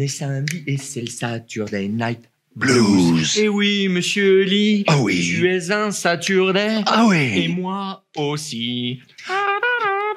On 0.00 0.02
est 0.02 0.08
samedi 0.08 0.64
et 0.66 0.78
c'est 0.78 1.02
le 1.02 1.08
Saturday 1.08 1.86
Night 1.86 2.20
Blues. 2.56 3.36
Et 3.38 3.50
oui, 3.50 3.86
monsieur 3.88 4.44
Lee, 4.44 4.82
Ah 4.86 4.98
oui. 4.98 5.20
tu 5.22 5.46
es 5.46 5.70
un 5.70 5.90
Saturday. 5.90 6.80
Ah 6.86 7.06
Et 7.14 7.48
moi 7.48 8.02
aussi. 8.16 9.00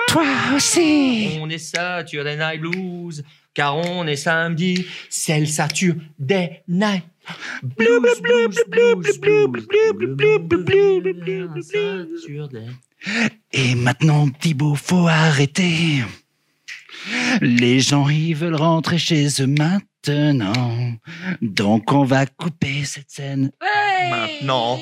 Toi 0.08 0.26
aussi. 0.56 1.32
On 1.42 1.50
est 1.50 1.58
Saturday 1.58 2.38
Night 2.38 2.62
Blues. 2.62 3.26
Car 3.54 3.76
on 3.76 4.08
est 4.08 4.16
samedi, 4.16 4.86
c'est 5.10 5.38
le 5.42 5.46
Saturday 5.48 6.64
Night 6.70 7.04
Blues. 7.62 8.22
Et 13.52 13.76
maintenant, 13.76 14.30
Thibaut, 14.30 14.76
faut 14.76 15.08
arrêter. 15.10 16.04
Les 17.42 17.80
gens, 17.80 18.08
ils 18.10 18.36
veulent 18.36 18.56
rentrer 18.56 18.98
chez 18.98 19.28
eux 19.42 19.48
maintenant. 19.48 20.94
Donc, 21.42 21.92
on 21.94 22.04
va 22.04 22.26
couper 22.26 22.84
cette 22.84 23.10
scène. 23.10 23.52
Maintenant. 24.10 24.80